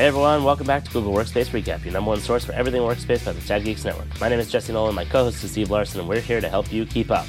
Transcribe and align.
Hey 0.00 0.06
everyone, 0.06 0.44
welcome 0.44 0.66
back 0.66 0.82
to 0.84 0.90
Google 0.92 1.12
Workspace 1.12 1.48
Recap, 1.48 1.84
your 1.84 1.92
number 1.92 2.08
one 2.08 2.20
source 2.20 2.42
for 2.42 2.52
everything 2.52 2.80
workspace 2.80 3.22
by 3.22 3.32
the 3.32 3.40
Chat 3.42 3.64
Geeks 3.64 3.84
Network. 3.84 4.18
My 4.18 4.30
name 4.30 4.38
is 4.38 4.50
Jesse 4.50 4.72
Nolan, 4.72 4.94
my 4.94 5.04
co-host 5.04 5.44
is 5.44 5.50
Steve 5.50 5.70
Larson, 5.70 6.00
and 6.00 6.08
we're 6.08 6.20
here 6.20 6.40
to 6.40 6.48
help 6.48 6.72
you 6.72 6.86
keep 6.86 7.10
up. 7.10 7.26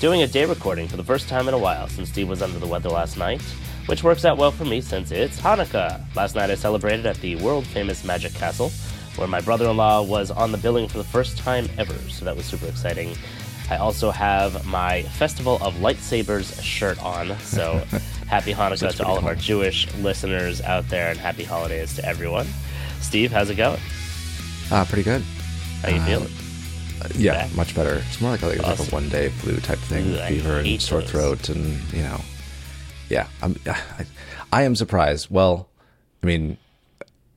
Doing 0.00 0.22
a 0.22 0.26
day 0.26 0.46
recording 0.46 0.88
for 0.88 0.96
the 0.96 1.04
first 1.04 1.28
time 1.28 1.48
in 1.48 1.52
a 1.52 1.58
while 1.58 1.86
since 1.86 2.08
Steve 2.08 2.30
was 2.30 2.40
under 2.40 2.58
the 2.58 2.66
weather 2.66 2.88
last 2.88 3.18
night, 3.18 3.42
which 3.84 4.02
works 4.02 4.24
out 4.24 4.38
well 4.38 4.50
for 4.50 4.64
me 4.64 4.80
since 4.80 5.10
it's 5.10 5.38
Hanukkah. 5.38 6.02
Last 6.16 6.34
night 6.34 6.50
I 6.50 6.54
celebrated 6.54 7.04
at 7.04 7.16
the 7.16 7.36
world 7.36 7.66
famous 7.66 8.06
Magic 8.06 8.32
Castle, 8.32 8.70
where 9.16 9.28
my 9.28 9.42
brother-in-law 9.42 10.04
was 10.04 10.30
on 10.30 10.50
the 10.50 10.56
billing 10.56 10.88
for 10.88 10.96
the 10.96 11.04
first 11.04 11.36
time 11.36 11.68
ever, 11.76 11.92
so 12.08 12.24
that 12.24 12.34
was 12.34 12.46
super 12.46 12.68
exciting. 12.68 13.14
I 13.68 13.76
also 13.76 14.10
have 14.10 14.64
my 14.64 15.02
Festival 15.02 15.58
of 15.60 15.74
Lightsabers 15.74 16.62
shirt 16.62 17.02
on, 17.02 17.38
so 17.40 17.84
happy 18.28 18.52
Hanukkah 18.52 18.94
to 18.96 19.04
all 19.06 19.18
of 19.18 19.26
our 19.26 19.34
Jewish 19.34 19.92
listeners 19.96 20.60
out 20.62 20.88
there, 20.88 21.10
and 21.10 21.18
happy 21.18 21.44
holidays 21.44 21.94
to 21.96 22.04
everyone. 22.04 22.46
Steve, 23.00 23.32
how's 23.32 23.50
it 23.50 23.56
going? 23.56 23.80
Uh, 24.70 24.84
pretty 24.86 25.02
good. 25.02 25.22
How 25.82 25.88
you 25.90 25.96
Uh, 26.00 26.06
feeling? 26.06 26.32
Yeah, 27.16 27.34
Back? 27.46 27.54
much 27.54 27.74
better. 27.74 27.96
It's 28.08 28.20
more 28.20 28.30
like 28.30 28.42
a, 28.42 28.46
like, 28.46 28.62
like 28.62 28.78
a 28.78 28.82
one 28.84 29.08
day 29.10 29.28
flu 29.28 29.56
type 29.58 29.78
thing, 29.78 30.14
Ooh, 30.14 30.18
fever 30.26 30.58
and 30.60 30.80
sore 30.80 31.00
those. 31.02 31.10
throat, 31.10 31.48
and 31.50 31.78
you 31.92 32.02
know, 32.02 32.20
yeah. 33.10 33.26
I'm, 33.42 33.56
I, 33.66 34.06
I 34.52 34.62
am 34.62 34.74
surprised. 34.74 35.28
Well, 35.28 35.68
I 36.22 36.26
mean, 36.26 36.56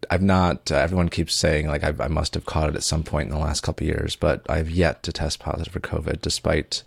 I've 0.09 0.21
not. 0.21 0.71
Uh, 0.71 0.75
everyone 0.75 1.09
keeps 1.09 1.35
saying 1.35 1.67
like 1.67 1.83
I've, 1.83 1.99
I 1.99 2.07
must 2.07 2.33
have 2.35 2.45
caught 2.45 2.69
it 2.69 2.75
at 2.75 2.83
some 2.83 3.03
point 3.03 3.27
in 3.29 3.33
the 3.35 3.41
last 3.43 3.61
couple 3.61 3.85
of 3.85 3.89
years, 3.93 4.15
but 4.15 4.45
I've 4.49 4.69
yet 4.69 5.03
to 5.03 5.11
test 5.11 5.39
positive 5.39 5.73
for 5.73 5.81
COVID, 5.81 6.21
despite 6.21 6.83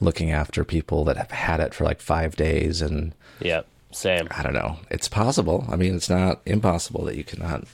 looking 0.00 0.30
after 0.30 0.64
people 0.64 1.04
that 1.06 1.16
have 1.16 1.30
had 1.30 1.60
it 1.60 1.72
for 1.72 1.84
like 1.84 2.00
five 2.02 2.36
days, 2.36 2.82
and 2.82 3.14
Yep, 3.40 3.66
same. 3.92 4.28
I 4.30 4.42
don't 4.42 4.54
know. 4.54 4.78
It's 4.90 5.08
possible. 5.08 5.64
I 5.68 5.76
mean, 5.76 5.94
it's 5.94 6.10
not 6.10 6.40
impossible 6.46 7.04
that 7.06 7.16
you 7.16 7.24
cannot 7.24 7.64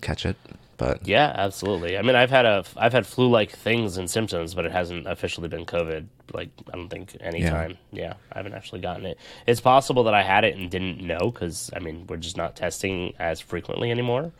catch 0.00 0.24
it, 0.24 0.36
but 0.76 1.06
Yeah, 1.06 1.32
absolutely. 1.34 1.98
I 1.98 2.02
mean, 2.02 2.14
I've 2.16 2.30
had 2.30 2.44
a 2.46 2.64
I've 2.76 2.92
had 2.92 3.06
flu-like 3.06 3.50
things 3.50 3.96
and 3.96 4.08
symptoms, 4.10 4.54
but 4.54 4.64
it 4.64 4.72
hasn't 4.72 5.06
officially 5.06 5.48
been 5.48 5.66
COVID. 5.66 6.06
Like, 6.32 6.50
I 6.72 6.76
don't 6.76 6.88
think 6.88 7.16
any 7.20 7.40
Yeah. 7.42 7.50
time. 7.50 7.78
Yeah, 7.92 8.14
I 8.32 8.38
haven't 8.38 8.54
actually 8.54 8.80
gotten 8.80 9.06
it. 9.06 9.18
It's 9.46 9.60
possible 9.60 10.04
that 10.04 10.14
I 10.14 10.22
had 10.22 10.44
it 10.44 10.56
and 10.56 10.70
didn't 10.70 11.00
know 11.00 11.30
because 11.32 11.70
I 11.74 11.80
mean, 11.80 12.06
we're 12.08 12.16
just 12.18 12.36
not 12.36 12.54
testing 12.54 13.14
as 13.18 13.40
frequently 13.40 13.90
anymore. 13.90 14.30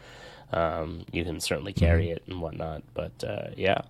Um, 0.52 1.04
you 1.12 1.24
can 1.24 1.40
certainly 1.40 1.72
carry 1.72 2.04
Mm-hmm. 2.04 2.12
it 2.16 2.22
and 2.28 2.40
whatnot, 2.40 2.82
but 2.94 3.12
uh, 3.24 3.48
yeah, 3.56 3.82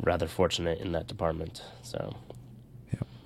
rather 0.00 0.26
fortunate 0.26 0.80
in 0.80 0.92
that 0.92 1.06
department. 1.06 1.62
So, 1.82 2.16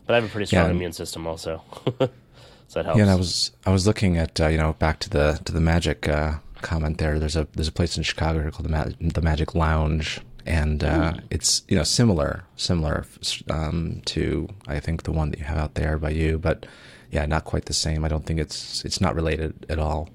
but 0.07 0.13
I 0.13 0.17
have 0.17 0.25
a 0.25 0.29
pretty 0.29 0.47
strong 0.47 0.67
Yeah. 0.67 0.71
immune 0.73 0.93
system 0.93 1.27
also, 1.27 1.63
so 2.69 2.79
that 2.79 2.85
helps. 2.85 2.97
Yeah, 2.99 3.03
and 3.05 3.11
I 3.11 3.17
was 3.17 3.51
I 3.67 3.71
was 3.71 3.87
looking 3.87 4.17
at 4.17 4.41
uh, 4.41 4.47
you 4.49 4.59
know 4.59 4.75
back 4.75 5.01
to 5.01 5.11
the 5.11 5.41
to 5.45 5.53
the 5.53 5.61
magic 5.61 6.09
uh, 6.09 6.39
comment 6.63 6.99
there. 6.99 7.19
There's 7.19 7.37
a 7.37 7.47
there's 7.55 7.69
a 7.69 7.73
place 7.73 7.97
in 7.97 8.03
Chicago 8.05 8.49
called 8.51 8.65
the 8.65 8.71
Ma- 8.71 8.93
the 9.01 9.23
Magic 9.23 9.55
Lounge, 9.55 10.21
and 10.47 10.85
uh, 10.85 11.15
it's 11.31 11.63
you 11.69 11.77
know 11.77 11.83
similar 11.85 12.45
similar 12.57 13.05
um, 13.51 14.03
to 14.07 14.49
I 14.67 14.79
think 14.81 15.03
the 15.03 15.13
one 15.13 15.31
that 15.31 15.39
you 15.39 15.45
have 15.47 15.59
out 15.59 15.75
there 15.75 15.99
by 15.99 16.11
you, 16.11 16.39
but 16.39 16.67
yeah, 17.11 17.27
not 17.27 17.45
quite 17.45 17.65
the 17.65 17.75
same. 17.75 18.05
I 18.05 18.09
don't 18.09 18.25
think 18.27 18.39
it's 18.39 18.85
it's 18.85 19.01
not 19.01 19.15
related 19.15 19.67
at 19.69 19.79
all. 19.79 20.09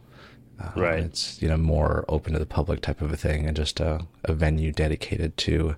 Uh, 0.59 0.71
Right. 0.75 0.99
It's 1.03 1.41
you 1.41 1.49
know 1.49 1.57
more 1.57 2.05
open 2.07 2.33
to 2.33 2.39
the 2.39 2.45
public 2.45 2.81
type 2.81 3.01
of 3.01 3.11
a 3.11 3.17
thing, 3.17 3.47
and 3.47 3.57
just 3.57 3.79
a, 3.79 4.05
a 4.23 4.33
venue 4.33 4.71
dedicated 4.71 5.35
to 5.37 5.75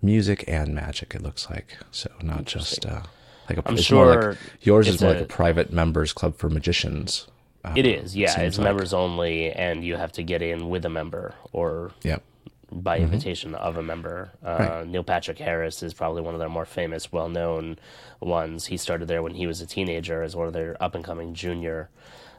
music 0.00 0.42
and 0.48 0.74
magic. 0.74 1.14
It 1.14 1.22
looks 1.22 1.50
like 1.50 1.76
so, 1.90 2.10
not 2.22 2.46
just 2.46 2.86
uh, 2.86 3.02
like 3.48 3.58
a. 3.58 3.62
I'm 3.68 3.76
sure 3.76 4.30
like, 4.30 4.38
yours 4.62 4.88
is 4.88 5.00
more 5.02 5.10
a- 5.12 5.14
like 5.14 5.22
a 5.24 5.26
private 5.26 5.72
members 5.72 6.12
club 6.12 6.36
for 6.36 6.48
magicians. 6.48 7.26
Uh, 7.64 7.72
It 7.76 7.86
is, 7.86 8.14
yeah. 8.14 8.28
seems 8.30 8.46
It's 8.48 8.58
like. 8.58 8.64
members 8.66 8.92
only, 8.92 9.50
and 9.50 9.82
you 9.82 9.96
have 9.96 10.12
to 10.12 10.22
get 10.22 10.42
in 10.42 10.68
with 10.68 10.84
a 10.84 10.90
member 10.90 11.34
or 11.52 11.92
Yep. 12.02 12.22
by 12.70 12.98
invitation 12.98 13.54
of 13.54 13.76
a 13.78 13.82
member. 13.82 14.30
Uh, 14.44 14.58
Mm-hmm. 14.58 14.62
Right. 14.72 14.86
Neil 14.88 15.02
Patrick 15.04 15.38
Harris 15.38 15.82
is 15.82 15.94
probably 15.94 16.20
one 16.20 16.34
of 16.34 16.40
their 16.40 16.48
more 16.50 16.66
famous, 16.66 17.10
well 17.10 17.28
known 17.30 17.78
ones. 18.20 18.66
He 18.66 18.76
started 18.76 19.08
there 19.08 19.22
when 19.22 19.34
he 19.34 19.46
was 19.46 19.60
a 19.62 19.66
teenager 19.66 20.22
as 20.22 20.36
one 20.36 20.46
of 20.46 20.52
their 20.52 20.76
up 20.82 20.94
and 20.94 21.02
coming 21.02 21.32
junior 21.34 21.88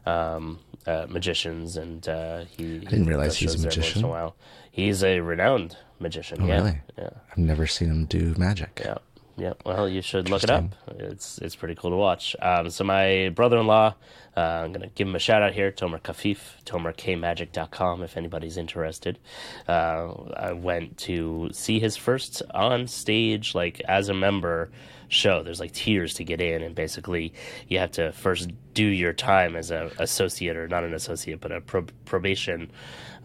um, 0.06 0.60
uh, 0.86 1.08
magicians, 1.10 1.76
and 1.78 2.08
uh, 2.08 2.46
he. 2.56 2.76
I 2.86 2.90
didn't 2.92 3.06
realize 3.08 3.36
he's 3.38 3.56
a 3.56 3.66
magician. 3.66 4.04
A 4.04 4.08
while. 4.08 4.36
He's 4.72 5.04
a 5.04 5.22
renowned 5.22 5.78
magician. 6.00 6.44
Oh, 6.44 6.46
yeah. 6.46 6.56
really? 6.58 6.82
Yeah. 6.98 7.10
I've 7.32 7.38
never 7.40 7.66
seen 7.66 7.90
him 7.90 8.06
do 8.06 8.36
magic. 8.38 8.82
Yeah. 8.86 8.98
Yeah. 9.38 9.54
Well, 9.66 9.90
you 9.90 10.02
should 10.02 10.30
look 10.30 10.44
it 10.44 10.50
up. 10.50 10.76
It's 10.98 11.40
it's 11.40 11.56
pretty 11.56 11.76
cool 11.76 11.90
to 11.92 11.98
watch. 11.98 12.36
Um, 12.42 12.70
so 12.70 12.86
my 12.86 13.30
brother-in-law, 13.36 13.94
uh, 14.38 14.40
I'm 14.40 14.72
gonna 14.72 14.88
give 14.96 15.08
him 15.08 15.16
a 15.16 15.20
shout 15.20 15.42
out 15.42 15.54
here, 15.54 15.72
Tomer 15.74 16.00
Kafif, 16.02 16.64
TomerKMagic.com, 16.66 18.04
if 18.04 18.16
anybody's 18.16 18.56
interested. 18.56 19.20
Uh, 19.68 20.14
I 20.38 20.54
went 20.54 20.98
to 21.00 21.50
see 21.52 21.80
his 21.80 21.98
first 21.98 22.44
on 22.54 22.88
stage, 22.88 23.54
like 23.54 23.82
as 23.82 24.08
a 24.08 24.14
member 24.14 24.72
show. 25.10 25.44
There's 25.44 25.60
like 25.60 25.74
tiers 25.74 26.14
to 26.16 26.24
get 26.24 26.40
in, 26.40 26.62
and 26.62 26.74
basically 26.74 27.34
you 27.68 27.80
have 27.80 27.92
to 27.92 28.14
first 28.14 28.52
do 28.74 28.86
your 28.86 29.12
time 29.14 29.58
as 29.58 29.70
a 29.70 29.92
associate 30.00 30.56
or 30.56 30.68
not 30.70 30.86
an 30.86 30.94
associate, 30.94 31.42
but 31.42 31.52
a 31.52 31.60
pro- 31.60 31.88
probation 32.06 32.72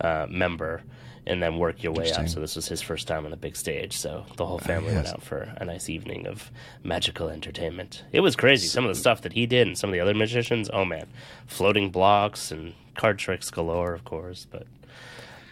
uh, 0.01 0.27
member. 0.29 0.83
And 1.27 1.43
then 1.43 1.59
work 1.59 1.83
your 1.83 1.93
way 1.93 2.11
up. 2.13 2.29
So 2.29 2.41
this 2.41 2.57
was 2.57 2.67
his 2.67 2.81
first 2.81 3.07
time 3.07 3.27
on 3.27 3.33
a 3.33 3.37
big 3.37 3.55
stage. 3.55 3.97
So 3.97 4.25
the 4.37 4.47
whole 4.47 4.61
ah, 4.63 4.67
family 4.67 4.93
went 4.95 5.05
yes. 5.05 5.13
out 5.15 5.23
for 5.23 5.53
a 5.59 5.65
nice 5.65 5.89
evening 5.89 6.27
of 6.27 6.51
magical 6.83 7.29
entertainment. 7.29 8.05
It 8.11 8.21
was 8.21 8.35
crazy. 8.35 8.67
Some 8.67 8.85
of 8.85 8.89
the 8.89 8.99
stuff 8.99 9.21
that 9.23 9.35
he 9.35 9.47
did 9.47 9.67
and 9.67 9.77
some 9.79 9.91
of 9.91 9.93
the 9.93 10.01
other 10.01 10.15
magicians, 10.15 10.71
oh 10.73 10.85
man. 10.85 11.07
Floating 11.47 11.91
blocks 11.91 12.51
and 12.51 12.73
card 12.97 13.19
tricks 13.19 13.51
galore, 13.51 13.93
of 13.93 14.05
course, 14.05 14.47
but 14.51 14.67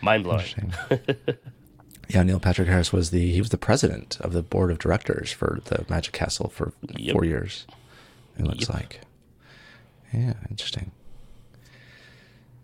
mind 0.01 0.25
blowing. 0.25 0.73
Yeah, 2.09 2.23
Neil 2.23 2.41
Patrick 2.41 2.69
Harris 2.69 2.91
was 2.91 3.11
the 3.11 3.33
he 3.33 3.39
was 3.41 3.51
the 3.51 3.59
president 3.59 4.19
of 4.21 4.33
the 4.33 4.43
board 4.43 4.71
of 4.71 4.79
directors 4.79 5.31
for 5.31 5.61
the 5.67 5.85
Magic 5.91 6.15
Castle 6.15 6.49
for 6.49 6.73
Yep. 6.97 7.13
four 7.13 7.25
years. 7.25 7.67
It 8.39 8.47
looks 8.47 8.61
Yep. 8.61 8.71
like. 8.71 9.01
Yeah, 10.13 10.33
interesting. 10.49 10.91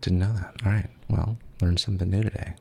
Didn't 0.00 0.21
know 0.21 0.32
that. 0.32 0.54
All 0.65 0.72
right. 0.72 0.88
Well, 1.10 1.36
learned 1.60 1.78
something 1.78 2.09
new 2.10 2.22
today. 2.22 2.54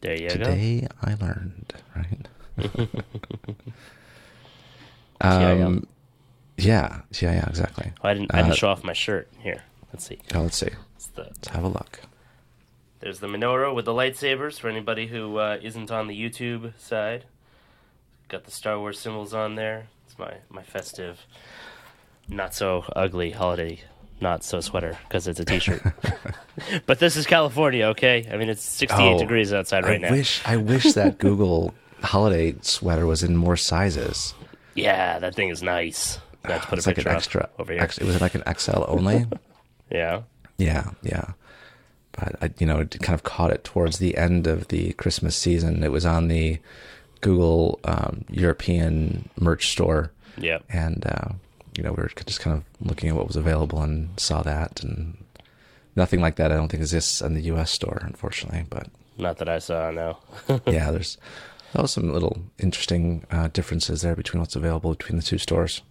There 0.00 0.14
you 0.14 0.28
go. 0.28 0.34
Today 0.34 0.86
I 1.02 1.14
learned, 1.14 1.74
right? 1.96 2.26
Um, 5.20 5.86
yeah, 6.56 7.02
yeah, 7.20 7.32
yeah, 7.34 7.46
exactly. 7.48 7.92
Oh, 8.02 8.08
I 8.08 8.14
didn't. 8.14 8.32
I 8.34 8.38
didn't 8.38 8.52
Uh, 8.52 8.56
show 8.56 8.68
off 8.68 8.82
my 8.82 8.92
shirt. 8.94 9.28
Here, 9.40 9.64
let's 9.92 10.06
see. 10.06 10.18
Oh, 10.34 10.42
let's 10.42 10.56
see. 10.56 10.70
The, 11.14 11.24
Let's 11.24 11.48
have 11.48 11.64
a 11.64 11.68
look. 11.68 12.00
there's 13.00 13.20
the 13.20 13.26
menorah 13.26 13.74
with 13.74 13.84
the 13.84 13.92
lightsabers 13.92 14.58
for 14.60 14.68
anybody 14.68 15.08
who 15.08 15.36
uh, 15.38 15.58
isn't 15.60 15.90
on 15.90 16.06
the 16.06 16.18
YouTube 16.18 16.72
side. 16.78 17.24
Got 18.28 18.44
the 18.44 18.50
Star 18.50 18.78
Wars 18.78 18.98
symbols 18.98 19.34
on 19.34 19.56
there. 19.56 19.88
It's 20.06 20.18
my 20.18 20.34
my 20.48 20.62
festive, 20.62 21.26
not 22.28 22.54
so 22.54 22.84
ugly 22.96 23.32
holiday, 23.32 23.80
not 24.20 24.44
so 24.44 24.60
sweater 24.60 24.96
because 25.08 25.26
it's 25.28 25.40
a 25.40 25.44
T-shirt. 25.44 25.82
but 26.86 26.98
this 26.98 27.16
is 27.16 27.26
California, 27.26 27.86
okay? 27.86 28.28
I 28.32 28.36
mean, 28.36 28.48
it's 28.48 28.62
68 28.62 29.14
Oh, 29.14 29.18
degrees 29.18 29.52
outside 29.52 29.84
right 29.84 30.02
I 30.04 30.08
now. 30.08 30.10
wish 30.12 30.42
I 30.46 30.56
wish 30.56 30.92
that 30.94 31.18
Google 31.18 31.74
holiday 32.02 32.54
sweater 32.62 33.06
was 33.06 33.22
in 33.22 33.36
more 33.36 33.56
sizes. 33.56 34.34
Yeah, 34.74 35.18
that 35.18 35.34
thing 35.34 35.48
is 35.50 35.62
nice. 35.62 36.18
Have 36.44 36.62
put 36.68 36.78
it's 36.78 36.86
a 36.86 36.90
like 36.90 36.98
an 36.98 37.08
extra. 37.08 37.48
over 37.58 37.72
here. 37.72 37.82
Ex, 37.82 37.98
was 38.00 38.14
it 38.16 38.20
like 38.20 38.34
an 38.34 38.42
XL 38.56 38.84
only? 38.86 39.26
Yeah. 39.90 40.22
yeah, 40.56 40.90
yeah. 41.02 41.32
But 42.12 42.36
I, 42.40 42.50
you 42.58 42.66
know, 42.66 42.78
it 42.78 42.96
kind 43.00 43.14
of 43.14 43.24
caught 43.24 43.50
it 43.50 43.64
towards 43.64 43.98
the 43.98 44.16
end 44.16 44.46
of 44.46 44.68
the 44.68 44.92
Christmas 44.92 45.34
season. 45.36 45.82
It 45.82 45.90
was 45.90 46.06
on 46.06 46.28
the 46.28 46.60
Google 47.22 47.80
um, 47.84 48.24
European 48.30 49.28
merch 49.38 49.72
store, 49.72 50.12
Yep. 50.38 50.64
and 50.70 51.04
uh, 51.06 51.28
you 51.76 51.82
know, 51.82 51.92
we 51.92 52.02
were 52.02 52.10
just 52.26 52.40
kind 52.40 52.56
of 52.56 52.64
looking 52.86 53.08
at 53.08 53.16
what 53.16 53.26
was 53.26 53.36
available 53.36 53.82
and 53.82 54.18
saw 54.18 54.42
that, 54.42 54.82
and 54.82 55.16
nothing 55.96 56.20
like 56.20 56.36
that. 56.36 56.50
I 56.52 56.56
don't 56.56 56.68
think 56.68 56.80
exists 56.82 57.20
in 57.20 57.34
the 57.34 57.42
U.S. 57.42 57.70
store, 57.70 58.00
unfortunately. 58.04 58.64
But 58.68 58.88
Not 59.18 59.38
that 59.38 59.48
I 59.48 59.58
saw. 59.58 59.90
No. 59.90 60.18
yeah, 60.66 60.90
there's 60.90 61.16
there 61.72 61.82
was 61.82 61.92
some 61.92 62.12
little 62.12 62.42
interesting 62.58 63.24
uh, 63.30 63.48
differences 63.48 64.02
there 64.02 64.16
between 64.16 64.40
what's 64.40 64.56
available 64.56 64.90
between 64.90 65.16
the 65.16 65.22
two 65.22 65.38
stores. 65.38 65.82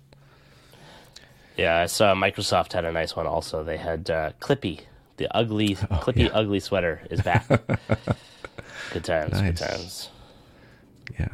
yeah, 1.57 1.77
I 1.77 1.85
saw 1.85 2.13
Microsoft 2.15 2.73
had 2.73 2.85
a 2.85 2.91
nice 2.91 3.15
one. 3.15 3.27
Also, 3.27 3.63
they 3.63 3.77
had 3.77 4.09
uh, 4.09 4.31
Clippy, 4.41 4.81
the 5.17 5.33
ugly 5.35 5.75
Clippy 5.75 6.25
yeah. 6.25 6.31
ugly 6.33 6.59
sweater 6.59 7.01
is 7.09 7.21
back. 7.21 7.47
good 8.91 9.03
times. 9.05 9.41
Good 9.41 9.57
times. 9.57 10.09
Yeah. 11.17 11.29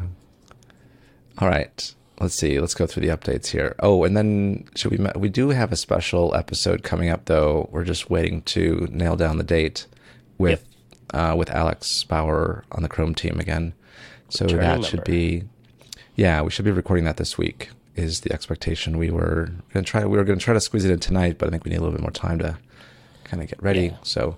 All 1.39 1.47
right. 1.47 1.93
Let's 2.19 2.35
see. 2.35 2.59
Let's 2.59 2.73
go 2.75 2.87
through 2.87 3.05
the 3.05 3.15
updates 3.15 3.47
here. 3.47 3.75
Oh, 3.79 4.03
and 4.05 4.15
then 4.15 4.69
should 4.75 4.91
we? 4.91 5.05
We 5.19 5.29
do 5.29 5.49
have 5.49 5.71
a 5.71 5.75
special 5.75 6.33
episode 6.33 6.81
coming 6.83 7.09
up, 7.09 7.25
though. 7.25 7.67
We're 7.71 7.83
just 7.83 8.09
waiting 8.09 8.41
to 8.43 8.87
nail 8.89 9.15
down 9.15 9.37
the 9.37 9.43
date 9.43 9.85
with 10.37 10.63
uh, 11.13 11.35
with 11.37 11.49
Alex 11.49 12.03
Bauer 12.03 12.63
on 12.71 12.83
the 12.83 12.89
Chrome 12.89 13.15
team 13.15 13.39
again. 13.39 13.73
So 14.29 14.45
Returning 14.45 14.81
that 14.81 14.85
should 14.85 15.03
be, 15.03 15.43
yeah, 16.15 16.41
we 16.41 16.51
should 16.51 16.65
be 16.65 16.71
recording 16.71 17.05
that 17.05 17.17
this 17.17 17.37
week. 17.37 17.69
Is 17.95 18.21
the 18.21 18.33
expectation? 18.33 18.97
We 18.97 19.09
were 19.09 19.51
gonna 19.73 19.85
try. 19.85 20.05
We 20.05 20.17
were 20.17 20.23
gonna 20.23 20.39
try 20.39 20.53
to 20.53 20.61
squeeze 20.61 20.85
it 20.85 20.91
in 20.91 20.99
tonight, 20.99 21.37
but 21.37 21.47
I 21.47 21.51
think 21.51 21.63
we 21.63 21.71
need 21.71 21.77
a 21.77 21.81
little 21.81 21.93
bit 21.95 22.01
more 22.01 22.11
time 22.11 22.39
to 22.39 22.57
kind 23.23 23.41
of 23.43 23.49
get 23.49 23.61
ready. 23.61 23.87
Yeah. 23.87 23.97
So 24.03 24.37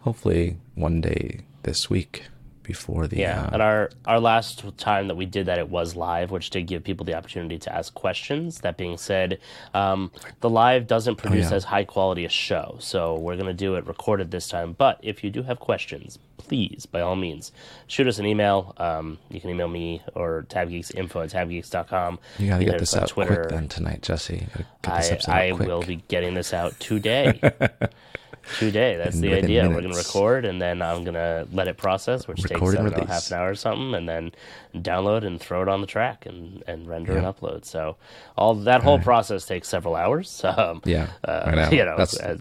hopefully 0.00 0.58
one 0.74 1.00
day 1.00 1.40
this 1.62 1.90
week 1.90 2.24
before 2.66 3.06
the 3.06 3.18
Yeah, 3.18 3.44
uh, 3.44 3.50
and 3.52 3.62
our 3.62 3.90
our 4.04 4.20
last 4.20 4.64
time 4.76 5.08
that 5.08 5.14
we 5.14 5.24
did 5.26 5.46
that, 5.46 5.58
it 5.58 5.68
was 5.70 5.94
live, 5.96 6.30
which 6.30 6.50
did 6.50 6.66
give 6.66 6.82
people 6.84 7.04
the 7.06 7.14
opportunity 7.14 7.58
to 7.60 7.74
ask 7.74 7.94
questions. 7.94 8.60
That 8.60 8.76
being 8.76 8.98
said, 8.98 9.38
um, 9.74 10.10
the 10.40 10.50
live 10.50 10.86
doesn't 10.86 11.16
produce 11.16 11.46
Oh, 11.46 11.50
yeah. 11.50 11.56
as 11.56 11.64
high 11.64 11.84
quality 11.84 12.24
a 12.24 12.28
show, 12.28 12.76
so 12.80 13.14
we're 13.16 13.36
gonna 13.36 13.54
do 13.54 13.76
it 13.76 13.86
recorded 13.86 14.30
this 14.30 14.48
time. 14.48 14.72
But 14.72 14.98
if 15.02 15.22
you 15.22 15.30
do 15.30 15.42
have 15.44 15.60
questions, 15.60 16.18
please, 16.38 16.86
by 16.86 17.00
all 17.00 17.16
means, 17.16 17.52
shoot 17.86 18.06
us 18.06 18.18
an 18.18 18.26
email. 18.26 18.74
Um, 18.78 19.18
you 19.30 19.40
can 19.40 19.50
email 19.50 19.68
me 19.68 20.02
or 20.14 20.44
tabgeeksinfo 20.48 21.24
at 21.24 21.30
tabgeeks.com. 21.30 22.18
you 22.38 22.48
gotta 22.48 22.64
get 22.64 22.78
this 22.78 22.96
out 22.96 23.12
quick 23.12 23.48
then 23.48 23.68
tonight, 23.68 24.02
Jesse. 24.02 24.46
Get 24.82 24.96
this 25.10 25.28
I, 25.28 25.48
I 25.48 25.52
will 25.52 25.82
be 25.82 25.96
getting 26.08 26.34
this 26.34 26.52
out 26.52 26.78
today. 26.80 27.40
today. 28.58 28.96
That's 28.96 29.18
the 29.18 29.34
idea. 29.34 29.68
We're 29.68 29.80
going 29.82 29.92
to 29.92 29.98
record 29.98 30.44
and 30.44 30.60
then 30.60 30.82
I'm 30.82 31.04
going 31.04 31.14
to 31.14 31.46
let 31.52 31.68
it 31.68 31.76
process, 31.76 32.26
which 32.28 32.42
Record 32.44 32.76
takes 32.76 32.96
know, 32.96 33.04
half 33.06 33.30
an 33.30 33.38
hour 33.38 33.50
or 33.50 33.54
something, 33.54 33.94
and 33.94 34.08
then 34.08 34.32
download 34.74 35.24
and 35.24 35.40
throw 35.40 35.62
it 35.62 35.68
on 35.68 35.80
the 35.80 35.86
track 35.86 36.26
and, 36.26 36.62
and 36.66 36.88
render 36.88 37.16
and 37.16 37.26
upload. 37.26 37.64
So 37.64 37.96
all 38.36 38.54
that 38.54 38.82
whole 38.82 38.98
process 38.98 39.46
takes 39.46 39.68
several 39.68 39.96
hours. 39.96 40.44
Um, 40.56 40.80
Yeah, 40.84 41.08
uh. 41.24 41.68
You 41.70 41.84
know, 41.84 41.96
That's- 41.98 42.18
uh, 42.18 42.38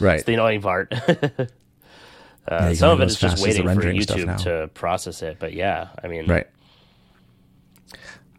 right. 0.00 0.16
it's 0.16 0.24
the 0.24 0.34
annoying 0.34 0.62
part. 0.62 0.92
Uh, 2.48 2.68
you 2.70 2.74
some 2.74 2.90
of 2.90 3.00
it 3.00 3.04
is 3.06 3.20
just 3.20 3.40
waiting 3.40 3.62
for 3.62 3.82
YouTube 3.82 4.42
to 4.42 4.68
process 4.74 5.22
it. 5.22 5.36
But 5.38 5.52
yeah, 5.52 5.90
I 6.02 6.08
mean, 6.08 6.26
Right. 6.26 6.48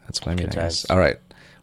That's 0.05 0.19
what 0.21 0.33
I 0.33 0.35
mean. 0.35 0.49
I. 0.57 0.71
All 0.89 0.99
right. 0.99 1.17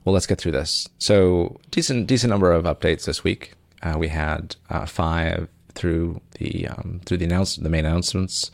Well, 0.05 0.14
let's 0.14 0.26
get 0.26 0.38
through 0.38 0.53
this. 0.53 0.88
So 0.99 1.61
decent, 1.70 2.06
decent 2.06 2.31
number 2.31 2.53
of 2.53 2.64
updates 2.64 3.05
this 3.05 3.23
week. 3.23 3.53
Uh, 3.82 3.97
we 3.99 4.09
had 4.09 4.56
uh, 4.69 4.87
five 4.87 5.49
through 5.75 6.21
the 6.38 6.69
um, 6.69 7.00
through 7.05 7.17
the 7.17 7.25
announce 7.25 7.56
the 7.56 7.69
main 7.69 7.85
announcements 7.85 8.50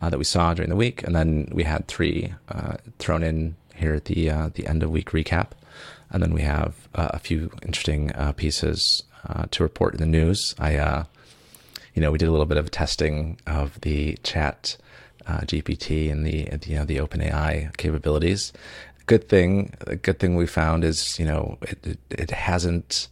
uh, 0.00 0.10
that 0.10 0.18
we 0.18 0.24
saw 0.24 0.54
during 0.54 0.70
the 0.70 0.76
week, 0.76 1.02
and 1.04 1.14
then 1.14 1.48
we 1.52 1.62
had 1.62 1.86
three 1.86 2.34
uh, 2.48 2.76
thrown 2.98 3.22
in 3.22 3.56
here 3.74 3.94
at 3.94 4.06
the 4.06 4.30
uh, 4.30 4.50
the 4.54 4.66
end 4.66 4.82
of 4.82 4.90
week 4.90 5.10
recap, 5.10 5.48
and 6.10 6.22
then 6.22 6.34
we 6.34 6.42
have 6.42 6.88
uh, 6.94 7.10
a 7.12 7.18
few 7.18 7.50
interesting 7.62 8.10
pieces 8.36 9.04
to 9.50 9.62
report 9.62 9.94
in 9.94 10.00
the 10.00 10.06
news. 10.06 10.54
I 10.58 11.04
you 11.94 12.02
know, 12.02 12.10
we 12.10 12.18
did 12.18 12.28
a 12.28 12.32
little 12.32 12.46
bit 12.46 12.58
of 12.58 12.70
testing 12.72 13.38
of 13.46 13.80
the 13.82 14.18
chat 14.24 14.76
GPT 15.26 16.10
and 16.10 16.26
the, 16.26 16.44
the, 16.46 16.70
you 16.70 16.76
know, 16.76 16.84
the 16.84 16.96
OpenAI 16.96 17.74
capabilities. 17.76 18.52
Good 19.06 19.28
thing, 19.28 19.74
a 19.86 19.94
good 19.94 20.18
thing 20.18 20.34
we 20.34 20.46
found 20.46 20.82
is, 20.82 21.18
you 21.20 21.24
know, 21.24 21.56
it, 21.62 21.86
it, 21.86 21.98
it 22.10 22.30
hasn't 22.32 23.08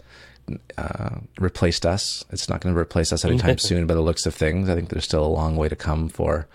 uh, 0.79 1.17
replaced 1.39 1.87
us. 1.87 2.25
It's 2.31 2.49
not 2.49 2.61
going 2.61 2.75
to 2.75 2.81
replace 2.81 3.13
us 3.13 3.25
anytime 3.25 3.59
soon 3.59 3.87
by 3.87 3.95
the 3.95 4.01
looks 4.01 4.27
of 4.27 4.35
things. 4.35 4.69
I 4.69 4.75
think 4.75 4.89
there's 4.89 5.05
still 5.05 5.25
a 5.25 5.27
long 5.27 5.57
way 5.57 5.69
to 5.69 5.77
come 5.77 6.09
for 6.09 6.47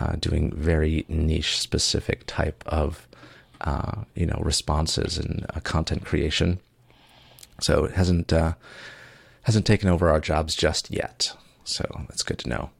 uh, 0.00 0.16
doing 0.16 0.52
very 0.52 1.04
niche 1.08 1.60
specific 1.60 2.24
type 2.26 2.62
of, 2.66 3.06
uh, 3.60 4.02
you 4.14 4.26
know, 4.26 4.40
responses 4.42 5.18
and 5.18 5.46
uh, 5.54 5.60
content 5.60 6.04
creation. 6.04 6.60
So 7.60 7.84
it 7.84 7.92
hasn't, 7.92 8.32
uh, 8.32 8.54
hasn't 9.42 9.66
taken 9.66 9.88
over 9.88 10.10
our 10.10 10.20
jobs 10.20 10.54
just 10.54 10.90
yet. 10.90 11.32
So 11.64 11.84
that's 12.08 12.22
good 12.22 12.38
to 12.40 12.48
know. 12.48 12.70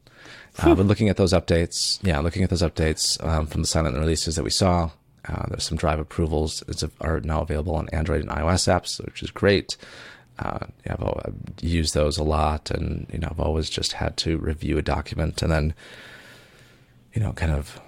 Uh, 0.59 0.75
but 0.75 0.87
looking 0.87 1.09
at 1.09 1.17
those 1.17 1.33
updates, 1.33 1.99
yeah, 2.03 2.21
looking 2.21 2.45
at 2.45 2.51
those 2.51 2.63
updates 2.63 3.23
um, 3.27 3.47
from 3.47 3.63
the 3.63 3.67
silent 3.67 3.97
releases 3.97 4.37
that 4.37 4.45
we 4.45 4.51
saw, 4.51 4.91
uh, 5.29 5.47
there's 5.49 5.65
some 5.65 5.79
drive 5.79 5.99
approvals 5.99 6.61
that 6.67 6.91
are 7.01 7.21
now 7.21 7.41
available 7.41 7.75
on 7.75 7.89
Android 7.89 8.21
and 8.21 8.31
iOS 8.31 8.69
apps, 8.69 9.05
which 9.05 9.23
is 9.23 9.31
great. 9.31 9.77
Uh, 10.39 10.67
I've, 10.89 11.03
I've 11.03 11.35
used 11.61 11.95
those 11.95 12.19
a 12.19 12.25
lot, 12.25 12.71
and 12.71 13.07
you 13.13 13.19
know, 13.19 13.29
I've 13.31 13.41
always 13.41 13.71
just 13.71 13.93
had 13.93 14.17
to 14.19 14.39
review 14.39 14.79
a 14.79 14.83
document 14.83 15.43
and 15.43 15.53
then, 15.53 15.75
you 17.13 17.23
know, 17.23 17.33
kind 17.33 17.53
of 17.53 17.81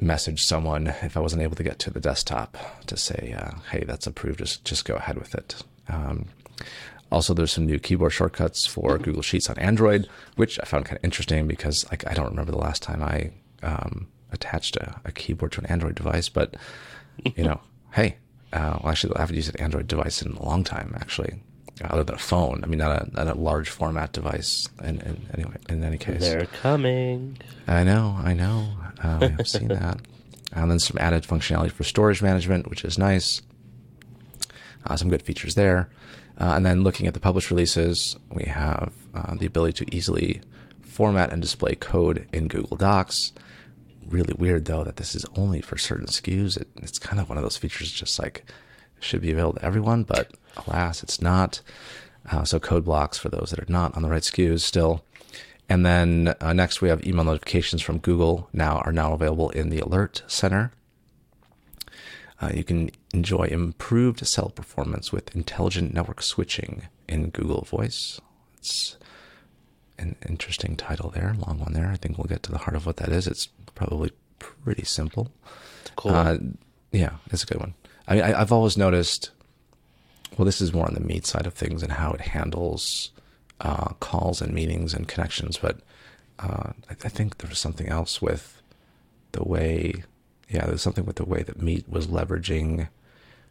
message 0.00 0.42
someone 0.44 0.86
if 0.86 1.16
I 1.16 1.20
wasn't 1.20 1.42
able 1.42 1.56
to 1.56 1.62
get 1.62 1.78
to 1.80 1.90
the 1.90 2.00
desktop 2.00 2.56
to 2.86 2.96
say, 2.96 3.34
uh, 3.38 3.58
"Hey, 3.70 3.84
that's 3.84 4.06
approved. 4.06 4.38
Just 4.38 4.64
just 4.64 4.84
go 4.84 4.94
ahead 4.94 5.18
with 5.18 5.34
it." 5.34 5.62
Um, 5.88 6.26
also, 7.12 7.34
there's 7.34 7.52
some 7.52 7.66
new 7.66 7.78
keyboard 7.78 8.12
shortcuts 8.12 8.66
for 8.66 8.96
Google 8.96 9.22
Sheets 9.22 9.50
on 9.50 9.58
Android, 9.58 10.08
which 10.36 10.60
I 10.60 10.64
found 10.64 10.84
kind 10.86 10.96
of 10.96 11.04
interesting 11.04 11.46
because 11.46 11.84
like 11.90 12.06
I 12.06 12.14
don't 12.14 12.30
remember 12.30 12.52
the 12.52 12.58
last 12.58 12.82
time 12.82 13.02
I 13.02 13.32
um, 13.62 14.08
attached 14.32 14.76
a, 14.76 15.00
a 15.04 15.12
keyboard 15.12 15.52
to 15.52 15.60
an 15.60 15.66
Android 15.66 15.96
device. 15.96 16.28
But 16.28 16.54
you 17.24 17.44
know, 17.44 17.60
hey, 17.92 18.16
uh, 18.52 18.78
well, 18.82 18.92
actually, 18.92 19.14
I 19.16 19.20
haven't 19.20 19.36
used 19.36 19.54
an 19.54 19.60
Android 19.60 19.88
device 19.88 20.22
in 20.22 20.32
a 20.32 20.42
long 20.42 20.64
time, 20.64 20.94
actually, 21.00 21.42
other 21.84 22.04
than 22.04 22.14
a 22.14 22.18
phone. 22.18 22.60
I 22.62 22.66
mean, 22.66 22.78
not 22.78 23.02
a 23.02 23.10
not 23.12 23.36
a 23.36 23.38
large 23.38 23.68
format 23.70 24.12
device. 24.12 24.68
In, 24.82 25.00
in 25.00 25.26
anyway, 25.34 25.56
in 25.68 25.82
any 25.84 25.98
case, 25.98 26.20
they're 26.20 26.46
coming. 26.46 27.38
I 27.66 27.84
know, 27.84 28.18
I 28.22 28.34
know. 28.34 28.68
Uh, 29.02 29.30
I've 29.38 29.48
seen 29.48 29.68
that. 29.68 30.00
And 30.52 30.68
then 30.68 30.80
some 30.80 30.98
added 30.98 31.22
functionality 31.22 31.70
for 31.70 31.84
storage 31.84 32.22
management, 32.22 32.68
which 32.68 32.84
is 32.84 32.98
nice. 32.98 33.40
Uh, 34.84 34.96
some 34.96 35.08
good 35.08 35.22
features 35.22 35.54
there. 35.54 35.90
Uh, 36.38 36.54
and 36.56 36.66
then 36.66 36.82
looking 36.82 37.06
at 37.06 37.14
the 37.14 37.20
published 37.20 37.50
releases, 37.50 38.16
we 38.32 38.44
have 38.44 38.92
uh, 39.14 39.36
the 39.36 39.46
ability 39.46 39.84
to 39.84 39.94
easily 39.96 40.40
format 40.80 41.32
and 41.32 41.40
display 41.40 41.74
code 41.76 42.26
in 42.32 42.48
Google 42.48 42.76
Docs. 42.76 43.32
Really 44.08 44.34
weird 44.36 44.64
though 44.64 44.82
that 44.82 44.96
this 44.96 45.14
is 45.14 45.24
only 45.36 45.60
for 45.60 45.78
certain 45.78 46.06
SKUs. 46.06 46.60
It, 46.60 46.68
it's 46.78 46.98
kind 46.98 47.20
of 47.20 47.28
one 47.28 47.38
of 47.38 47.44
those 47.44 47.56
features 47.56 47.92
just 47.92 48.18
like 48.18 48.44
should 49.00 49.20
be 49.20 49.32
available 49.32 49.58
to 49.58 49.64
everyone, 49.64 50.04
but 50.04 50.30
alas, 50.56 51.02
it's 51.02 51.20
not. 51.20 51.60
Uh, 52.30 52.44
so 52.44 52.60
code 52.60 52.84
blocks 52.84 53.18
for 53.18 53.28
those 53.28 53.50
that 53.50 53.58
are 53.58 53.72
not 53.72 53.96
on 53.96 54.02
the 54.02 54.08
right 54.08 54.22
SKUs 54.22 54.60
still. 54.60 55.02
And 55.68 55.86
then 55.86 56.34
uh, 56.40 56.52
next 56.52 56.80
we 56.80 56.88
have 56.88 57.06
email 57.06 57.24
notifications 57.24 57.80
from 57.80 57.98
Google 57.98 58.48
now 58.52 58.78
are 58.78 58.92
now 58.92 59.12
available 59.12 59.50
in 59.50 59.70
the 59.70 59.78
Alert 59.78 60.22
Center. 60.26 60.72
Uh, 62.40 62.50
you 62.54 62.64
can 62.64 62.90
enjoy 63.12 63.44
improved 63.44 64.26
cell 64.26 64.48
performance 64.48 65.12
with 65.12 65.34
intelligent 65.34 65.92
network 65.92 66.22
switching 66.22 66.88
in 67.06 67.30
Google 67.30 67.62
Voice. 67.62 68.20
It's 68.58 68.96
an 69.98 70.16
interesting 70.28 70.76
title 70.76 71.10
there, 71.10 71.34
long 71.46 71.58
one 71.58 71.72
there. 71.74 71.88
I 71.88 71.96
think 71.96 72.16
we'll 72.16 72.24
get 72.24 72.42
to 72.44 72.52
the 72.52 72.58
heart 72.58 72.76
of 72.76 72.86
what 72.86 72.96
that 72.96 73.10
is. 73.10 73.26
It's 73.26 73.46
probably 73.74 74.10
pretty 74.38 74.84
simple. 74.84 75.30
Cool. 75.96 76.12
Uh, 76.12 76.38
yeah, 76.92 77.16
it's 77.30 77.42
a 77.42 77.46
good 77.46 77.60
one. 77.60 77.74
I 78.08 78.14
mean, 78.14 78.24
I, 78.24 78.40
I've 78.40 78.52
always 78.52 78.76
noticed. 78.76 79.30
Well, 80.38 80.46
this 80.46 80.60
is 80.60 80.72
more 80.72 80.86
on 80.86 80.94
the 80.94 81.00
Meet 81.00 81.26
side 81.26 81.46
of 81.46 81.54
things 81.54 81.82
and 81.82 81.92
how 81.92 82.12
it 82.12 82.20
handles 82.20 83.10
uh, 83.60 83.88
calls 84.00 84.40
and 84.40 84.54
meetings 84.54 84.94
and 84.94 85.06
connections. 85.08 85.58
But 85.58 85.80
uh, 86.38 86.72
I, 86.88 86.92
I 86.92 87.08
think 87.08 87.38
there 87.38 87.48
was 87.48 87.58
something 87.58 87.88
else 87.88 88.22
with 88.22 88.62
the 89.32 89.44
way. 89.44 90.04
Yeah, 90.48 90.66
there's 90.66 90.82
something 90.82 91.06
with 91.06 91.16
the 91.16 91.24
way 91.24 91.42
that 91.42 91.60
Meet 91.62 91.88
was 91.88 92.06
leveraging 92.06 92.88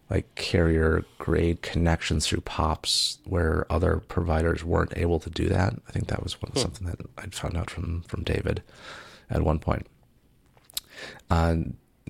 like 0.10 0.34
carrier 0.36 1.06
grade 1.20 1.62
connections 1.62 2.25
through 2.25 2.41
POPs 2.41 3.20
where 3.25 3.72
other 3.72 3.98
providers 3.98 4.63
weren't 4.63 4.98
able 4.98 5.20
to 5.20 5.29
do 5.29 5.48
that. 5.50 5.74
I 5.88 5.91
think 5.91 6.08
that 6.08 6.24
was 6.24 6.41
one, 6.41 6.56
something 6.56 6.88
that 6.88 7.00
I'd 7.18 7.36
found 7.36 7.56
out 7.56 7.70
from 7.70 8.01
from 8.03 8.24
David 8.24 8.63
at 9.29 9.44
one 9.44 9.60
point. 9.60 9.86
Uh, 11.29 11.56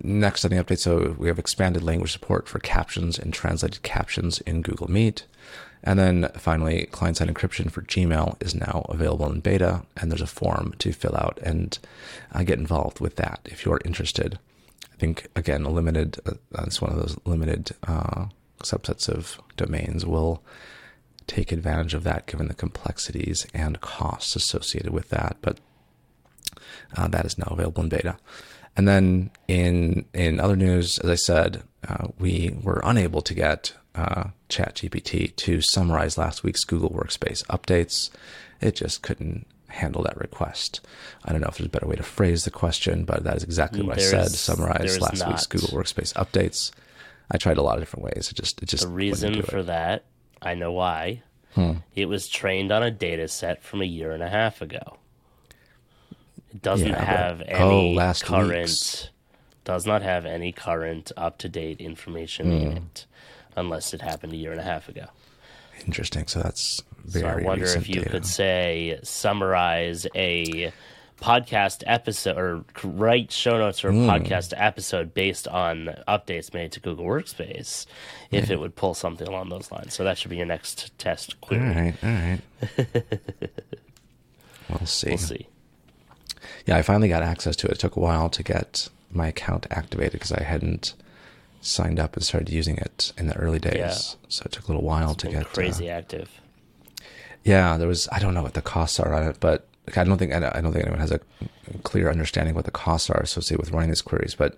next 0.01 0.45
on 0.45 0.51
the 0.51 0.63
update, 0.63 0.79
so 0.79 1.15
we 1.17 1.27
have 1.27 1.39
expanded 1.39 1.83
language 1.83 2.11
support 2.11 2.47
for 2.47 2.59
captions 2.59 3.19
and 3.19 3.33
translated 3.33 3.83
captions 3.83 4.39
in 4.41 4.61
Google 4.61 4.89
Meet. 4.89 5.25
And 5.83 5.97
then 5.97 6.29
finally, 6.35 6.87
client 6.87 7.17
side 7.17 7.29
encryption 7.29 7.71
for 7.71 7.81
Gmail 7.81 8.41
is 8.41 8.53
now 8.53 8.85
available 8.89 9.31
in 9.31 9.39
beta, 9.39 9.83
and 9.95 10.11
there's 10.11 10.21
a 10.21 10.27
form 10.27 10.73
to 10.79 10.91
fill 10.91 11.15
out 11.15 11.39
and 11.41 11.77
uh, 12.33 12.43
get 12.43 12.59
involved 12.59 12.99
with 12.99 13.15
that 13.15 13.39
if 13.45 13.65
you're 13.65 13.81
interested. 13.85 14.39
I 14.93 14.95
think, 14.97 15.27
again, 15.35 15.63
a 15.63 15.69
limited, 15.69 16.19
uh, 16.25 16.33
it's 16.65 16.81
one 16.81 16.91
of 16.91 16.97
those 16.97 17.17
limited 17.25 17.71
uh, 17.87 18.25
subsets 18.61 19.07
of 19.07 19.39
domains 19.55 20.05
will 20.05 20.43
take 21.27 21.51
advantage 21.51 21.93
of 21.93 22.03
that 22.03 22.25
given 22.25 22.47
the 22.47 22.53
complexities 22.53 23.47
and 23.53 23.79
costs 23.79 24.35
associated 24.35 24.91
with 24.91 25.09
that. 25.09 25.37
But 25.41 25.59
uh, 26.97 27.07
that 27.07 27.25
is 27.25 27.37
now 27.37 27.47
available 27.51 27.83
in 27.83 27.89
beta. 27.89 28.17
And 28.79 28.87
then 28.87 29.31
in 29.49 30.05
in 30.13 30.39
other 30.39 30.55
news, 30.55 30.99
as 30.99 31.09
I 31.09 31.15
said, 31.15 31.63
uh, 31.85 32.07
we 32.17 32.55
were 32.63 32.79
unable 32.85 33.21
to 33.23 33.33
get 33.33 33.73
uh, 33.93 34.29
ChatGPT 34.47 35.35
to 35.35 35.59
summarize 35.59 36.17
last 36.17 36.43
week's 36.43 36.63
Google 36.63 36.89
Workspace 36.89 37.45
updates. 37.47 38.09
It 38.61 38.77
just 38.77 39.01
couldn't 39.01 39.45
handle 39.67 40.01
that 40.03 40.15
request. 40.15 40.79
I 41.25 41.33
don't 41.33 41.41
know 41.41 41.49
if 41.49 41.57
there's 41.57 41.67
a 41.67 41.69
better 41.69 41.87
way 41.87 41.97
to 41.97 42.03
phrase 42.03 42.45
the 42.45 42.51
question, 42.51 43.03
but 43.03 43.25
that 43.25 43.35
is 43.35 43.43
exactly 43.43 43.81
what 43.81 43.97
I 43.97 44.01
said. 44.01 44.31
Summarize 44.31 44.79
there's 44.79 45.01
last 45.01 45.27
week's. 45.27 45.45
Google 45.45 45.77
Workspace 45.77 46.13
updates. 46.13 46.71
I 47.29 47.37
tried 47.37 47.57
a 47.57 47.61
lot 47.61 47.75
of 47.75 47.81
different 47.81 48.05
ways. 48.05 48.29
It 48.31 48.37
just 48.37 48.63
it 48.63 48.69
just 48.69 48.83
The 48.83 48.89
reason 48.89 49.41
for 49.41 49.57
it. 49.57 49.61
Hmm. 49.63 49.67
that, 49.67 50.05
I 50.41 50.55
know 50.55 50.71
why. 50.71 51.21
It 51.95 52.05
was 52.05 52.29
trained 52.29 52.71
on 52.71 52.81
a 52.81 52.91
data 52.91 53.27
set 53.27 53.61
from 53.61 53.81
a 53.81 53.85
year 53.85 54.13
and 54.13 54.23
a 54.23 54.29
half 54.29 54.61
ago. 54.61 54.99
It 56.51 56.61
doesn't 56.61 56.87
Yeah, 56.87 56.95
but- 56.97 57.05
have 57.07 57.41
oh, 57.61 57.69
any 57.79 57.95
last 57.95 58.23
current, 58.25 58.49
week's. 58.51 59.09
does 59.65 59.85
not 59.85 60.01
have 60.01 60.25
any 60.25 60.51
current 60.51 61.11
up 61.17 61.37
to 61.39 61.49
date 61.49 61.79
information 61.79 62.47
Hmm. 62.47 62.51
in 62.67 62.77
it, 62.77 63.05
unless 63.55 63.93
it 63.93 64.01
happened 64.01 64.33
a 64.33 64.37
year 64.37 64.51
and 64.51 64.59
a 64.59 64.63
half 64.63 64.89
ago. 64.89 65.05
Interesting. 65.85 66.27
So 66.27 66.41
that's 66.41 66.81
very. 67.05 67.23
So 67.23 67.39
I 67.39 67.43
wonder 67.47 67.65
if 67.65 67.87
you 67.87 67.95
data. 68.01 68.09
could 68.09 68.25
say 68.25 68.99
summarize 69.03 70.05
a 70.15 70.71
podcast 71.21 71.83
episode 71.85 72.37
or 72.37 72.63
write 72.83 73.29
show 73.31 73.57
notes 73.57 73.79
for 73.79 73.89
a 73.89 73.91
Hmm. 73.93 74.09
podcast 74.09 74.53
episode 74.55 75.13
based 75.13 75.47
on 75.49 75.95
updates 76.07 76.53
made 76.53 76.71
to 76.73 76.79
Google 76.79 77.05
Workspace 77.05 77.85
if 78.31 78.49
it 78.49 78.59
would 78.59 78.75
pull 78.75 78.93
something 78.93 79.27
along 79.27 79.49
those 79.49 79.69
lines. 79.71 79.93
So 79.93 80.03
that 80.05 80.17
should 80.17 80.29
be 80.31 80.37
your 80.37 80.45
next 80.45 80.97
test 80.97 81.35
All 81.43 81.47
query. 81.49 81.69
right, 81.69 81.95
all 82.03 82.09
right. 82.09 82.39
we'll 84.69 84.85
see. 84.85 85.09
We'll 85.09 85.17
see. 85.17 85.47
Yeah, 86.69 86.77
I 86.77 86.83
finally 86.83 87.09
got 87.09 87.23
access 87.23 87.55
to 87.57 87.67
it. 87.67 87.73
It 87.73 87.79
took 87.79 87.95
a 87.95 87.99
while 87.99 88.29
to 88.29 88.43
get 88.43 88.89
my 89.11 89.25
account 89.25 89.65
activated 89.71 90.13
because 90.13 90.31
I 90.31 90.43
hadn't 90.43 90.93
signed 91.61 91.99
up 91.99 92.15
and 92.15 92.23
started 92.23 92.49
using 92.49 92.77
it 92.77 93.11
in 93.17 93.25
the 93.25 93.35
early 93.37 93.57
days. 93.57 93.73
Yeah. 93.75 93.97
So 94.27 94.43
it 94.45 94.51
took 94.51 94.65
a 94.65 94.67
little 94.67 94.83
while 94.83 95.15
to 95.15 95.25
Been 95.25 95.37
get 95.37 95.45
uh, 95.47 95.49
crazy 95.49 95.89
active. 95.89 96.29
Yeah, 97.43 97.77
there 97.77 97.87
was. 97.87 98.07
I 98.11 98.19
don't 98.19 98.35
know 98.35 98.43
what 98.43 98.53
the 98.53 98.61
costs 98.61 98.99
are 98.99 99.11
on 99.15 99.23
it, 99.23 99.37
but 99.39 99.67
like, 99.87 99.97
I 99.97 100.03
don't 100.03 100.19
think 100.19 100.31
I 100.31 100.39
don't 100.39 100.71
think 100.71 100.85
anyone 100.85 100.99
has 100.99 101.09
a 101.11 101.19
clear 101.81 102.07
understanding 102.11 102.53
what 102.53 102.65
the 102.65 102.71
costs 102.71 103.09
are 103.09 103.19
associated 103.19 103.61
with 103.65 103.71
running 103.71 103.89
these 103.89 104.03
queries. 104.03 104.35
But 104.35 104.55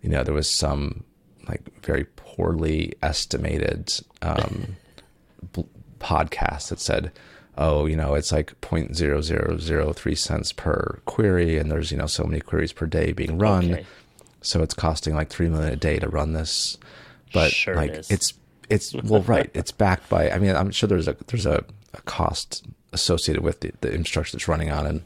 you 0.00 0.08
know, 0.08 0.24
there 0.24 0.32
was 0.32 0.48
some 0.48 1.04
like 1.46 1.60
very 1.82 2.06
poorly 2.16 2.94
estimated 3.02 3.92
um, 4.22 4.76
podcast 6.00 6.70
that 6.70 6.80
said, 6.80 7.12
"Oh, 7.58 7.84
you 7.86 7.96
know, 7.96 8.14
it's 8.14 8.32
like 8.32 8.58
point 8.62 8.96
zero 8.96 9.20
zero 9.20 9.58
zero 9.58 9.92
three 9.92 10.14
cents 10.14 10.52
per 10.52 11.00
query, 11.04 11.58
and 11.58 11.70
there's 11.70 11.90
you 11.92 11.98
know 11.98 12.06
so 12.06 12.24
many 12.24 12.40
queries 12.40 12.72
per 12.72 12.86
day 12.86 13.12
being 13.12 13.36
run, 13.36 13.72
Okay. 13.72 13.86
so 14.40 14.62
it's 14.62 14.72
costing 14.74 15.14
like 15.14 15.28
three 15.28 15.48
million 15.48 15.72
a 15.72 15.76
day 15.76 15.98
to 15.98 16.08
run 16.08 16.32
this." 16.32 16.78
But 17.34 17.50
Sure 17.52 17.74
like 17.76 17.90
is. 17.90 18.10
it's 18.10 18.32
it's 18.70 18.94
well 18.94 19.22
right 19.22 19.50
it's 19.54 19.70
backed 19.72 20.08
by 20.10 20.30
i 20.30 20.38
mean 20.38 20.54
i'm 20.54 20.70
sure 20.70 20.86
there's 20.86 21.08
a 21.08 21.16
there's 21.28 21.46
a, 21.46 21.64
a 21.94 22.00
cost 22.02 22.66
associated 22.92 23.42
with 23.42 23.60
the, 23.60 23.72
the 23.80 23.90
infrastructure 23.90 24.32
that's 24.32 24.46
running 24.48 24.70
on 24.70 24.86
and 24.86 25.04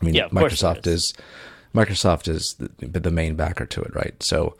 i 0.00 0.04
mean 0.04 0.14
Yeah, 0.14 0.24
of 0.26 0.30
course 0.32 0.60
there 0.60 0.74
microsoft 0.74 0.86
is. 0.86 1.14
microsoft 1.74 2.28
is 2.28 2.54
the, 2.58 3.00
the 3.00 3.10
main 3.10 3.36
backer 3.36 3.64
to 3.64 3.80
it 3.82 3.94
right 3.94 4.22
so 4.22 4.54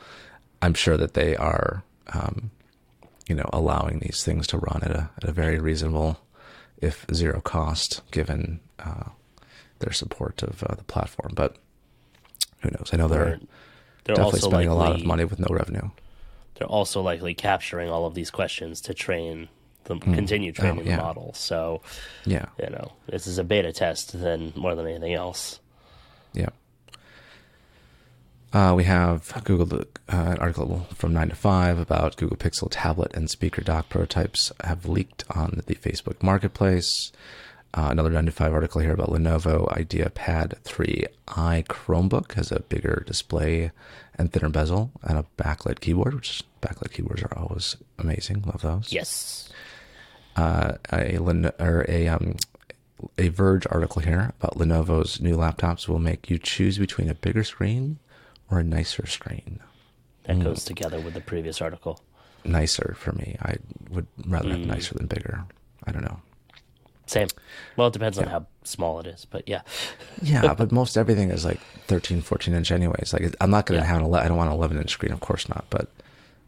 i'm 0.63 0.73
sure 0.75 0.97
that 0.97 1.13
they 1.15 1.37
are 1.37 1.83
um, 2.15 2.51
you 3.29 3.35
know 3.35 3.49
allowing 3.53 3.99
these 3.99 4.23
things 4.25 4.47
to 4.49 4.59
run 4.59 4.81
at 4.83 4.91
a 4.91 5.11
at 5.19 5.25
a 5.25 5.33
very 5.33 5.59
reasonable 5.59 6.19
if 6.85 7.07
zero 7.13 7.41
cost 7.41 8.03
given 8.11 8.61
uh, 8.79 9.11
their 9.81 9.93
support 9.93 10.43
of 10.43 10.63
uh, 10.63 10.75
the 10.75 10.85
platform 10.85 11.33
but 11.35 11.57
who 12.61 12.71
knows 12.71 12.91
i 12.93 12.97
know 12.97 13.09
they're 13.09 13.39
They're, 14.05 14.17
definitely 14.17 14.41
also 14.41 14.49
spending 14.51 14.69
a 14.69 14.75
lot 14.75 14.93
of 14.95 15.05
money 15.05 15.25
with 15.25 15.39
no 15.41 15.47
revenue 15.51 15.89
They're 16.57 16.69
also 16.69 17.01
likely 17.03 17.35
capturing 17.35 17.91
all 17.91 18.07
of 18.07 18.15
these 18.15 18.31
questions 18.31 18.81
to 18.83 18.95
train 18.95 19.49
the 19.85 19.99
continue 19.99 20.53
training 20.53 20.85
Hmm. 20.85 20.89
Oh, 20.89 20.91
yeah. 20.91 20.97
the 20.97 21.03
model. 21.03 21.33
So 21.35 21.83
yeah 22.25 22.47
you 22.63 22.71
know 22.71 22.93
this 23.07 23.27
is 23.27 23.39
a 23.39 23.45
beta 23.45 23.73
test 23.73 24.13
then 24.19 24.53
more 24.57 24.75
than 24.75 24.87
anything 24.87 25.15
else. 25.15 25.61
Yeah. 26.33 26.51
Uh, 28.55 28.73
we 28.73 28.85
have 28.85 29.43
Google 29.43 29.81
uh, 29.81 29.83
an 30.09 30.39
article 30.39 30.87
from 30.95 31.13
nine 31.13 31.29
to 31.29 31.35
five 31.35 31.77
about 31.77 32.17
Google 32.17 32.37
Pixel 32.37 32.69
tablet 32.71 33.13
and 33.13 33.29
speaker 33.29 33.63
dock 33.63 33.89
prototypes 33.89 34.53
have 34.63 34.87
leaked 34.87 35.25
on 35.29 35.63
the 35.67 35.75
Facebook 35.75 36.23
Marketplace. 36.23 37.11
Uh, 37.77 37.89
another 37.91 38.11
nine 38.11 38.27
to 38.27 38.31
five 38.31 38.53
article 38.53 38.81
here 38.81 38.93
about 38.93 39.11
Lenovo 39.11 39.69
IdeaPad 39.73 40.55
3i 40.63 41.67
Chromebook 41.67 42.35
has 42.35 42.53
a 42.53 42.61
bigger 42.61 43.03
display 43.05 43.73
and 44.17 44.33
thinner 44.33 44.51
bezel 44.51 44.93
and 45.03 45.19
a 45.19 45.27
backlit 45.37 45.81
keyboard, 45.81 46.15
which 46.15 46.45
backlit 46.63 46.93
keyboards 46.93 47.25
are 47.25 47.37
always 47.37 47.77
amazing. 47.99 48.43
Love 48.47 48.63
those 48.63 48.93
Yes. 48.93 49.49
uh, 50.37 50.75
a 50.93 51.19
or 51.19 51.85
a 51.89 52.07
um, 52.07 52.37
a 53.19 53.29
Verge 53.31 53.67
article 53.69 54.01
here 54.03 54.33
about 54.39 54.57
Lenovo's 54.57 55.21
new 55.21 55.37
laptops 55.37 55.89
will 55.89 55.99
make 55.99 56.31
you 56.31 56.39
choose 56.39 56.79
between 56.79 57.09
a 57.11 57.15
bigger 57.15 57.43
screen 57.43 57.99
or 58.51 58.59
a 58.59 58.65
nicer 58.65 59.07
screen. 59.07 59.61
That 60.25 60.37
Mm. 60.37 60.45
goes 60.45 60.65
together 60.65 61.01
with 61.01 61.15
the 61.15 61.21
previous 61.21 61.61
article. 61.61 62.01
Nicer 62.45 62.95
for 62.99 63.13
me. 63.13 63.37
I 63.43 63.57
would 63.91 64.07
rather 64.27 64.49
Mm. 64.49 64.53
have 64.53 64.67
nicer 64.67 64.95
than 64.95 65.07
bigger. 65.07 65.45
I 65.87 65.93
don't 65.93 66.05
know. 66.05 66.21
Same. 67.07 67.29
Well, 67.77 67.89
it 67.89 67.93
depends 67.93 68.19
on 68.19 68.27
how 68.29 68.47
small 68.65 68.99
it 69.01 69.07
is, 69.07 69.27
but 69.27 69.47
yeah. 69.47 69.61
Yeah, 70.23 70.55
but 70.55 70.73
most 70.81 70.97
everything 70.97 71.31
is 71.31 71.45
like 71.45 71.61
13, 71.87 72.23
14 72.23 72.55
inch 72.55 72.71
anyways. 72.73 73.13
Like 73.13 73.35
I'm 73.41 73.51
not 73.51 73.67
going 73.67 73.79
to 73.81 73.85
Yeah. 73.87 73.93
have 73.93 73.99
an 74.01 74.07
11, 74.07 74.25
I 74.25 74.29
don't 74.29 74.39
want 74.39 74.49
an 74.51 74.57
11 74.57 74.79
inch 74.79 74.91
screen, 74.91 75.13
of 75.13 75.21
course 75.21 75.49
not, 75.49 75.65
but 75.69 75.91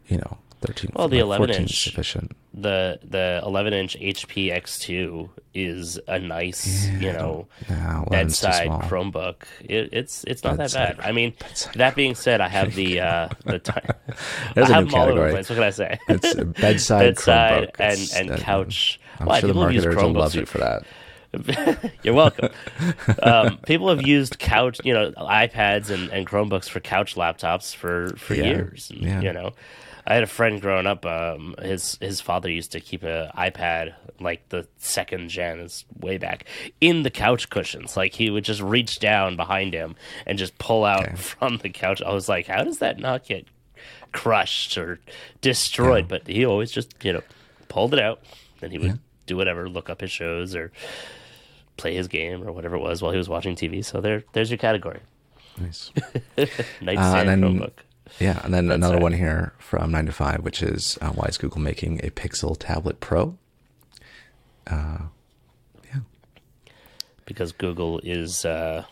you 0.07 0.17
know, 0.17 0.37
13 0.61 0.91
Well, 0.95 1.07
the 1.07 1.19
11 1.19 1.49
inch 1.51 1.83
sufficient. 1.83 2.31
The 2.53 2.99
the 3.03 3.39
11 3.45 3.73
inch 3.73 3.95
HP 3.99 4.51
X2 4.51 5.29
is 5.53 5.99
a 6.07 6.17
nice, 6.19 6.87
you 6.87 7.13
know, 7.13 7.47
No, 7.69 8.07
bedside. 8.09 8.67
Chromebook. 8.89 9.43
It, 9.61 9.89
it's 9.93 10.23
it's 10.23 10.43
not 10.43 10.57
Bedside- 10.57 10.87
that 10.89 10.97
bad. 10.97 11.05
I 11.07 11.11
mean, 11.11 11.33
that 11.75 11.95
being 11.95 12.15
said, 12.15 12.41
I 12.41 12.47
have 12.47 12.73
the 12.73 12.99
uh 13.11 13.29
the 13.45 13.59
ti- 13.59 13.71
There's 14.55 14.69
I 14.71 14.71
a 14.71 14.73
have 14.75 14.87
new 14.87 14.97
over 14.97 15.11
the 15.11 15.15
category. 15.15 15.33
What 15.33 15.45
can 15.45 15.63
I 15.63 15.69
say? 15.69 15.99
It's 16.09 16.33
a 16.35 16.45
bedside, 16.45 16.99
bedside 17.15 17.73
Chromebook. 17.75 17.79
and 17.79 17.93
It's- 17.93 18.15
and 18.15 18.37
couch. 18.39 18.99
I'm 19.19 19.27
Why, 19.27 19.39
sure 19.39 19.47
the 19.49 19.53
marketers 19.53 19.95
will 19.95 20.11
love 20.13 20.33
you 20.35 20.45
for 20.47 20.57
that. 20.59 20.83
You're 22.03 22.13
welcome. 22.15 22.49
um, 23.21 23.57
people 23.59 23.89
have 23.89 24.05
used 24.05 24.39
couch, 24.39 24.79
you 24.83 24.93
know, 24.93 25.11
iPads 25.11 25.89
and, 25.91 26.09
and 26.09 26.25
Chromebooks 26.25 26.69
for 26.69 26.79
couch 26.79 27.15
laptops 27.15 27.75
for, 27.75 28.15
for 28.17 28.33
Yeah, 28.33 28.43
years. 28.45 28.91
Yeah. 28.95 29.21
You 29.21 29.33
know, 29.33 29.53
I 30.09 30.13
had 30.13 30.23
a 30.23 30.27
friend 30.27 30.61
growing 30.61 30.87
up. 30.87 31.05
Um, 31.05 31.53
his 31.61 31.97
his 31.99 32.21
father 32.21 32.49
used 32.49 32.71
to 32.71 32.79
keep 32.79 33.03
an 33.03 33.29
iPad 33.37 33.93
like 34.21 34.47
the 34.49 34.65
second 34.77 35.27
gen 35.29 35.59
is 35.59 35.83
way 35.99 36.17
back 36.17 36.45
in 36.79 37.03
the 37.03 37.09
couch 37.11 37.49
cushions. 37.49 37.97
Like 37.97 38.13
he 38.13 38.29
would 38.29 38.45
just 38.45 38.61
reach 38.61 38.99
down 38.99 39.35
behind 39.35 39.73
him 39.73 39.95
and 40.25 40.37
just 40.37 40.57
pull 40.57 40.85
out 40.85 41.03
Okay. 41.07 41.15
from 41.17 41.57
the 41.57 41.69
couch. 41.69 42.01
I 42.01 42.13
was 42.13 42.29
like, 42.29 42.47
how 42.47 42.63
does 42.63 42.77
that 42.79 42.99
not 42.99 43.25
get 43.25 43.45
crushed 44.13 44.77
or 44.77 44.99
destroyed? 45.41 46.07
But 46.07 46.25
he 46.27 46.45
always 46.45 46.71
just 46.71 46.95
you 47.03 47.11
know 47.13 47.21
pulled 47.67 47.93
it 47.93 47.99
out. 47.99 48.21
Then 48.61 48.71
he 48.71 48.77
would 48.77 48.99
do 49.25 49.35
whatever, 49.35 49.67
look 49.67 49.89
up 49.89 49.99
his 50.01 50.09
shows 50.11 50.55
or 50.55 50.71
play 51.75 51.93
his 51.93 52.07
game 52.07 52.47
or 52.47 52.51
whatever 52.53 52.75
it 52.77 52.79
was 52.81 53.01
while 53.01 53.11
he 53.11 53.17
was 53.17 53.27
watching 53.29 53.55
TV. 53.55 53.83
So 53.85 53.99
there, 54.01 54.23
there's 54.31 54.49
your 54.49 54.57
category. 54.57 55.01
Nice. 55.59 55.91
Nightstand 56.81 57.29
and 57.29 57.43
then- 57.43 57.59
Chromebook. 57.59 57.71
Yeah, 58.19 58.41
and 58.43 58.53
then 58.53 58.71
another 58.71 58.95
right. 58.95 59.03
one 59.03 59.13
here 59.13 59.53
from 59.59 59.91
nine 59.91 60.05
to 60.05 60.11
five, 60.11 60.41
which 60.43 60.61
is 60.63 60.97
uh, 61.01 61.09
why 61.09 61.27
is 61.27 61.37
Google 61.37 61.61
making 61.61 61.99
a 62.03 62.09
Pixel 62.09 62.55
Tablet 62.57 62.99
Pro? 62.99 63.37
Yeah. 64.69 65.99
Because 67.25 67.51
Google 67.51 67.99
is 68.03 68.45
uh, 68.45 68.83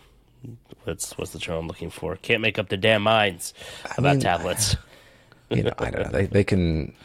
what's 0.84 1.18
what's 1.18 1.32
the 1.32 1.40
term 1.40 1.58
I'm 1.60 1.68
looking 1.68 1.90
for? 1.90 2.16
Can't 2.18 2.42
make 2.42 2.60
up 2.60 2.70
their 2.70 2.78
damn 2.78 3.02
minds 3.02 3.54
about 3.98 4.14
mean, 4.16 4.20
tablets. 4.22 4.76
You 5.52 5.62
know, 5.62 5.74
I 5.78 5.92
don't 5.92 6.06
know. 6.06 6.10
They 6.12 6.26
they 6.26 6.44
can 6.44 6.96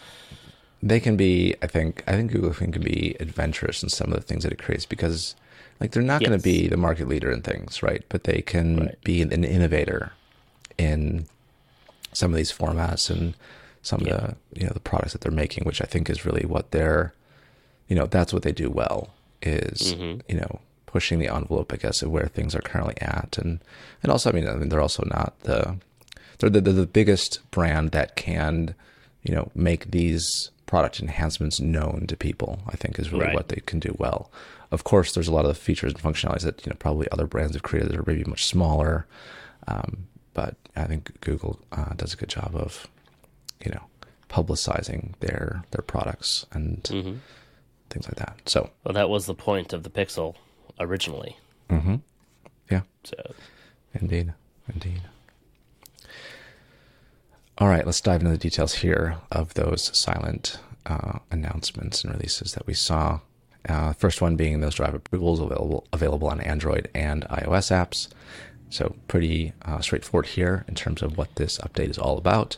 they 0.82 0.98
can 0.98 1.18
be. 1.18 1.54
I 1.60 1.66
think 1.66 2.02
I 2.06 2.12
think 2.12 2.32
Google 2.32 2.54
can 2.54 2.70
be 2.70 3.14
adventurous 3.20 3.82
in 3.82 3.90
some 3.90 4.10
of 4.10 4.14
the 4.14 4.22
things 4.22 4.44
that 4.44 4.50
it 4.52 4.58
creates 4.58 4.86
because 4.86 5.36
like 5.78 5.90
they're 5.92 6.02
not 6.02 6.20
going 6.20 6.32
to 6.32 6.42
be 6.42 6.66
the 6.66 6.78
market 6.78 7.06
leader 7.06 7.30
in 7.30 7.42
things, 7.42 7.82
right? 7.82 8.02
But 8.08 8.24
they 8.24 8.40
can 8.40 8.78
Right. 8.80 9.04
be 9.04 9.20
an, 9.20 9.30
an 9.34 9.44
innovator 9.44 10.12
in 10.78 11.26
some 12.12 12.30
of 12.32 12.36
these 12.36 12.52
formats 12.52 13.10
and 13.10 13.34
some 13.82 14.00
Yeah. 14.02 14.14
of 14.14 14.20
the 14.52 14.60
you 14.60 14.66
know 14.66 14.72
the 14.74 14.80
products 14.80 15.12
that 15.12 15.20
they're 15.22 15.32
making, 15.32 15.64
which 15.64 15.80
I 15.82 15.86
think 15.86 16.10
is 16.10 16.24
really 16.26 16.44
what 16.46 16.70
they're 16.70 17.12
you 17.88 17.96
know 17.96 18.06
that's 18.06 18.32
what 18.32 18.42
they 18.42 18.52
do 18.52 18.70
well 18.70 19.10
is 19.42 19.94
Mm-hmm. 19.94 20.20
you 20.28 20.36
know 20.40 20.60
pushing 20.86 21.20
the 21.20 21.28
envelope, 21.32 21.72
I 21.72 21.76
guess, 21.76 22.02
of 22.02 22.10
where 22.10 22.26
things 22.26 22.52
are 22.54 22.60
currently 22.60 23.00
at, 23.00 23.38
and 23.38 23.60
and 24.02 24.10
also, 24.10 24.28
I 24.30 24.32
mean, 24.32 24.48
I 24.48 24.54
mean, 24.54 24.68
they're 24.70 24.80
also 24.80 25.04
not 25.06 25.38
the 25.40 25.76
they're 26.38 26.50
the, 26.50 26.60
they're 26.60 26.72
the 26.72 26.86
biggest 26.86 27.38
brand 27.50 27.92
that 27.92 28.16
can 28.16 28.74
you 29.22 29.34
know 29.34 29.50
make 29.54 29.90
these 29.92 30.50
product 30.66 31.00
enhancements 31.00 31.58
known 31.60 32.06
to 32.08 32.16
people. 32.16 32.60
I 32.68 32.76
think 32.76 32.98
is 32.98 33.12
really 33.12 33.26
Right. 33.26 33.34
what 33.34 33.48
they 33.48 33.60
can 33.66 33.78
do 33.80 33.94
well. 33.98 34.30
Of 34.72 34.84
course, 34.84 35.12
there's 35.14 35.26
a 35.28 35.32
lot 35.34 35.44
of 35.46 35.56
features 35.58 35.92
and 35.92 36.02
functionalities 36.02 36.42
that 36.42 36.64
you 36.66 36.70
know 36.70 36.76
probably 36.78 37.08
other 37.12 37.26
brands 37.26 37.54
have 37.54 37.62
created 37.62 37.90
that 37.92 37.98
are 37.98 38.04
maybe 38.06 38.24
much 38.24 38.44
smaller, 38.46 39.06
um, 39.68 40.06
but 40.34 40.56
I 40.76 40.84
think 40.84 41.20
Google 41.20 41.58
uh, 41.72 41.94
does 41.94 42.14
a 42.14 42.16
good 42.16 42.28
job 42.28 42.52
of 42.54 42.86
you 43.64 43.70
know 43.72 43.82
publicizing 44.28 45.14
their 45.20 45.64
their 45.72 45.82
products 45.82 46.46
and 46.52 46.82
Mm-hmm. 46.84 47.14
things 47.90 48.06
like 48.06 48.16
that. 48.16 48.36
So 48.46 48.70
Well, 48.84 48.94
that 48.94 49.08
was 49.10 49.26
the 49.26 49.34
point 49.34 49.72
of 49.72 49.82
the 49.82 49.90
Pixel 49.90 50.34
originally. 50.78 51.36
yeah, 52.70 52.82
So 53.04 53.16
indeed, 53.94 54.32
indeed. 54.72 55.02
All 57.58 57.68
right, 57.68 57.84
let's 57.84 58.00
dive 58.00 58.20
into 58.22 58.32
the 58.32 58.38
details 58.38 58.74
here 58.74 59.16
of 59.30 59.54
those 59.54 59.96
silent 59.96 60.58
uh, 60.86 61.18
announcements 61.30 62.02
and 62.02 62.12
releases 62.14 62.54
that 62.54 62.66
we 62.66 62.74
saw. 62.74 63.20
Uh, 63.68 63.92
first 63.92 64.22
one 64.22 64.36
being 64.36 64.60
those 64.60 64.76
drive 64.76 64.94
approvals 64.94 65.38
available 65.40 65.86
available 65.92 66.28
on 66.28 66.40
Android 66.40 66.88
and 66.94 67.24
iOS 67.28 67.70
apps. 67.70 68.08
So 68.70 68.94
pretty 69.08 69.52
uh, 69.62 69.80
straightforward 69.80 70.26
here 70.26 70.64
in 70.68 70.74
terms 70.74 71.02
of 71.02 71.18
what 71.18 71.34
this 71.34 71.58
update 71.58 71.90
is 71.90 71.98
all 71.98 72.18
about. 72.18 72.56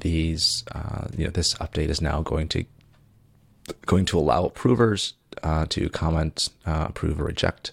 These, 0.00 0.64
uh, 0.72 1.08
you 1.16 1.24
know, 1.24 1.30
this 1.30 1.54
update 1.54 1.88
is 1.88 2.00
now 2.00 2.22
going 2.22 2.48
to 2.48 2.64
going 3.86 4.04
to 4.06 4.18
allow 4.18 4.44
approvers 4.44 5.14
uh, 5.42 5.66
to 5.70 5.88
comment, 5.88 6.50
uh, 6.66 6.86
approve, 6.88 7.20
or 7.20 7.24
reject 7.24 7.72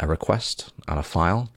a 0.00 0.06
request 0.06 0.72
on 0.86 0.98
a 0.98 1.02
file, 1.02 1.50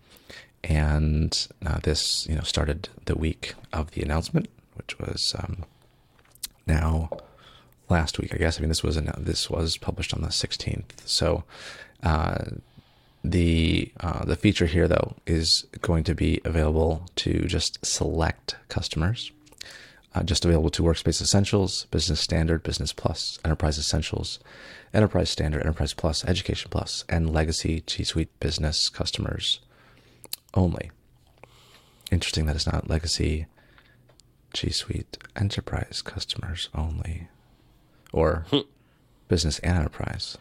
and 0.64 1.48
uh, 1.66 1.80
this 1.84 2.28
you 2.28 2.36
know 2.36 2.42
started 2.42 2.90
the 3.06 3.16
week 3.16 3.56
of 3.74 3.92
the 3.92 4.02
announcement, 4.02 4.48
which 4.76 4.98
was 5.00 5.36
um, 5.40 5.66
now 6.66 7.10
last 7.90 8.18
week, 8.18 8.34
I 8.34 8.38
guess. 8.38 8.58
I 8.58 8.62
mean, 8.62 8.70
this 8.70 8.84
was 8.84 8.98
an, 8.98 9.12
this 9.18 9.50
was 9.50 9.78
published 9.78 10.14
on 10.14 10.22
the 10.22 10.30
16th. 10.30 11.06
So 11.06 11.44
uh, 12.04 12.46
the 13.24 13.92
uh, 14.00 14.26
the 14.26 14.36
feature 14.36 14.66
here 14.66 14.88
though 14.88 15.16
is 15.26 15.66
going 15.82 16.04
to 16.06 16.16
be 16.16 16.42
available 16.44 17.06
to 17.18 17.42
just 17.46 17.84
select 17.86 18.56
customers. 18.68 19.32
Uh, 20.14 20.24
just 20.24 20.44
available 20.44 20.70
to 20.70 20.84
Workspace 20.84 21.22
Essentials, 21.22 21.86
Business 21.86 22.20
Standard, 22.20 22.64
Business 22.64 22.92
Plus, 22.92 23.40
Enterprise 23.46 23.78
Essentials, 23.78 24.40
Enterprise 24.94 25.30
Standard, 25.30 25.62
Enterprise 25.62 25.94
Plus, 25.94 26.26
Education 26.26 26.70
Plus, 26.70 27.06
and 27.08 27.32
Legacy 27.32 27.82
G 27.86 28.04
Suite 28.04 28.38
Business 28.42 28.90
customers 28.90 29.62
only. 30.54 30.92
Interesting 32.12 32.46
that 32.46 32.58
it's 32.58 32.70
not 32.70 32.90
Legacy 32.90 33.46
G 34.54 34.70
Suite 34.70 35.18
Enterprise 35.38 36.02
customers 36.02 36.68
only, 36.76 37.30
or 38.12 38.46
Business 39.30 39.60
and 39.60 39.78
Enterprise. 39.78 40.38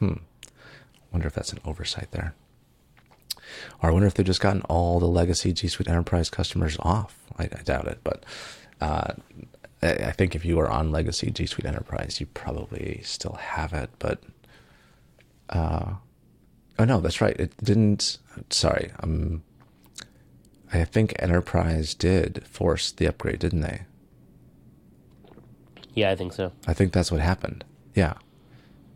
Hmm. 0.00 0.14
I 1.16 1.18
wonder 1.18 1.28
if 1.28 1.34
that's 1.34 1.54
an 1.54 1.60
oversight 1.64 2.10
there. 2.10 2.34
Or 3.82 3.88
I 3.88 3.92
wonder 3.92 4.06
if 4.06 4.12
they've 4.12 4.26
just 4.26 4.42
gotten 4.42 4.60
all 4.68 5.00
the 5.00 5.06
legacy 5.06 5.50
G 5.50 5.66
Suite 5.66 5.88
Enterprise 5.88 6.28
customers 6.28 6.76
off. 6.80 7.16
I, 7.38 7.44
I 7.44 7.62
doubt 7.64 7.88
it, 7.88 8.00
but 8.04 8.24
uh, 8.82 9.14
I, 9.80 9.92
I 9.92 10.12
think 10.12 10.34
if 10.34 10.44
you 10.44 10.58
are 10.60 10.68
on 10.68 10.92
legacy 10.92 11.30
G 11.30 11.46
Suite 11.46 11.64
Enterprise, 11.64 12.20
you 12.20 12.26
probably 12.26 13.00
still 13.02 13.32
have 13.32 13.72
it. 13.72 13.88
But 13.98 14.24
uh, 15.48 15.94
oh 16.78 16.84
no, 16.84 17.00
that's 17.00 17.22
right. 17.22 17.40
It 17.40 17.56
didn't. 17.64 18.18
Sorry, 18.50 18.92
um, 19.00 19.42
I 20.70 20.84
think 20.84 21.14
Enterprise 21.18 21.94
did 21.94 22.46
force 22.46 22.92
the 22.92 23.06
upgrade, 23.06 23.38
didn't 23.38 23.62
they? 23.62 23.84
Yeah, 25.94 26.10
I 26.10 26.14
think 26.14 26.34
so. 26.34 26.52
I 26.66 26.74
think 26.74 26.92
that's 26.92 27.10
what 27.10 27.22
happened. 27.22 27.64
Yeah, 27.94 28.14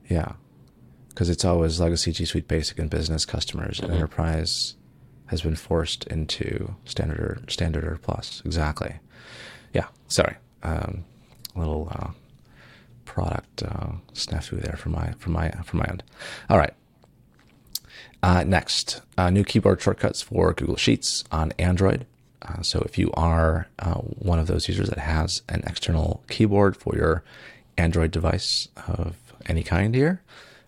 yeah 0.06 0.32
because 1.20 1.28
it's 1.28 1.44
always 1.44 1.78
legacy 1.78 2.12
G 2.12 2.24
Suite 2.24 2.48
Basic 2.48 2.78
and 2.78 2.88
Business 2.88 3.26
customers, 3.26 3.78
mm-hmm. 3.78 3.92
Enterprise 3.92 4.76
has 5.26 5.42
been 5.42 5.54
forced 5.54 6.06
into 6.06 6.74
standard 6.86 7.20
or 7.20 7.42
standard 7.46 7.84
or 7.84 7.98
plus. 7.98 8.40
Exactly. 8.46 8.94
Yeah. 9.74 9.88
Sorry. 10.08 10.36
Um, 10.62 11.04
little 11.54 11.92
uh, 11.94 12.12
product 13.04 13.62
uh, 13.64 13.88
snafu 14.14 14.62
there 14.62 14.78
from 14.78 14.92
my 14.92 15.12
from 15.18 15.34
my 15.34 15.50
from 15.62 15.80
my 15.80 15.84
end. 15.90 16.02
All 16.48 16.56
right. 16.56 16.72
Uh, 18.22 18.42
next, 18.44 19.02
uh, 19.18 19.28
new 19.28 19.44
keyboard 19.44 19.82
shortcuts 19.82 20.22
for 20.22 20.54
Google 20.54 20.76
Sheets 20.76 21.24
on 21.30 21.52
Android. 21.58 22.06
Uh, 22.40 22.62
so 22.62 22.80
if 22.86 22.96
you 22.96 23.10
are 23.12 23.68
uh, 23.78 23.96
one 23.96 24.38
of 24.38 24.46
those 24.46 24.68
users 24.68 24.88
that 24.88 25.00
has 25.00 25.42
an 25.50 25.62
external 25.66 26.24
keyboard 26.30 26.78
for 26.78 26.96
your 26.96 27.22
Android 27.76 28.10
device 28.10 28.68
of 28.88 29.18
any 29.44 29.62
kind 29.62 29.94
here, 29.94 30.22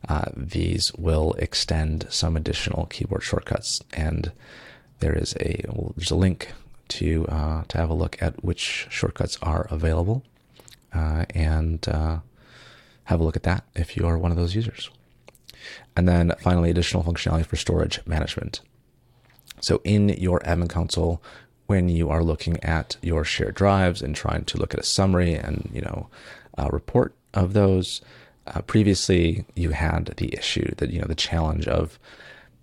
uh, 0.08 0.26
these 0.36 0.92
will 0.94 1.32
extend 1.34 2.06
some 2.10 2.36
additional 2.36 2.86
keyboard 2.86 3.22
shortcuts. 3.22 3.82
And 3.92 4.32
there 5.00 5.16
is 5.16 5.34
a 5.40 5.64
well, 5.68 5.92
there's 5.96 6.10
a 6.10 6.16
link 6.16 6.52
to 6.88 7.26
uh, 7.28 7.64
to 7.68 7.78
have 7.78 7.90
a 7.90 7.94
look 7.94 8.20
at 8.22 8.44
which 8.44 8.86
shortcuts 8.90 9.38
are 9.42 9.66
available, 9.70 10.22
uh, 10.92 11.24
and 11.34 11.86
uh, 11.88 12.18
have 13.04 13.20
a 13.20 13.24
look 13.24 13.36
at 13.36 13.42
that 13.44 13.64
if 13.74 13.96
you 13.96 14.06
are 14.06 14.18
one 14.18 14.30
of 14.30 14.36
those 14.36 14.54
users. 14.54 14.90
And 15.96 16.08
then 16.08 16.34
finally, 16.40 16.70
additional 16.70 17.04
functionality 17.04 17.46
for 17.46 17.56
storage 17.56 18.00
management. 18.06 18.60
So 19.60 19.80
in 19.84 20.08
your 20.08 20.40
admin 20.40 20.68
console, 20.68 21.22
when 21.66 21.88
you 21.88 22.10
are 22.10 22.24
looking 22.24 22.62
at 22.64 22.96
your 23.02 23.24
shared 23.24 23.54
drives 23.54 24.02
and 24.02 24.14
trying 24.14 24.44
to 24.46 24.58
look 24.58 24.74
at 24.74 24.80
a 24.80 24.84
summary 24.84 25.34
and 25.34 25.70
you 25.72 25.80
know 25.80 26.08
a 26.58 26.68
report 26.70 27.14
of 27.32 27.52
those, 27.52 28.02
uh, 28.46 28.62
previously, 28.62 29.44
you 29.54 29.70
had 29.70 30.06
the 30.16 30.34
issue 30.34 30.74
that 30.76 30.90
you 30.90 31.00
know 31.00 31.06
the 31.06 31.14
challenge 31.14 31.68
of 31.68 31.98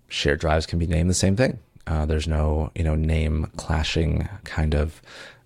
shared 0.08 0.40
drives 0.40 0.66
can 0.66 0.78
be 0.78 0.86
named 0.86 1.08
the 1.08 1.14
same 1.14 1.36
thing. 1.36 1.58
Uh, 1.86 2.06
there's 2.06 2.28
no 2.28 2.70
you 2.74 2.84
know 2.84 2.94
name 2.94 3.50
clashing 3.56 4.28
kind 4.44 4.74
of 4.74 5.00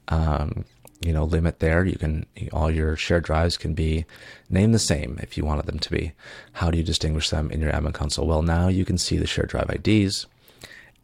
um, 0.09 0.65
you 1.01 1.13
know 1.13 1.25
limit 1.25 1.61
there. 1.61 1.85
You 1.85 1.97
can 1.97 2.27
all 2.53 2.71
your 2.71 2.97
shared 2.97 3.25
drives 3.25 3.57
can 3.57 3.75
be 3.75 4.05
named 4.51 4.75
the 4.75 4.81
same 4.81 5.19
if 5.23 5.37
you 5.37 5.45
wanted 5.45 5.67
them 5.67 5.79
to 5.79 5.91
be. 5.91 6.13
How 6.55 6.71
do 6.71 6.79
you 6.79 6.85
distinguish 6.85 7.31
them 7.31 7.51
in 7.51 7.61
your 7.61 7.73
admin 7.73 7.95
console? 7.95 8.27
Well, 8.27 8.43
now 8.43 8.69
you 8.69 8.85
can 8.85 8.99
see 8.99 9.17
the 9.17 9.27
shared 9.27 9.51
drive 9.51 9.71
IDs, 9.71 10.27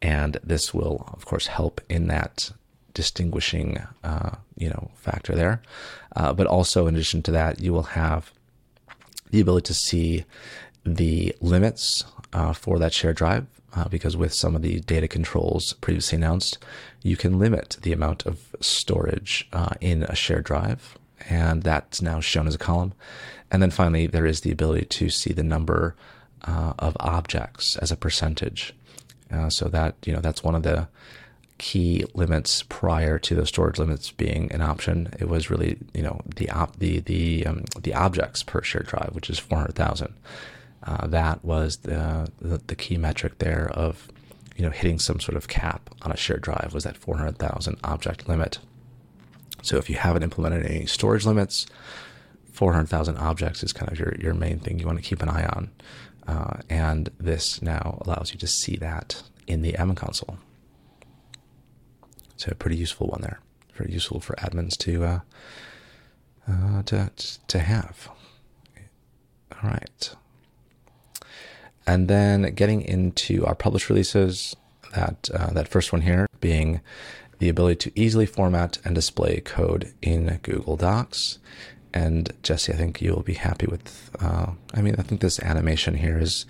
and 0.01 0.37
this 0.43 0.73
will 0.73 1.09
of 1.13 1.25
course 1.25 1.47
help 1.47 1.79
in 1.87 2.07
that 2.07 2.51
distinguishing 2.93 3.81
uh, 4.03 4.35
you 4.57 4.69
know 4.69 4.91
factor 4.95 5.35
there. 5.35 5.61
Uh, 6.17 6.33
but 6.33 6.47
also 6.47 6.87
in 6.87 6.95
addition 6.95 7.21
to 7.21 7.31
that, 7.31 7.61
you 7.61 7.71
will 7.71 7.83
have 7.83 8.33
the 9.31 9.41
ability 9.41 9.65
to 9.67 9.73
see 9.73 10.25
the 10.85 11.35
limits 11.41 12.03
uh, 12.33 12.53
for 12.53 12.79
that 12.79 12.93
shared 12.93 13.15
drive, 13.15 13.45
uh, 13.75 13.87
because 13.87 14.17
with 14.17 14.33
some 14.33 14.55
of 14.55 14.61
the 14.61 14.79
data 14.81 15.07
controls 15.07 15.73
previously 15.73 16.17
announced, 16.17 16.57
you 17.01 17.17
can 17.17 17.39
limit 17.39 17.77
the 17.81 17.93
amount 17.93 18.25
of 18.25 18.55
storage 18.59 19.47
uh, 19.53 19.73
in 19.79 20.03
a 20.03 20.15
shared 20.15 20.45
drive, 20.45 20.97
and 21.29 21.63
that's 21.63 22.01
now 22.01 22.19
shown 22.19 22.47
as 22.47 22.55
a 22.55 22.59
column. 22.59 22.93
And 23.49 23.61
then 23.61 23.71
finally, 23.71 24.07
there 24.07 24.25
is 24.25 24.41
the 24.41 24.51
ability 24.51 24.85
to 24.85 25.09
see 25.09 25.33
the 25.33 25.43
number 25.43 25.95
uh, 26.43 26.73
of 26.79 26.95
objects 26.99 27.75
as 27.77 27.91
a 27.91 27.97
percentage. 27.97 28.73
Uh, 29.31 29.49
so 29.49 29.69
that 29.69 29.95
you 30.05 30.11
know 30.11 30.19
that's 30.19 30.43
one 30.43 30.55
of 30.55 30.63
the 30.63 30.87
key 31.61 32.03
limits 32.15 32.63
prior 32.63 33.19
to 33.19 33.35
those 33.35 33.49
storage 33.49 33.79
limits 33.79 34.11
being 34.11 34.51
an 34.51 34.61
option. 34.61 34.97
It 35.19 35.27
was 35.29 35.51
really, 35.51 35.77
you 35.93 36.01
know, 36.01 36.19
the 36.35 36.49
op- 36.49 36.79
the 36.79 37.01
the 37.01 37.45
um, 37.45 37.63
the 37.83 37.93
objects 37.93 38.43
per 38.43 38.63
shared 38.63 38.87
drive, 38.87 39.11
which 39.13 39.29
is 39.29 39.39
four 39.39 39.59
hundred 39.59 39.75
thousand. 39.75 40.11
Uh, 40.83 41.05
that 41.07 41.45
was 41.45 41.77
the, 41.77 42.27
the, 42.41 42.57
the 42.65 42.75
key 42.75 42.97
metric 42.97 43.37
there 43.37 43.69
of, 43.75 44.07
you 44.57 44.65
know, 44.65 44.71
hitting 44.71 44.97
some 44.99 45.19
sort 45.19 45.37
of 45.37 45.47
cap 45.47 45.81
on 46.01 46.11
a 46.11 46.17
shared 46.17 46.41
drive 46.41 46.71
was 46.73 46.83
that 46.83 46.97
four 46.97 47.17
hundred 47.17 47.37
thousand 47.37 47.77
object 47.83 48.27
limit. 48.27 48.57
So 49.61 49.77
if 49.77 49.87
you 49.89 49.97
haven't 49.97 50.23
implemented 50.23 50.65
any 50.65 50.87
storage 50.87 51.25
limits, 51.27 51.67
four 52.51 52.73
hundred 52.73 52.89
thousand 52.89 53.17
objects 53.17 53.63
is 53.63 53.73
kind 53.73 53.91
of 53.91 53.99
your 53.99 54.15
your 54.19 54.33
main 54.33 54.59
thing 54.59 54.79
you 54.79 54.87
want 54.87 54.97
to 54.97 55.09
keep 55.09 55.21
an 55.21 55.29
eye 55.29 55.45
on. 55.45 55.69
Uh, 56.27 56.57
and 56.69 57.09
this 57.19 57.61
now 57.61 58.01
allows 58.01 58.31
you 58.33 58.39
to 58.39 58.47
see 58.47 58.77
that 58.77 59.21
in 59.45 59.61
the 59.61 59.73
admin 59.73 59.95
console. 59.95 60.37
So 62.41 62.49
a 62.51 62.55
pretty 62.55 62.75
useful 62.75 63.05
one 63.05 63.21
there. 63.21 63.39
Very 63.75 63.93
useful 63.93 64.19
for 64.19 64.33
admins 64.37 64.75
to 64.79 65.03
uh, 65.03 65.19
uh, 66.49 66.81
to 66.81 67.11
to 67.47 67.59
have. 67.59 68.09
All 69.51 69.69
right. 69.69 70.15
And 71.85 72.07
then 72.07 72.55
getting 72.55 72.81
into 72.81 73.45
our 73.45 73.53
published 73.53 73.89
releases, 73.89 74.55
that 74.95 75.29
uh, 75.31 75.51
that 75.53 75.67
first 75.67 75.93
one 75.93 76.01
here 76.01 76.27
being 76.39 76.81
the 77.37 77.47
ability 77.47 77.75
to 77.75 77.99
easily 77.99 78.25
format 78.25 78.79
and 78.83 78.95
display 78.95 79.39
code 79.41 79.93
in 80.01 80.39
Google 80.41 80.77
Docs. 80.77 81.37
And 81.93 82.33
Jesse, 82.41 82.73
I 82.73 82.75
think 82.75 83.03
you'll 83.03 83.21
be 83.21 83.35
happy 83.35 83.67
with. 83.67 84.09
Uh, 84.19 84.53
I 84.73 84.81
mean, 84.81 84.95
I 84.97 85.03
think 85.03 85.21
this 85.21 85.39
animation 85.41 85.93
here 85.93 86.17
is 86.17 86.47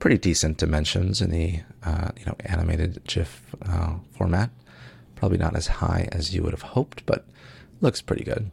pretty 0.00 0.18
decent 0.18 0.58
dimensions 0.58 1.22
in 1.22 1.30
the 1.30 1.60
uh, 1.84 2.08
you 2.18 2.26
know 2.26 2.34
animated 2.46 3.04
GIF 3.04 3.54
uh, 3.64 3.94
format. 4.18 4.50
Probably 5.20 5.36
not 5.36 5.54
as 5.54 5.66
high 5.66 6.08
as 6.12 6.34
you 6.34 6.42
would 6.42 6.54
have 6.54 6.62
hoped, 6.62 7.04
but 7.04 7.26
looks 7.82 8.00
pretty 8.00 8.24
good. 8.24 8.50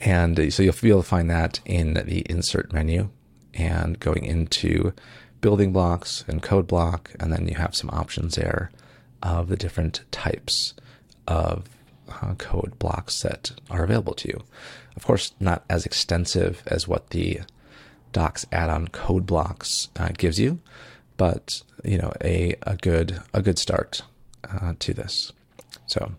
And 0.00 0.52
so 0.52 0.62
you'll 0.62 0.74
be 0.80 0.90
able 0.90 1.02
to 1.02 1.08
find 1.08 1.28
that 1.28 1.58
in 1.64 1.94
the 1.94 2.20
insert 2.30 2.72
menu 2.72 3.08
and 3.52 3.98
going 3.98 4.24
into 4.24 4.92
building 5.40 5.72
blocks 5.72 6.24
and 6.28 6.40
code 6.40 6.68
block. 6.68 7.10
And 7.18 7.32
then 7.32 7.48
you 7.48 7.56
have 7.56 7.74
some 7.74 7.90
options 7.90 8.36
there 8.36 8.70
of 9.24 9.48
the 9.48 9.56
different 9.56 10.04
types 10.12 10.74
of 11.26 11.68
uh, 12.08 12.34
code 12.34 12.78
blocks 12.78 13.22
that 13.22 13.50
are 13.68 13.82
available 13.82 14.14
to 14.14 14.28
you. 14.28 14.44
Of 14.94 15.04
course, 15.04 15.32
not 15.40 15.64
as 15.68 15.84
extensive 15.84 16.62
as 16.68 16.86
what 16.86 17.10
the 17.10 17.40
Docs 18.12 18.46
add-on 18.52 18.86
code 18.88 19.26
blocks 19.26 19.88
uh, 19.96 20.10
gives 20.16 20.38
you, 20.38 20.60
but 21.16 21.62
you 21.84 21.98
know 21.98 22.12
a 22.22 22.54
a 22.62 22.76
good 22.76 23.20
a 23.34 23.42
good 23.42 23.58
start 23.58 24.02
uh, 24.50 24.74
to 24.78 24.94
this. 24.94 25.32
So, 25.86 26.12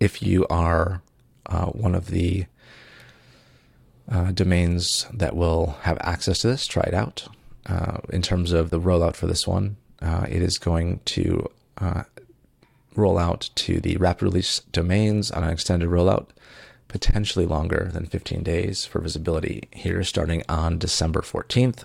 if 0.00 0.22
you 0.22 0.46
are 0.48 1.02
uh, 1.46 1.66
one 1.66 1.94
of 1.94 2.08
the 2.08 2.46
uh, 4.10 4.32
domains 4.32 5.06
that 5.12 5.36
will 5.36 5.78
have 5.82 5.98
access 6.00 6.40
to 6.40 6.48
this, 6.48 6.66
try 6.66 6.82
it 6.82 6.94
out. 6.94 7.28
Uh, 7.66 7.98
in 8.10 8.22
terms 8.22 8.52
of 8.52 8.70
the 8.70 8.80
rollout 8.80 9.14
for 9.14 9.26
this 9.26 9.46
one, 9.46 9.76
uh, 10.00 10.26
it 10.28 10.42
is 10.42 10.58
going 10.58 11.00
to 11.04 11.48
roll 12.94 13.18
out 13.18 13.50
to 13.54 13.80
the 13.80 13.96
rapid 13.96 14.24
release 14.24 14.60
domains 14.72 15.30
on 15.30 15.44
an 15.44 15.50
extended 15.50 15.88
rollout, 15.88 16.28
potentially 16.88 17.46
longer 17.46 17.90
than 17.92 18.06
15 18.06 18.42
days 18.42 18.84
for 18.84 19.00
visibility 19.00 19.68
here, 19.70 20.02
starting 20.04 20.42
on 20.48 20.78
December 20.78 21.20
14th. 21.20 21.84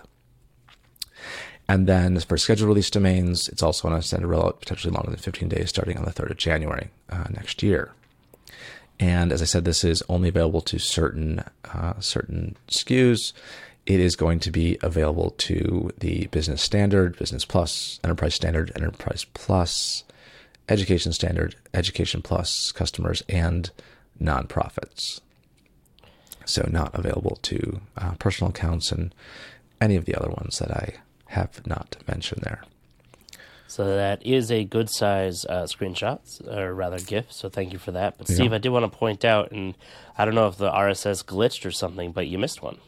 And 1.68 1.86
then 1.86 2.18
for 2.20 2.38
scheduled 2.38 2.68
release 2.68 2.90
domains, 2.90 3.48
it's 3.48 3.62
also 3.62 3.88
on 3.88 3.94
a 3.94 3.98
rollout, 3.98 4.60
potentially 4.60 4.92
longer 4.92 5.10
than 5.10 5.18
15 5.18 5.48
days, 5.48 5.68
starting 5.68 5.98
on 5.98 6.04
the 6.04 6.12
3rd 6.12 6.30
of 6.30 6.36
January 6.38 6.88
uh, 7.10 7.24
next 7.30 7.62
year. 7.62 7.92
And 8.98 9.32
as 9.32 9.42
I 9.42 9.44
said, 9.44 9.64
this 9.64 9.84
is 9.84 10.02
only 10.08 10.28
available 10.28 10.62
to 10.62 10.78
certain 10.78 11.44
uh, 11.72 12.00
certain 12.00 12.56
SKUs. 12.68 13.32
It 13.86 14.00
is 14.00 14.16
going 14.16 14.40
to 14.40 14.50
be 14.50 14.76
available 14.82 15.30
to 15.38 15.92
the 15.98 16.26
Business 16.26 16.62
Standard, 16.62 17.16
Business 17.16 17.44
Plus, 17.44 18.00
Enterprise 18.02 18.34
Standard, 18.34 18.72
Enterprise 18.74 19.24
Plus, 19.34 20.04
Education 20.68 21.12
Standard, 21.12 21.54
Education 21.72 22.22
Plus 22.22 22.72
customers, 22.72 23.22
and 23.28 23.70
nonprofits. 24.20 25.20
So 26.44 26.68
not 26.70 26.94
available 26.94 27.38
to 27.42 27.80
uh, 27.96 28.12
personal 28.18 28.50
accounts 28.50 28.90
and 28.90 29.14
any 29.80 29.96
of 29.96 30.06
the 30.06 30.14
other 30.14 30.30
ones 30.30 30.58
that 30.58 30.70
I 30.70 30.94
have 31.28 31.66
not 31.66 31.96
mentioned 32.06 32.42
there. 32.42 32.62
So 33.66 33.84
that 33.96 34.24
is 34.24 34.50
a 34.50 34.64
good 34.64 34.88
size 34.88 35.44
uh, 35.44 35.64
screenshot, 35.64 36.18
or 36.50 36.72
rather 36.74 36.98
GIF. 36.98 37.30
So 37.30 37.48
thank 37.50 37.72
you 37.72 37.78
for 37.78 37.92
that. 37.92 38.16
But 38.16 38.26
Steve, 38.28 38.50
Yeah. 38.50 38.54
I 38.56 38.58
did 38.58 38.70
want 38.70 38.90
to 38.90 38.98
point 38.98 39.24
out, 39.26 39.52
and 39.52 39.74
I 40.16 40.24
don't 40.24 40.34
know 40.34 40.48
if 40.48 40.56
the 40.56 40.70
RSS 40.70 41.22
glitched 41.24 41.66
or 41.66 41.70
something, 41.70 42.12
but 42.12 42.26
you 42.28 42.38
missed 42.38 42.62
one. 42.62 42.78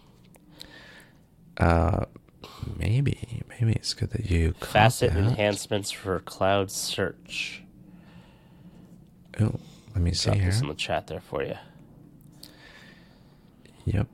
Uh, 1.59 2.07
maybe, 2.79 3.43
maybe 3.51 3.73
it's 3.75 3.93
good 3.93 4.11
that 4.13 4.31
you 4.31 4.53
Facet 4.53 5.13
that. 5.13 5.19
enhancements 5.19 5.91
for 5.91 6.19
cloud 6.21 6.71
search. 6.71 7.63
Oh, 9.39 9.61
let 9.95 10.03
me 10.03 10.13
see 10.13 10.31
Drop 10.31 10.37
here. 10.39 10.47
this 10.47 10.61
in 10.63 10.69
the 10.69 10.75
chat 10.75 11.09
there 11.09 11.21
for 11.21 11.43
you. 11.43 11.57
Yep. 13.85 14.07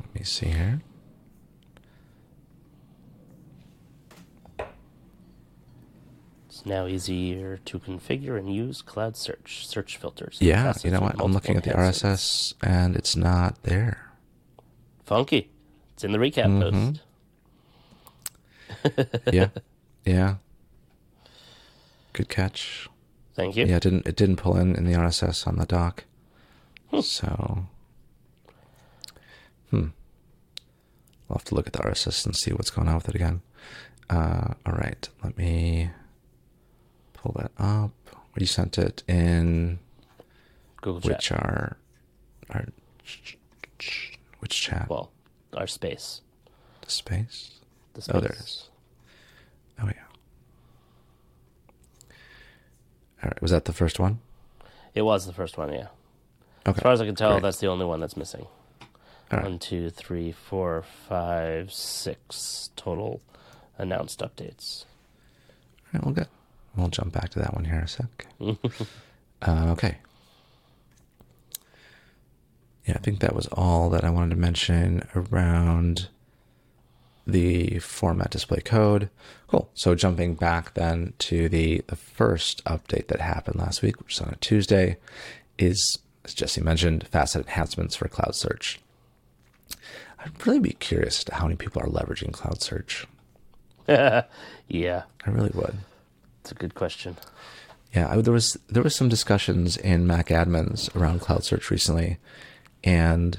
Let 0.00 0.14
me 0.14 0.24
see 0.24 0.46
here. 0.46 0.80
It's 6.60 6.66
now 6.66 6.86
easier 6.86 7.56
to 7.56 7.78
configure 7.78 8.38
and 8.38 8.54
use 8.54 8.82
cloud 8.82 9.16
search 9.16 9.66
search 9.66 9.96
filters. 9.96 10.36
Yeah, 10.42 10.74
you 10.84 10.90
know 10.90 11.00
what? 11.00 11.18
I'm 11.18 11.32
looking 11.32 11.56
at 11.56 11.64
the 11.64 11.70
RSS 11.70 12.52
and 12.62 12.96
it's 12.96 13.16
not 13.16 13.62
there. 13.62 14.10
Funky. 15.06 15.48
It's 15.94 16.04
in 16.04 16.12
the 16.12 16.18
recap 16.18 16.44
Mm-hmm. 16.44 16.96
post. 18.92 19.24
Yeah. 19.32 19.48
yeah. 20.04 20.34
Good 22.12 22.28
catch. 22.28 22.90
Thank 23.34 23.56
you. 23.56 23.64
Yeah, 23.64 23.76
it 23.76 23.82
didn't 23.82 24.06
it 24.06 24.16
didn't 24.16 24.36
pull 24.36 24.58
in 24.58 24.76
in 24.76 24.84
the 24.84 24.92
RSS 24.92 25.46
on 25.46 25.56
the 25.56 25.64
dock. 25.64 26.04
So 27.00 27.64
hmm. 29.70 29.86
I'll 31.30 31.38
have 31.38 31.44
to 31.44 31.54
look 31.54 31.66
at 31.66 31.72
the 31.72 31.78
RSS 31.78 32.26
and 32.26 32.36
see 32.36 32.52
what's 32.52 32.68
going 32.68 32.86
on 32.86 32.96
with 32.96 33.08
it 33.08 33.14
again. 33.14 33.40
Uh, 34.10 34.52
all 34.66 34.74
right, 34.74 35.08
let 35.24 35.38
me 35.38 35.90
pull 37.22 37.34
that 37.36 37.52
up. 37.58 37.92
We 38.34 38.46
sent 38.46 38.78
it 38.78 39.02
in 39.06 39.78
Google 40.80 41.00
Chat. 41.00 41.10
which 41.10 41.32
are 41.32 41.76
our 42.50 42.66
which 44.38 44.60
chat? 44.60 44.88
Well, 44.88 45.10
our 45.54 45.66
space. 45.66 46.22
the 46.82 46.90
space. 46.90 47.60
The 47.94 48.02
space. 48.02 48.14
Oh, 48.14 48.20
there 48.20 48.32
it 48.32 48.38
is. 48.38 48.68
Oh 49.82 49.86
yeah. 49.86 49.92
All 53.22 53.28
right, 53.28 53.42
was 53.42 53.50
that 53.50 53.66
the 53.66 53.72
first 53.72 53.98
one? 53.98 54.20
It 54.94 55.02
was 55.02 55.26
the 55.26 55.32
first 55.32 55.58
one, 55.58 55.72
yeah. 55.72 55.88
Okay. 56.66 56.78
As 56.78 56.82
far 56.82 56.92
as 56.92 57.00
I 57.00 57.06
can 57.06 57.14
tell, 57.14 57.32
great. 57.32 57.42
that's 57.42 57.58
the 57.58 57.66
only 57.68 57.84
one 57.84 58.00
that's 58.00 58.16
missing. 58.16 58.46
All 59.30 59.38
right. 59.38 59.42
One, 59.44 59.58
two, 59.58 59.90
three, 59.90 60.32
four, 60.32 60.84
five, 61.08 61.72
six 61.72 62.70
total 62.76 63.20
announced 63.78 64.20
updates. 64.20 64.84
All 65.86 65.90
right, 65.94 66.04
well, 66.04 66.14
good. 66.14 66.28
We'll 66.76 66.88
jump 66.88 67.12
back 67.12 67.30
to 67.30 67.38
that 67.40 67.54
one 67.54 67.64
here 67.64 67.76
in 67.76 67.84
a 67.84 67.88
sec. 67.88 68.26
uh, 69.42 69.72
okay. 69.72 69.98
Yeah, 72.86 72.94
I 72.94 72.98
think 72.98 73.20
that 73.20 73.34
was 73.34 73.46
all 73.48 73.90
that 73.90 74.04
I 74.04 74.10
wanted 74.10 74.30
to 74.30 74.40
mention 74.40 75.06
around 75.14 76.08
the 77.26 77.78
format 77.80 78.30
display 78.30 78.60
code. 78.60 79.10
Cool. 79.48 79.70
So 79.74 79.94
jumping 79.94 80.34
back 80.34 80.74
then 80.74 81.12
to 81.18 81.48
the, 81.48 81.82
the 81.86 81.96
first 81.96 82.64
update 82.64 83.08
that 83.08 83.20
happened 83.20 83.58
last 83.58 83.82
week, 83.82 83.98
which 83.98 84.14
is 84.14 84.20
on 84.20 84.30
a 84.30 84.36
Tuesday, 84.36 84.96
is, 85.58 85.98
as 86.24 86.34
Jesse 86.34 86.60
mentioned, 86.60 87.06
facet 87.08 87.46
enhancements 87.46 87.96
for 87.96 88.08
cloud 88.08 88.34
search. 88.34 88.80
I'd 90.18 90.46
really 90.46 90.58
be 90.58 90.72
curious 90.72 91.24
to 91.24 91.34
how 91.34 91.44
many 91.44 91.56
people 91.56 91.82
are 91.82 91.86
leveraging 91.86 92.32
cloud 92.32 92.62
search. 92.62 93.06
yeah, 93.88 94.22
I 94.68 95.30
really 95.30 95.50
would. 95.54 95.76
It's 96.50 96.58
a 96.58 96.60
good 96.60 96.74
question. 96.74 97.16
Yeah, 97.94 98.10
I, 98.10 98.20
there 98.20 98.32
was 98.32 98.58
there 98.68 98.82
was 98.82 98.96
some 98.96 99.08
discussions 99.08 99.76
in 99.76 100.06
Mac 100.06 100.28
admins 100.28 100.94
around 100.96 101.20
cloud 101.20 101.44
search 101.44 101.70
recently, 101.70 102.18
and 102.82 103.38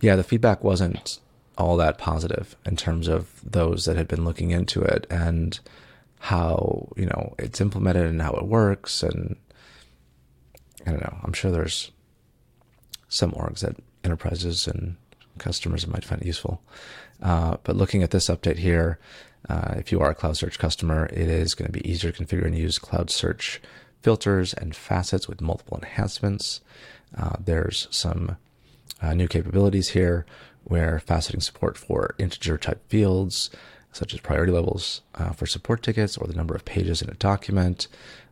yeah, 0.00 0.16
the 0.16 0.24
feedback 0.24 0.64
wasn't 0.64 1.18
all 1.58 1.76
that 1.76 1.98
positive 1.98 2.56
in 2.64 2.76
terms 2.76 3.08
of 3.08 3.42
those 3.44 3.84
that 3.84 3.96
had 3.96 4.08
been 4.08 4.24
looking 4.24 4.52
into 4.52 4.80
it 4.80 5.06
and 5.10 5.60
how 6.20 6.88
you 6.96 7.04
know 7.04 7.34
it's 7.38 7.60
implemented 7.60 8.06
and 8.06 8.22
how 8.22 8.32
it 8.32 8.46
works 8.46 9.02
and 9.02 9.36
I 10.86 10.92
don't 10.92 11.02
know. 11.02 11.18
I'm 11.22 11.34
sure 11.34 11.50
there's 11.50 11.90
some 13.08 13.32
orgs 13.32 13.60
that 13.60 13.76
enterprises 14.02 14.66
and 14.66 14.96
customers 15.38 15.86
might 15.86 16.04
find 16.04 16.22
it 16.22 16.26
useful. 16.26 16.60
Uh, 17.22 17.56
but 17.64 17.76
looking 17.76 18.02
at 18.02 18.10
this 18.10 18.28
update 18.28 18.58
here, 18.58 18.98
uh, 19.48 19.74
if 19.76 19.92
you 19.92 20.00
are 20.00 20.10
a 20.10 20.14
Cloud 20.14 20.36
Search 20.36 20.58
customer, 20.58 21.06
it 21.06 21.28
is 21.28 21.54
going 21.54 21.70
to 21.70 21.72
be 21.72 21.88
easier 21.88 22.10
to 22.10 22.24
configure 22.24 22.46
and 22.46 22.56
use 22.56 22.78
Cloud 22.78 23.10
Search 23.10 23.60
filters 24.02 24.54
and 24.54 24.74
facets 24.76 25.28
with 25.28 25.40
multiple 25.40 25.78
enhancements. 25.78 26.60
Uh, 27.16 27.36
there's 27.44 27.88
some 27.90 28.36
uh, 29.00 29.14
new 29.14 29.28
capabilities 29.28 29.90
here 29.90 30.26
where 30.64 31.00
faceting 31.06 31.42
support 31.42 31.78
for 31.78 32.14
integer 32.18 32.58
type 32.58 32.86
fields, 32.88 33.50
such 33.92 34.12
as 34.12 34.20
priority 34.20 34.52
levels 34.52 35.02
uh, 35.14 35.30
for 35.30 35.46
support 35.46 35.82
tickets 35.82 36.16
or 36.16 36.26
the 36.26 36.34
number 36.34 36.54
of 36.54 36.64
pages 36.64 37.00
in 37.00 37.08
a 37.08 37.14
document. 37.14 37.88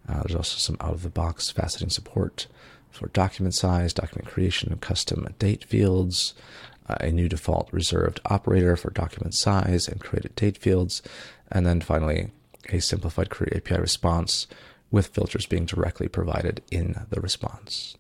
Uh, 0.09 0.23
there's 0.23 0.35
also 0.35 0.59
some 0.59 0.77
out 0.81 0.92
of 0.92 1.03
the 1.03 1.09
box 1.09 1.53
faceting 1.53 1.90
support 1.90 2.47
for 2.90 3.09
document 3.09 3.55
size, 3.55 3.92
document 3.92 4.29
creation, 4.29 4.71
and 4.71 4.81
custom 4.81 5.27
date 5.38 5.64
fields, 5.64 6.35
a 6.88 7.11
new 7.11 7.29
default 7.29 7.68
reserved 7.72 8.20
operator 8.27 8.77
for 8.77 8.90
document 8.90 9.35
size 9.35 9.88
and 9.88 10.01
created 10.01 10.35
date 10.35 10.59
fields, 10.59 11.03
and 11.51 11.66
then 11.66 11.81
finally 11.81 12.31
a 12.70 12.81
simplified 12.81 13.31
query 13.31 13.53
API 13.57 13.81
response 13.81 14.46
with 14.90 15.09
filters 15.09 15.46
being 15.46 15.66
directly 15.66 16.09
provided 16.09 16.62
in 16.70 17.07
the 17.11 17.20
response. 17.20 17.96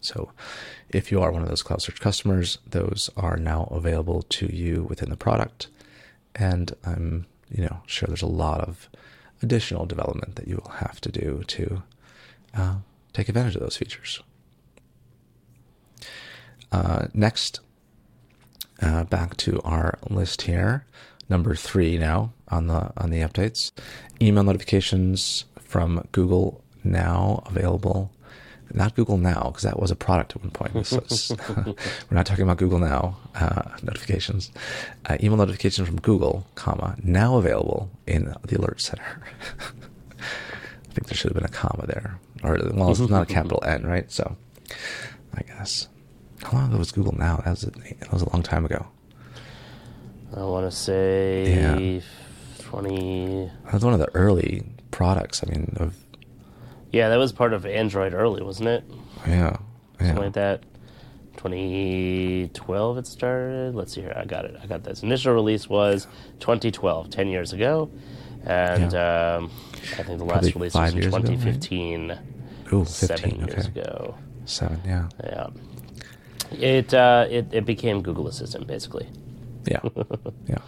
So, 0.00 0.32
if 0.90 1.10
you 1.10 1.20
are 1.22 1.32
one 1.32 1.42
of 1.42 1.48
those 1.48 1.62
Cloud 1.62 1.82
Search 1.82 2.00
customers, 2.00 2.58
those 2.66 3.10
are 3.16 3.36
now 3.36 3.68
available 3.70 4.22
to 4.22 4.54
you 4.54 4.84
within 4.84 5.10
the 5.10 5.16
product. 5.16 5.68
And 6.34 6.74
I'm, 6.84 7.26
you 7.50 7.64
know, 7.64 7.82
sure 7.86 8.06
there's 8.06 8.22
a 8.22 8.26
lot 8.26 8.60
of 8.60 8.88
additional 9.42 9.86
development 9.86 10.36
that 10.36 10.48
you 10.48 10.56
will 10.56 10.72
have 10.72 11.00
to 11.02 11.12
do 11.12 11.42
to 11.46 11.82
uh, 12.54 12.76
take 13.12 13.28
advantage 13.28 13.54
of 13.56 13.62
those 13.62 13.76
features. 13.76 14.22
Uh, 16.72 17.06
next, 17.14 17.60
uh, 18.82 19.04
back 19.04 19.36
to 19.38 19.60
our 19.62 19.98
list 20.10 20.42
here, 20.42 20.86
number 21.28 21.54
three 21.54 21.98
now 21.98 22.32
on 22.48 22.66
the 22.66 22.92
on 22.96 23.10
the 23.10 23.20
updates, 23.20 23.72
email 24.20 24.44
notifications 24.44 25.44
from 25.60 26.06
Google 26.12 26.62
now 26.82 27.42
available. 27.46 28.10
Not 28.72 28.96
Google 28.96 29.18
Now, 29.18 29.44
because 29.50 29.62
that 29.62 29.78
was 29.78 29.92
a 29.92 29.96
product 29.96 30.32
at 30.34 30.42
one 30.42 30.50
point. 30.50 30.72
This 30.72 30.90
was, 30.92 31.30
we're 31.48 31.74
not 32.16 32.26
talking 32.26 32.42
about 32.42 32.56
Google 32.56 32.78
Now 32.80 33.16
uh, 33.36 33.76
notifications. 33.82 34.50
Uh, 35.04 35.16
email 35.22 35.36
notifications 35.36 35.86
from 35.86 36.00
Google, 36.00 36.46
comma 36.56 36.96
now 37.02 37.36
available 37.36 37.90
in 38.06 38.34
the 38.42 38.56
Alert 38.56 38.80
Center. 38.80 39.22
I 40.20 40.92
think 40.92 41.06
there 41.06 41.14
should 41.14 41.30
have 41.30 41.34
been 41.34 41.44
a 41.44 41.48
comma 41.48 41.86
there, 41.86 42.18
or 42.42 42.58
well, 42.72 42.90
it's 42.90 43.00
not 43.00 43.22
a 43.22 43.26
capital 43.26 43.62
N, 43.64 43.86
right? 43.86 44.10
So, 44.10 44.36
I 45.34 45.42
guess. 45.42 45.88
How 46.44 46.52
long 46.58 46.68
ago 46.68 46.78
was 46.78 46.92
Google 46.92 47.16
Now? 47.16 47.36
That 47.44 47.50
was 47.50 47.64
a, 47.64 47.70
that 47.70 48.12
was 48.12 48.22
a 48.22 48.30
long 48.30 48.42
time 48.42 48.64
ago. 48.64 48.86
I 50.36 50.42
want 50.44 50.70
to 50.70 50.76
say 50.76 51.54
Yeah. 51.54 52.00
20. 52.60 53.50
That 53.64 53.72
was 53.74 53.84
one 53.84 53.94
of 53.94 54.00
the 54.00 54.12
early 54.14 54.62
products. 54.90 55.42
I 55.46 55.50
mean, 55.50 55.76
of 55.78 55.94
Yeah, 56.92 57.08
that 57.08 57.16
was 57.16 57.32
part 57.32 57.52
of 57.52 57.64
Android 57.66 58.14
early, 58.14 58.42
wasn't 58.42 58.68
it? 58.68 58.84
yeah, 59.26 59.56
yeah. 60.00 60.06
Something 60.06 60.16
like 60.24 60.32
that. 60.34 60.62
2012 61.36 62.98
it 62.98 63.06
started. 63.06 63.74
Let's 63.74 63.94
see 63.94 64.00
here. 64.02 64.12
I 64.16 64.24
got 64.24 64.44
it. 64.44 64.56
I 64.62 64.66
got 64.66 64.82
this. 64.84 65.02
Initial 65.02 65.34
release 65.34 65.68
was 65.68 66.06
2012, 66.40 67.10
10 67.10 67.28
years 67.28 67.52
ago. 67.52 67.90
And 68.44 68.94
um, 68.94 69.50
I 69.98 70.02
think 70.02 70.18
the 70.18 70.24
Probably 70.26 70.26
last 70.26 70.54
release 70.54 70.74
was 70.74 70.92
in 70.92 70.96
years 71.00 71.06
ago, 71.06 71.16
right? 71.16 71.26
2015, 71.26 72.18
Ooh, 72.72 72.84
15, 72.84 72.86
seven 72.86 73.42
okay. 73.42 73.52
years 73.54 73.66
ago. 73.66 74.14
Seven, 74.44 74.80
yeah. 74.84 75.08
Yeah. 75.22 75.46
It, 76.60 76.94
uh, 76.94 77.26
it 77.30 77.46
it 77.52 77.64
became 77.64 78.02
Google 78.02 78.28
Assistant 78.28 78.66
basically. 78.66 79.08
Yeah. 79.66 79.80
yeah. 80.46 80.58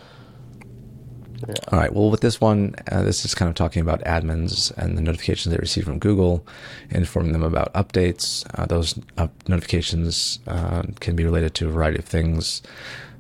Yeah. 1.47 1.55
All 1.69 1.79
right. 1.79 1.93
Well, 1.93 2.11
with 2.11 2.21
this 2.23 2.41
one, 2.41 2.75
uh, 2.91 3.03
this 3.03 3.25
is 3.25 3.35
kind 3.35 3.49
of 3.49 3.55
talking 3.55 3.83
about 3.83 4.03
admins 4.05 4.73
and 4.79 4.97
the 4.97 5.03
notifications 5.03 5.53
they 5.53 5.59
receive 5.59 5.85
from 5.85 5.99
Google, 5.99 6.47
informing 6.91 7.33
them 7.33 7.43
about 7.43 7.73
updates. 7.75 8.47
Uh, 8.59 8.65
those 8.67 8.99
up 9.19 9.33
notifications 9.49 10.39
uh, 10.47 10.83
can 11.01 11.15
be 11.15 11.25
related 11.25 11.55
to 11.57 11.69
a 11.69 11.71
variety 11.71 11.99
of 11.99 12.07
things, 12.07 12.63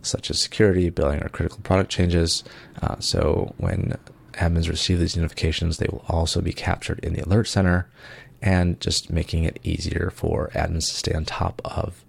such 0.02 0.31
as 0.31 0.40
security, 0.40 0.88
billing, 0.88 1.22
or 1.22 1.29
critical 1.29 1.61
product 1.62 1.90
changes. 1.90 2.42
Uh, 2.83 2.96
so 3.00 3.55
when 3.59 3.98
admins 4.35 4.68
receive 4.68 4.98
these 4.98 5.16
notifications, 5.16 5.76
they 5.76 5.88
will 5.90 6.05
also 6.09 6.40
be 6.40 6.52
captured 6.52 7.00
in 7.00 7.12
the 7.12 7.22
Alert 7.22 7.48
Center, 7.48 7.88
and 8.40 8.81
just 8.81 9.11
making 9.11 9.44
it 9.44 9.59
easier 9.62 10.11
for 10.14 10.50
admins 10.55 10.88
to 10.88 10.94
stay 10.94 11.12
on 11.12 11.24
top 11.24 11.61
of 11.64 12.05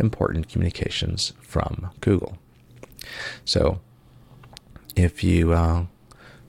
important 0.00 0.48
communications 0.48 1.32
from 1.40 1.90
Google. 2.00 2.38
So 3.44 3.80
if 4.96 5.22
you, 5.22 5.52
uh, 5.52 5.84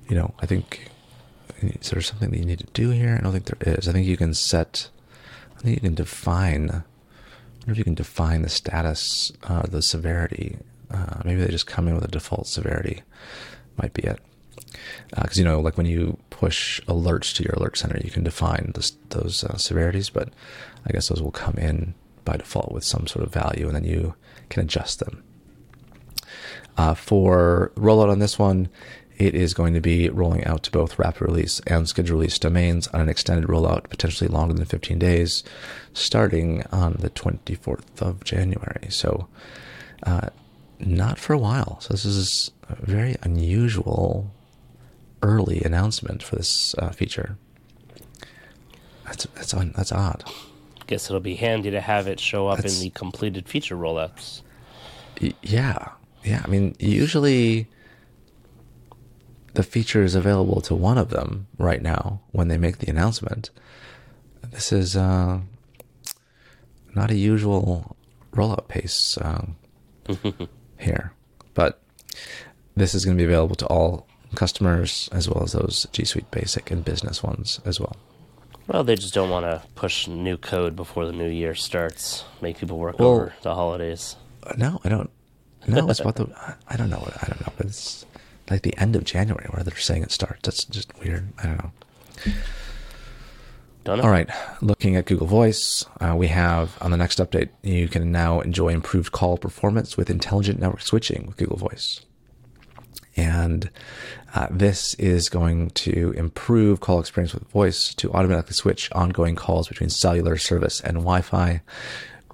you 0.08 0.16
know, 0.16 0.34
I 0.40 0.46
think 0.46 0.92
is 1.62 1.92
there 1.92 2.02
something 2.02 2.32
that 2.32 2.38
you 2.38 2.46
need 2.46 2.60
to 2.60 2.68
do 2.74 2.90
here? 2.90 3.16
I 3.18 3.24
don't 3.24 3.32
think 3.32 3.46
there 3.46 3.76
is. 3.76 3.88
I 3.88 3.92
think 3.92 4.08
you 4.08 4.18
can 4.18 4.34
set. 4.34 4.90
I 5.58 5.62
think 5.62 5.76
you 5.76 5.82
can 5.82 5.96
define. 5.96 6.70
I 6.70 6.84
wonder 7.60 7.72
if 7.74 7.78
you 7.78 7.84
can 7.84 7.94
define 7.94 8.42
the 8.42 8.50
status, 8.50 9.32
uh, 9.44 9.64
the 9.64 9.82
severity. 9.82 10.58
Uh, 10.90 11.22
maybe 11.24 11.42
they 11.42 11.52
just 11.52 11.68
come 11.68 11.88
in 11.88 11.96
with 11.96 12.04
a 12.04 12.08
default 12.10 12.48
severity. 12.48 13.04
Might 13.78 13.94
be 13.94 14.02
it. 14.04 14.20
Because 15.10 15.38
uh, 15.38 15.42
you 15.42 15.46
know, 15.46 15.60
like 15.60 15.78
when 15.78 15.86
you 15.86 16.18
push 16.30 16.82
alerts 16.82 17.36
to 17.36 17.44
your 17.44 17.54
alert 17.54 17.78
center, 17.78 18.00
you 18.04 18.12
can 18.12 18.24
define 18.24 18.72
this, 18.76 18.98
those 19.10 19.44
uh, 19.44 19.58
severities, 19.58 20.10
but 20.10 20.30
I 20.86 20.92
guess 20.92 21.10
those 21.10 21.22
will 21.22 21.32
come 21.32 21.56
in 21.56 21.94
by 22.32 22.38
default 22.38 22.72
with 22.72 22.84
some 22.84 23.08
sort 23.08 23.26
of 23.26 23.34
value, 23.34 23.68
and 23.68 23.76
then 23.76 23.84
you 23.84 24.16
can 24.50 24.64
adjust 24.64 25.00
them. 25.00 25.24
Uh, 26.78 26.94
for 26.94 27.74
rollout 27.76 28.10
on 28.10 28.20
this 28.20 28.40
one, 28.40 28.70
it 29.18 29.36
is 29.36 29.54
going 29.54 29.74
to 29.74 29.82
be 29.82 30.10
rolling 30.10 30.46
out 30.46 30.64
to 30.64 30.72
both 30.72 30.98
rapid 30.98 31.22
release 31.22 31.60
and 31.68 31.88
scheduled 31.90 32.18
release 32.18 32.40
domains 32.40 32.88
on 32.88 33.02
an 33.02 33.10
extended 33.10 33.50
rollout, 33.50 33.90
potentially 33.90 34.30
longer 34.30 34.54
than 34.54 34.66
15 34.66 34.98
days, 34.98 35.44
starting 35.94 36.64
on 36.72 36.94
the 37.00 37.10
24th 37.10 38.02
of 38.02 38.24
January. 38.24 38.88
So, 38.90 39.28
uh, 40.04 40.30
not 40.80 41.20
for 41.20 41.34
a 41.34 41.38
while. 41.38 41.82
So, 41.82 41.94
this 41.94 42.06
is 42.06 42.52
a 42.70 42.76
very 42.86 43.18
unusual 43.24 44.32
early 45.22 45.62
announcement 45.64 46.24
for 46.24 46.38
this 46.38 46.74
uh, 46.76 46.92
feature. 46.92 47.38
That's 49.06 49.26
that's 49.36 49.52
that's 49.52 49.92
odd. 49.92 50.24
Guess 50.92 51.10
it'll 51.10 51.22
be 51.22 51.36
handy 51.36 51.72
to 51.72 51.80
have 51.80 52.08
it 52.08 52.20
show 52.20 52.50
up 52.50 52.58
that's, 52.58 52.76
in 52.76 52.84
the 52.84 52.90
completed 52.90 53.48
feature 53.48 53.78
rollouts. 53.78 54.42
Yeah, 55.42 55.88
yeah, 56.22 56.42
I 56.44 56.50
mean, 56.50 56.76
usually 56.80 57.70
the 59.54 59.64
feature 59.64 60.04
is 60.04 60.16
available 60.16 60.60
to 60.64 60.76
one 60.76 60.98
of 60.98 61.08
them 61.08 61.48
right 61.58 61.82
now 61.82 62.20
when 62.32 62.50
they 62.50 62.58
make 62.58 62.80
the 62.80 62.90
announcement. 62.90 63.52
This 64.52 64.74
is 64.74 64.98
uh, 64.98 65.40
not 66.94 67.10
a 67.10 67.16
usual 67.16 67.96
rollout 68.34 68.68
pace 68.68 69.18
uh, 69.18 69.46
here, 70.78 71.14
but 71.54 71.82
this 72.76 72.94
is 72.94 73.06
going 73.06 73.16
to 73.16 73.22
be 73.22 73.32
available 73.32 73.56
to 73.56 73.68
all 73.68 74.08
customers 74.36 75.08
as 75.14 75.30
well 75.30 75.42
as 75.42 75.54
those 75.54 75.88
G 75.94 76.04
Suite 76.04 76.30
Basic 76.32 76.70
and 76.70 76.84
Business 76.84 77.24
ones 77.24 77.62
as 77.64 77.80
well. 77.80 77.96
Well, 78.72 78.86
they 78.86 78.96
just 78.96 79.14
don't 79.14 79.30
want 79.30 79.46
to 79.46 79.62
push 79.76 80.08
new 80.08 80.38
code 80.38 80.78
before 80.78 81.06
the 81.06 81.12
new 81.12 81.28
year 81.28 81.56
starts, 81.56 82.24
make 82.42 82.58
people 82.58 82.78
work 82.78 83.00
well, 83.00 83.10
over 83.10 83.34
the 83.42 83.54
holidays. 83.54 84.16
No, 84.58 84.80
I 84.86 84.90
don't. 84.90 85.10
No, 85.68 85.90
it's 85.90 86.00
about 86.00 86.16
the. 86.16 86.30
I 86.68 86.78
don't 86.78 86.90
know. 86.90 87.06
I 87.22 87.28
don't 87.28 87.42
know. 87.42 87.54
It's 87.60 88.06
like 88.50 88.62
the 88.62 88.76
end 88.78 88.96
of 88.96 89.04
January 89.04 89.46
where 89.52 89.64
they're 89.64 89.76
saying 89.76 90.04
it 90.04 90.12
starts. 90.12 90.40
That's 90.44 90.64
just 90.64 90.98
weird. 91.00 91.28
I 91.38 91.48
don't 91.48 91.58
know. 91.58 91.72
Don't 93.84 93.98
know. 93.98 94.04
All 94.04 94.10
right. 94.10 94.30
Looking 94.62 94.96
at 94.96 95.06
Google 95.06 95.28
Voice, 95.28 95.86
uh, 96.00 96.16
we 96.16 96.28
have 96.28 96.78
on 96.82 96.92
the 96.92 96.98
next 96.98 97.20
update, 97.20 97.50
you 97.64 97.90
can 97.90 98.12
now 98.12 98.40
enjoy 98.40 98.70
improved 98.70 99.12
call 99.12 99.38
performance 99.38 99.98
with 99.98 100.10
intelligent 100.10 100.60
network 100.60 100.82
switching 100.82 101.26
with 101.28 101.36
Google 101.36 101.58
Voice. 101.58 102.06
And 103.18 103.70
uh, 104.34 104.48
this 104.50 104.94
is 104.96 105.28
going 105.30 105.72
to 105.72 106.14
improve 106.16 106.80
call 106.80 107.00
experience 107.00 107.34
with 107.34 107.48
voice 107.50 107.94
to 107.96 108.12
automatically 108.14 108.54
switch 108.54 108.90
ongoing 108.94 109.36
calls 109.36 109.68
between 109.68 109.90
cellular 109.90 110.38
service 110.38 110.80
and 110.80 110.98
Wi 110.98 111.22
Fi 111.22 111.62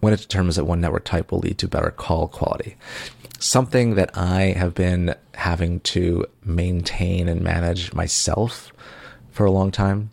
when 0.02 0.14
it 0.14 0.20
determines 0.20 0.58
that 0.58 0.66
one 0.66 0.80
network 0.80 1.06
type 1.06 1.32
will 1.32 1.40
lead 1.40 1.58
to 1.58 1.68
better 1.68 1.90
call 1.90 2.28
quality 2.28 2.76
something 3.40 3.96
that 3.96 4.18
I 4.18 4.54
have 4.58 4.74
been 4.74 5.16
having 5.36 5.80
to 5.82 6.26
maintain 6.44 7.28
and 7.28 7.42
manage 7.42 7.94
myself 7.94 8.72
for 9.32 9.46
a 9.46 9.52
long 9.52 9.72
time. 9.72 10.12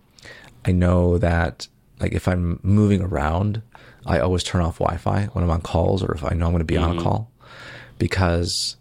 I 0.64 0.72
know 0.72 1.18
that 1.18 1.68
like 2.00 2.12
if 2.12 2.28
I'm 2.28 2.60
moving 2.62 3.02
around, 3.02 3.62
I 4.06 4.18
always 4.18 4.42
turn 4.42 4.62
off 4.62 4.78
Wi-Fi 4.78 5.26
when 5.32 5.44
I'm 5.44 5.50
on 5.50 5.62
calls 5.62 6.02
or 6.02 6.12
if 6.12 6.24
I 6.24 6.34
know 6.34 6.46
I'm 6.46 6.52
going 6.52 6.58
to 6.58 6.64
be 6.64 6.74
mm-hmm. 6.74 6.84
on 6.84 6.90
a 6.90 6.94
mm-hmm. 6.94 7.02
call 7.02 7.30
because 7.98 8.76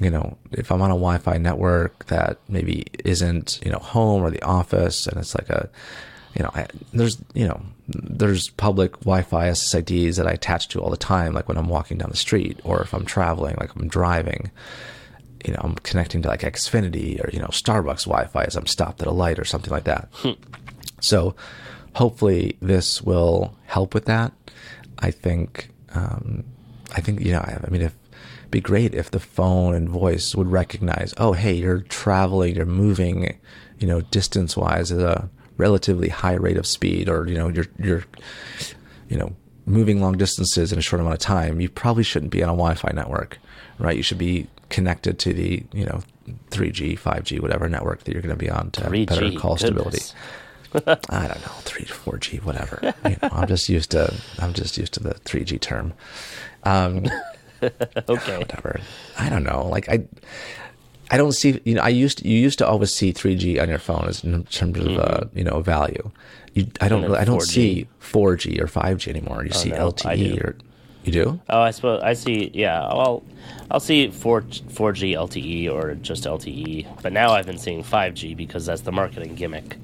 you 0.00 0.10
know, 0.10 0.38
if 0.52 0.70
I'm 0.70 0.82
on 0.82 0.90
a 0.90 0.94
Wi-Fi 0.94 1.38
network 1.38 2.06
that 2.06 2.38
maybe 2.48 2.86
isn't, 3.04 3.60
you 3.64 3.72
know, 3.72 3.78
home 3.78 4.22
or 4.22 4.30
the 4.30 4.42
office 4.42 5.06
and 5.06 5.18
it's 5.18 5.34
like 5.34 5.50
a 5.50 5.68
you 6.38 6.44
know, 6.44 6.50
I, 6.54 6.66
there's, 6.92 7.20
you 7.34 7.48
know, 7.48 7.60
there's 7.88 8.50
public 8.50 8.92
Wi-Fi 9.00 9.48
SSIDs 9.48 10.16
that 10.16 10.26
I 10.26 10.32
attach 10.32 10.68
to 10.68 10.80
all 10.80 10.90
the 10.90 10.96
time, 10.96 11.32
like 11.32 11.48
when 11.48 11.58
I'm 11.58 11.68
walking 11.68 11.98
down 11.98 12.10
the 12.10 12.16
street 12.16 12.60
or 12.64 12.80
if 12.80 12.94
I'm 12.94 13.04
traveling, 13.04 13.56
like 13.58 13.74
I'm 13.74 13.88
driving. 13.88 14.50
You 15.44 15.52
know, 15.52 15.60
I'm 15.62 15.74
connecting 15.76 16.22
to 16.22 16.28
like 16.28 16.40
Xfinity 16.40 17.24
or 17.24 17.30
you 17.32 17.38
know 17.40 17.48
Starbucks 17.48 18.04
Wi-Fi 18.04 18.44
as 18.44 18.56
I'm 18.56 18.66
stopped 18.66 19.00
at 19.02 19.08
a 19.08 19.12
light 19.12 19.38
or 19.38 19.44
something 19.44 19.70
like 19.70 19.84
that. 19.84 20.08
Hmm. 20.12 20.32
So, 21.00 21.34
hopefully, 21.94 22.56
this 22.60 23.02
will 23.02 23.56
help 23.66 23.94
with 23.94 24.06
that. 24.06 24.32
I 24.98 25.12
think, 25.12 25.70
um, 25.94 26.44
I 26.94 27.00
think 27.00 27.20
you 27.20 27.32
know, 27.32 27.40
I 27.40 27.68
mean, 27.70 27.82
if 27.82 27.94
be 28.50 28.60
great 28.60 28.94
if 28.94 29.10
the 29.10 29.20
phone 29.20 29.74
and 29.74 29.88
voice 29.88 30.34
would 30.34 30.50
recognize, 30.50 31.14
oh, 31.18 31.32
hey, 31.32 31.54
you're 31.54 31.80
traveling, 31.80 32.56
you're 32.56 32.66
moving, 32.66 33.38
you 33.78 33.86
know, 33.86 34.00
distance 34.00 34.56
wise 34.56 34.90
at 34.92 35.00
a 35.00 35.28
relatively 35.56 36.08
high 36.08 36.34
rate 36.34 36.56
of 36.56 36.64
speed 36.64 37.08
or 37.08 37.26
you 37.28 37.36
know 37.36 37.48
you're 37.48 37.66
you're 37.80 38.04
you 39.08 39.16
know 39.18 39.34
moving 39.66 40.00
long 40.00 40.16
distances 40.16 40.72
in 40.72 40.78
a 40.78 40.82
short 40.82 41.00
amount 41.00 41.14
of 41.14 41.18
time 41.18 41.60
you 41.60 41.68
probably 41.68 42.04
shouldn't 42.04 42.30
be 42.30 42.44
on 42.44 42.48
a 42.48 42.52
wi-fi 42.52 42.92
network 42.94 43.38
right? 43.78 43.96
You 43.96 44.02
should 44.02 44.18
be 44.18 44.48
connected 44.68 45.18
to 45.20 45.32
the 45.32 45.64
you 45.72 45.84
know 45.84 46.02
3g 46.50 46.98
5g 46.98 47.40
whatever 47.40 47.68
network 47.68 48.04
that 48.04 48.12
you're 48.12 48.22
going 48.22 48.36
to 48.36 48.36
be 48.36 48.50
on 48.50 48.70
to 48.72 48.82
have 48.82 48.92
better 49.06 49.30
call 49.32 49.56
goodness. 49.56 49.60
stability 49.60 50.04
i 51.08 51.26
don't 51.26 51.40
know 51.40 51.52
3 51.62 51.86
to 51.86 51.94
4g 51.94 52.44
whatever. 52.44 52.94
You 53.04 53.16
know, 53.22 53.30
i'm 53.32 53.48
just 53.48 53.68
used 53.70 53.90
to 53.92 54.14
i'm 54.38 54.52
just 54.52 54.76
used 54.76 54.92
to 54.94 55.00
the 55.00 55.14
3g 55.14 55.60
term. 55.60 55.94
Um, 56.64 57.06
okay 58.08 58.38
whatever 58.38 58.80
i 59.18 59.28
don't 59.28 59.44
know 59.44 59.66
like 59.66 59.88
i 59.88 60.04
I 61.10 61.16
don't 61.16 61.32
see, 61.32 61.60
you 61.64 61.74
know, 61.74 61.80
I 61.80 61.88
used 61.88 62.18
to, 62.18 62.28
you 62.28 62.36
used 62.38 62.58
to 62.58 62.68
always 62.68 62.92
see 62.92 63.12
3G 63.12 63.62
on 63.62 63.68
your 63.68 63.78
phone 63.78 64.06
as 64.08 64.22
in 64.22 64.44
terms 64.44 64.78
of, 64.78 64.86
uh, 64.86 64.90
mm-hmm. 64.90 65.00
uh, 65.00 65.20
you 65.34 65.44
know, 65.44 65.60
value. 65.60 66.10
You, 66.54 66.66
I 66.80 66.88
don't, 66.88 67.14
I 67.14 67.24
don't 67.24 67.40
4G. 67.40 67.46
see 67.46 67.88
4G 68.00 68.60
or 68.60 68.66
5G 68.66 69.08
anymore. 69.08 69.44
You 69.44 69.50
oh, 69.54 69.56
see 69.56 69.70
no, 69.70 69.90
LTE 69.90 70.42
or, 70.42 70.56
you 71.04 71.12
do? 71.12 71.40
Oh, 71.48 71.60
I 71.60 71.70
suppose 71.70 72.02
I 72.02 72.12
see. 72.12 72.50
Yeah, 72.52 72.80
well, 72.92 73.22
I'll 73.70 73.80
see 73.80 74.10
4 74.10 74.42
4G 74.42 75.12
LTE 75.12 75.72
or 75.72 75.94
just 75.94 76.24
LTE. 76.24 77.02
But 77.02 77.12
now 77.12 77.32
I've 77.32 77.46
been 77.46 77.58
seeing 77.58 77.82
5G 77.82 78.36
because 78.36 78.66
that's 78.66 78.82
the 78.82 78.92
marketing 78.92 79.34
gimmick. 79.34 79.78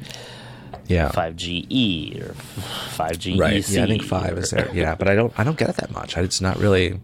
Yeah, 0.86 1.08
5GE 1.08 2.20
or 2.20 2.34
5G 2.34 3.38
right. 3.38 3.66
Yeah, 3.66 3.84
I 3.84 3.86
think 3.86 4.02
five 4.02 4.36
or, 4.36 4.40
is 4.40 4.50
there. 4.50 4.70
Yeah, 4.74 4.94
but 4.94 5.08
I 5.08 5.14
don't, 5.14 5.32
I 5.38 5.44
don't 5.44 5.56
get 5.56 5.70
it 5.70 5.76
that 5.76 5.92
much. 5.92 6.18
It's 6.18 6.42
not 6.42 6.58
really. 6.58 7.00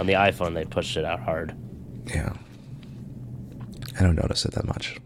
On 0.00 0.06
the 0.06 0.14
iPhone, 0.14 0.54
they 0.54 0.64
pushed 0.64 0.96
it 0.96 1.04
out 1.04 1.20
hard. 1.20 1.54
Yeah. 2.06 2.32
I 3.98 4.02
don't 4.02 4.16
notice 4.16 4.46
it 4.46 4.52
that 4.52 4.66
much. 4.66 4.96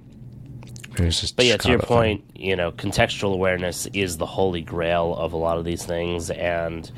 but 1.37 1.45
yeah, 1.47 1.57
to 1.57 1.69
your 1.69 1.81
point, 1.81 2.25
thing. 2.33 2.43
you 2.43 2.55
know, 2.55 2.71
contextual 2.71 3.35
awareness 3.35 3.87
is 3.87 4.19
the 4.19 4.27
holy 4.27 4.61
grail 4.61 5.17
of 5.17 5.33
a 5.33 5.37
lot 5.37 5.59
of 5.59 5.65
these 5.65 5.85
things, 5.85 6.31
and 6.31 6.89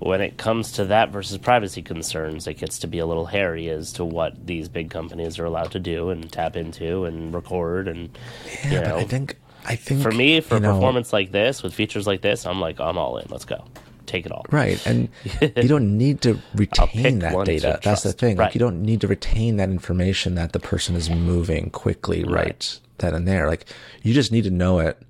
when 0.00 0.20
it 0.20 0.36
comes 0.36 0.72
to 0.72 0.86
that 0.86 1.10
versus 1.10 1.38
privacy 1.38 1.80
concerns, 1.80 2.48
it 2.48 2.54
gets 2.54 2.80
to 2.80 2.88
be 2.88 2.98
a 2.98 3.06
little 3.06 3.26
hairy 3.26 3.68
as 3.68 3.92
to 3.92 4.04
what 4.04 4.44
these 4.44 4.68
big 4.68 4.90
companies 4.90 5.38
are 5.38 5.44
allowed 5.44 5.70
to 5.70 5.78
do 5.78 6.10
and 6.10 6.32
tap 6.32 6.56
into 6.56 7.04
and 7.04 7.32
record 7.32 7.86
and 7.86 8.18
yeah, 8.64 8.72
you 8.72 8.80
know. 8.80 8.96
I 8.96 9.04
think 9.04 9.36
I 9.64 9.76
think 9.76 10.02
for 10.02 10.10
me, 10.10 10.40
for 10.40 10.58
performance 10.58 11.12
know, 11.12 11.18
like 11.18 11.30
this 11.30 11.62
with 11.62 11.72
features 11.72 12.04
like 12.04 12.20
this, 12.20 12.46
I'm 12.46 12.60
like, 12.60 12.80
I'm 12.80 12.98
all 12.98 13.18
in. 13.18 13.28
Let's 13.30 13.44
go 13.44 13.64
take 14.08 14.26
it 14.26 14.32
all. 14.32 14.44
Right. 14.50 14.84
And 14.86 15.08
you 15.40 15.68
don't 15.68 15.96
need 15.96 16.22
to 16.22 16.38
retain 16.54 17.20
that 17.20 17.44
data. 17.44 17.78
That's 17.82 18.02
the 18.02 18.12
thing. 18.12 18.36
Right. 18.36 18.46
Like 18.46 18.54
you 18.54 18.58
don't 18.58 18.82
need 18.82 19.00
to 19.02 19.08
retain 19.08 19.56
that 19.58 19.68
information 19.70 20.34
that 20.34 20.52
the 20.52 20.60
person 20.60 20.96
is 20.96 21.08
moving 21.08 21.70
quickly 21.70 22.24
right, 22.24 22.32
right 22.34 22.80
then 22.98 23.14
and 23.14 23.28
there. 23.28 23.46
Like 23.46 23.66
you 24.02 24.14
just 24.14 24.32
need 24.32 24.44
to 24.44 24.50
know 24.50 24.78
it, 24.80 25.00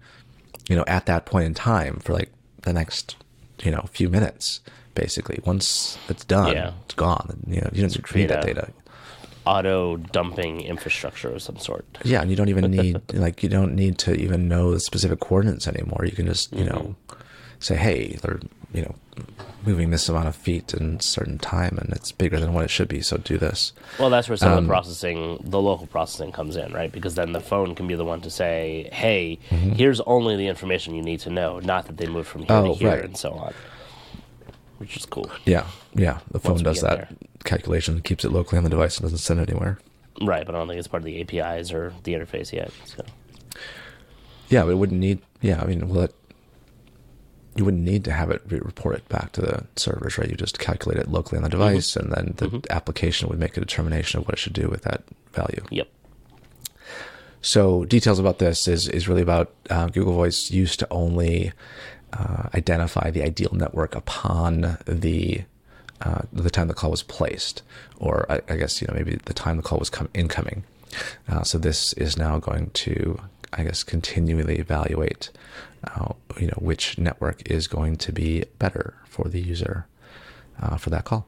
you 0.68 0.76
know, 0.76 0.84
at 0.86 1.06
that 1.06 1.26
point 1.26 1.46
in 1.46 1.54
time 1.54 2.00
for 2.00 2.12
like 2.12 2.30
the 2.62 2.72
next, 2.72 3.16
you 3.62 3.70
know, 3.70 3.84
few 3.90 4.08
minutes, 4.08 4.60
basically. 4.94 5.40
Once 5.44 5.98
it's 6.08 6.24
done, 6.24 6.54
yeah. 6.54 6.72
it's 6.84 6.94
gone. 6.94 7.40
You 7.46 7.60
know, 7.60 7.70
you 7.72 7.80
don't 7.80 7.90
need 7.90 7.96
to 7.96 8.02
create 8.02 8.28
that 8.28 8.44
data. 8.44 8.70
auto 9.46 9.96
dumping 9.96 10.60
infrastructure 10.60 11.30
of 11.30 11.42
some 11.42 11.58
sort. 11.58 11.86
Yeah, 12.04 12.20
and 12.20 12.30
you 12.30 12.36
don't 12.36 12.48
even 12.48 12.70
need 12.70 13.00
like 13.14 13.42
you 13.42 13.48
don't 13.48 13.74
need 13.74 13.98
to 13.98 14.14
even 14.14 14.48
know 14.48 14.72
the 14.72 14.80
specific 14.80 15.20
coordinates 15.20 15.66
anymore. 15.66 16.04
You 16.04 16.12
can 16.12 16.26
just 16.26 16.52
you 16.52 16.64
know 16.64 16.96
mm-hmm. 17.08 17.22
say, 17.60 17.76
hey, 17.76 18.18
they're 18.22 18.40
you 18.72 18.82
know 18.82 18.94
moving 19.66 19.90
this 19.90 20.08
amount 20.08 20.28
of 20.28 20.36
feet 20.36 20.72
in 20.74 20.96
a 20.96 21.02
certain 21.02 21.38
time, 21.38 21.76
and 21.78 21.90
it's 21.92 22.12
bigger 22.12 22.38
than 22.38 22.52
what 22.54 22.64
it 22.64 22.70
should 22.70 22.88
be. 22.88 23.00
So 23.00 23.16
do 23.16 23.36
this. 23.38 23.72
Well, 23.98 24.10
that's 24.10 24.28
where 24.28 24.36
some 24.36 24.52
Um, 24.52 24.58
of 24.58 24.64
the 24.64 24.68
processing, 24.68 25.38
the 25.44 25.60
local 25.60 25.86
processing, 25.86 26.30
comes 26.32 26.54
in, 26.56 26.72
right? 26.72 26.90
Because 26.92 27.14
then 27.16 27.32
the 27.32 27.40
phone 27.40 27.74
can 27.74 27.86
be 27.88 27.94
the 27.96 28.04
one 28.04 28.20
to 28.22 28.30
say, 28.30 28.88
"Hey, 28.92 29.38
Mm-hmm. 29.50 29.72
here's 29.72 30.00
only 30.02 30.36
the 30.36 30.46
information 30.46 30.94
you 30.94 31.02
need 31.02 31.20
to 31.20 31.30
know, 31.30 31.58
not 31.60 31.86
that 31.86 31.96
they 31.96 32.06
moved 32.06 32.28
from 32.28 32.42
here 32.42 32.56
Oh, 32.56 32.72
to 32.72 32.78
here 32.78 32.88
right. 32.90 33.04
and 33.04 33.16
so 33.16 33.32
on." 33.32 33.52
Which 34.78 34.96
is 34.96 35.04
cool, 35.06 35.28
Yeah, 35.44 35.66
yeah. 35.94 36.18
The 36.30 36.38
phone 36.38 36.62
does 36.62 36.80
that 36.82 37.08
calculation, 37.44 38.00
keeps 38.00 38.24
it 38.24 38.30
locally 38.30 38.58
on 38.58 38.64
the 38.64 38.70
device, 38.70 38.96
and 38.98 39.02
doesn't 39.04 39.18
send 39.18 39.40
it 39.40 39.50
anywhere. 39.50 39.78
right? 40.22 40.46
But 40.46 40.54
I 40.54 40.58
don't 40.58 40.68
think 40.68 40.78
it's 40.78 40.86
part 40.88 41.00
of 41.00 41.04
the 41.06 41.20
APIs 41.20 41.72
or 41.72 41.92
the 42.04 42.12
interface 42.14 42.52
yet. 42.52 42.70
So 42.84 43.04
Yeah, 44.48 44.62
but 44.62 44.70
it 44.70 44.74
wouldn't 44.76 45.00
need. 45.00 45.20
Yeah, 45.40 45.60
I 45.60 45.66
mean, 45.66 45.88
will 45.88 46.02
it? 46.02 46.14
You 47.58 47.64
wouldn't 47.64 47.82
need 47.82 48.04
to 48.04 48.12
have 48.12 48.30
it 48.30 48.40
report 48.48 48.94
it 48.94 49.08
back 49.08 49.32
to 49.32 49.40
the 49.40 49.66
servers, 49.76 50.16
right? 50.16 50.30
You 50.30 50.36
just 50.36 50.58
calculate 50.60 50.98
it 50.98 51.08
locally 51.08 51.36
on 51.38 51.42
the 51.42 51.48
device, 51.48 51.96
and 51.96 52.12
then 52.12 52.34
the 52.36 52.62
application 52.70 53.28
would 53.28 53.38
make 53.40 53.56
a 53.56 53.60
determination 53.60 54.20
of 54.20 54.26
what 54.26 54.34
it 54.34 54.38
should 54.38 54.52
do 54.52 54.68
with 54.68 54.82
that 54.82 55.02
value. 55.32 55.64
yep, 55.70 55.88
So 57.40 57.84
details 57.84 58.18
about 58.20 58.38
this 58.38 58.68
is 58.68 58.88
is 58.88 59.08
really 59.08 59.22
about 59.22 59.52
uh, 59.70 59.88
Google 59.88 60.14
Voice 60.14 60.50
used 60.52 60.78
to 60.78 60.86
only 60.90 61.52
uh, 62.12 62.48
identify 62.54 63.10
the 63.10 63.22
ideal 63.22 63.50
network 63.52 63.94
upon 63.94 64.78
the 64.86 65.42
uh, 66.00 66.22
the 66.32 66.50
time 66.50 66.68
the 66.68 66.74
call 66.74 66.92
was 66.92 67.02
placed, 67.02 67.62
or 67.98 68.24
I, 68.30 68.40
I 68.48 68.56
guess 68.56 68.80
you 68.80 68.86
know 68.86 68.94
maybe 68.94 69.16
the 69.24 69.34
time 69.34 69.56
the 69.56 69.64
call 69.64 69.78
was 69.78 69.90
come 69.90 70.08
incoming. 70.14 70.62
Uh, 71.28 71.42
so 71.42 71.58
this 71.58 71.92
is 71.94 72.16
now 72.16 72.38
going 72.38 72.70
to 72.70 73.20
I 73.52 73.64
guess 73.64 73.82
continually 73.82 74.56
evaluate 74.56 75.30
uh, 75.84 76.12
you 76.38 76.46
know 76.48 76.58
which 76.58 76.98
network 76.98 77.48
is 77.50 77.66
going 77.66 77.96
to 77.96 78.12
be 78.12 78.44
better 78.58 78.94
for 79.04 79.28
the 79.28 79.40
user 79.40 79.86
uh, 80.60 80.76
for 80.76 80.90
that 80.90 81.04
call, 81.04 81.26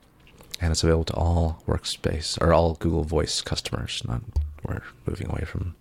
and 0.60 0.72
it's 0.72 0.82
available 0.82 1.04
to 1.04 1.14
all 1.14 1.62
Workspace 1.66 2.40
or 2.40 2.52
all 2.52 2.74
Google 2.74 3.04
Voice 3.04 3.40
customers. 3.40 4.02
Not 4.06 4.22
we're 4.64 4.82
moving 5.06 5.28
away 5.28 5.44
from 5.44 5.74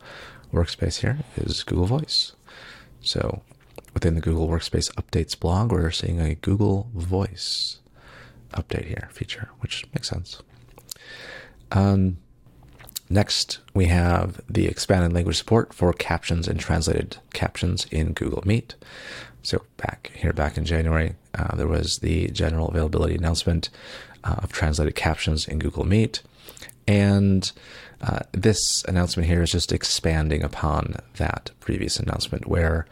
Workspace 0.54 1.00
here 1.02 1.20
is 1.36 1.64
Google 1.64 1.86
Voice. 1.86 2.34
So 3.02 3.42
within 3.94 4.16
the 4.16 4.22
Google 4.22 4.48
Workspace 4.48 4.92
updates 4.96 5.40
blog, 5.40 5.72
we're 5.72 5.92
seeing 5.92 6.20
a 6.20 6.36
Google 6.36 6.90
Voice 6.94 7.80
update 8.54 8.86
here 8.86 9.10
feature, 9.12 9.50
which 9.60 9.86
makes 9.94 10.10
sense. 10.10 10.42
Um, 11.72 12.18
next, 13.10 13.60
we 13.74 13.86
have 13.86 14.42
the 14.50 14.68
expanded 14.68 15.14
language 15.14 15.38
support 15.38 15.74
for 15.74 15.94
captions 15.94 16.48
and 16.48 16.60
translated 16.60 17.18
captions 17.34 17.86
in 17.92 18.14
Google 18.14 18.44
Meet. 18.46 18.76
So 19.42 19.64
back 19.78 20.12
here, 20.14 20.34
back 20.34 20.58
in 20.58 20.66
January, 20.66 21.16
uh, 21.34 21.56
there 21.56 21.68
was 21.68 22.00
the 22.00 22.28
general 22.30 22.68
availability 22.68 23.16
announcement 23.16 23.70
uh, 24.24 24.36
of 24.44 24.52
translated 24.52 24.96
captions 24.96 25.48
in 25.48 25.60
Google 25.60 25.86
Meet, 25.86 26.22
and 26.88 27.52
uh, 28.02 28.20
this 28.32 28.84
announcement 28.86 29.28
here 29.28 29.42
is 29.42 29.52
just 29.52 29.72
expanding 29.72 30.44
upon 30.44 30.96
that 31.18 31.52
previous 31.60 32.00
announcement, 32.00 32.48
where 32.48 32.86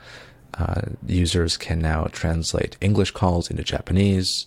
uh, 0.57 0.81
users 1.05 1.57
can 1.57 1.79
now 1.79 2.05
translate 2.11 2.77
English 2.81 3.11
calls 3.11 3.49
into 3.49 3.63
Japanese, 3.63 4.45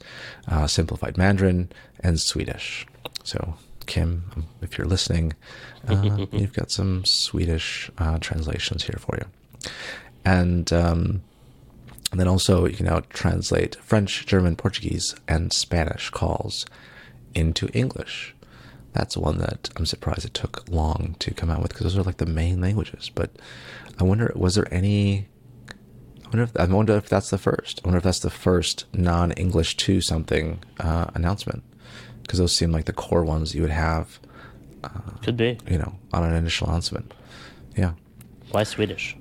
uh, 0.48 0.66
simplified 0.66 1.16
Mandarin, 1.16 1.70
and 2.00 2.18
Swedish. 2.20 2.86
So, 3.24 3.54
Kim, 3.90 4.46
if 4.62 4.78
you're 4.78 4.86
listening, 4.86 5.34
uh, 5.88 6.26
you've 6.32 6.52
got 6.52 6.70
some 6.70 7.04
Swedish 7.04 7.90
uh, 7.98 8.18
translations 8.20 8.84
here 8.84 8.98
for 9.00 9.18
you. 9.18 9.70
And, 10.24 10.72
um, 10.72 11.22
and 12.12 12.20
then 12.20 12.28
also, 12.28 12.66
you 12.66 12.76
can 12.76 12.86
now 12.86 13.02
translate 13.10 13.74
French, 13.82 14.26
German, 14.26 14.54
Portuguese, 14.54 15.16
and 15.26 15.52
Spanish 15.52 16.08
calls 16.10 16.66
into 17.34 17.68
English. 17.72 18.32
That's 18.92 19.16
one 19.16 19.38
that 19.38 19.70
I'm 19.74 19.86
surprised 19.86 20.24
it 20.24 20.34
took 20.34 20.68
long 20.68 21.16
to 21.18 21.34
come 21.34 21.50
out 21.50 21.60
with 21.60 21.70
because 21.70 21.84
those 21.84 21.98
are 21.98 22.04
like 22.04 22.18
the 22.18 22.26
main 22.26 22.60
languages. 22.60 23.10
But 23.12 23.30
I 23.98 24.04
wonder, 24.04 24.32
was 24.36 24.54
there 24.54 24.72
any 24.72 25.26
I 26.24 26.28
wonder 26.28 26.42
if 26.44 26.56
I 26.56 26.64
wonder 26.72 26.96
if 26.96 27.08
that's 27.08 27.30
the 27.30 27.38
first. 27.38 27.80
I 27.82 27.88
wonder 27.88 27.98
if 27.98 28.04
that's 28.04 28.20
the 28.20 28.30
first 28.30 28.84
non-English 28.92 29.76
to 29.78 30.00
something 30.00 30.62
uh, 30.78 31.06
announcement, 31.14 31.64
because 32.30 32.38
those 32.38 32.54
seem 32.54 32.70
like 32.70 32.84
the 32.84 32.92
core 32.92 33.24
ones 33.24 33.56
you 33.56 33.62
would 33.62 33.72
have, 33.72 34.20
could 35.24 35.36
be. 35.36 35.58
you 35.68 35.76
know, 35.76 35.92
on 36.12 36.22
an 36.22 36.32
initial 36.32 36.68
announcement. 36.68 37.12
Yeah. 37.76 37.94
Why 38.52 38.62
Swedish? 38.62 39.16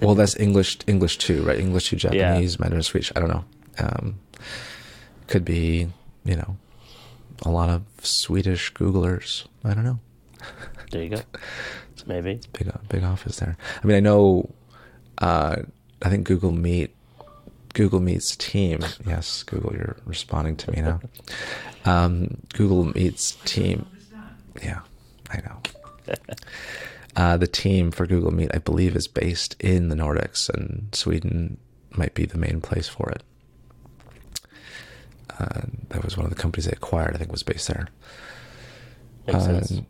Well, 0.00 0.16
that's 0.16 0.34
English 0.40 0.78
English 0.88 1.18
too, 1.18 1.44
right? 1.44 1.56
English 1.56 1.90
to 1.90 1.96
Japanese, 1.96 2.58
Mandarin, 2.58 2.82
Swedish. 2.82 3.12
I 3.14 3.20
don't 3.20 3.28
know. 3.28 3.44
Um, 3.78 4.18
could 5.28 5.44
be, 5.44 5.86
you 6.24 6.34
know, 6.34 6.56
a 7.42 7.50
lot 7.50 7.68
of 7.68 7.84
Swedish 8.02 8.74
Googlers. 8.74 9.46
I 9.62 9.72
don't 9.72 9.84
know. 9.84 10.00
There 10.90 11.04
you 11.04 11.10
go. 11.10 11.22
Maybe. 12.08 12.40
big 12.52 12.72
big 12.88 13.04
office 13.04 13.36
there. 13.36 13.56
I 13.80 13.86
mean, 13.86 13.96
I 13.96 14.00
know. 14.00 14.50
Uh, 15.18 15.62
I 16.02 16.08
think 16.08 16.26
Google 16.26 16.50
Meet, 16.50 16.92
Google 17.74 18.00
Meet's 18.00 18.36
team. 18.36 18.80
Yes, 19.06 19.42
Google, 19.42 19.72
you're 19.72 19.96
responding 20.04 20.56
to 20.56 20.70
me 20.70 20.82
now. 20.82 21.00
Um, 21.84 22.38
Google 22.54 22.84
Meet's 22.84 23.32
team. 23.44 23.86
Yeah, 24.62 24.80
I 25.30 25.36
know. 25.38 26.16
Uh, 27.16 27.36
the 27.36 27.46
team 27.46 27.90
for 27.90 28.06
Google 28.06 28.30
Meet, 28.32 28.50
I 28.54 28.58
believe, 28.58 28.96
is 28.96 29.08
based 29.08 29.56
in 29.60 29.88
the 29.88 29.96
Nordics, 29.96 30.48
and 30.48 30.88
Sweden 30.94 31.58
might 31.90 32.14
be 32.14 32.24
the 32.24 32.38
main 32.38 32.60
place 32.60 32.88
for 32.88 33.10
it. 33.10 33.22
Uh, 35.38 35.62
that 35.88 36.04
was 36.04 36.16
one 36.16 36.26
of 36.26 36.30
the 36.30 36.40
companies 36.40 36.66
they 36.66 36.72
acquired. 36.72 37.14
I 37.14 37.18
think 37.18 37.32
was 37.32 37.42
based 37.42 37.68
there. 37.68 37.88
Makes 39.26 39.44
sense. 39.44 39.72
Um, 39.72 39.86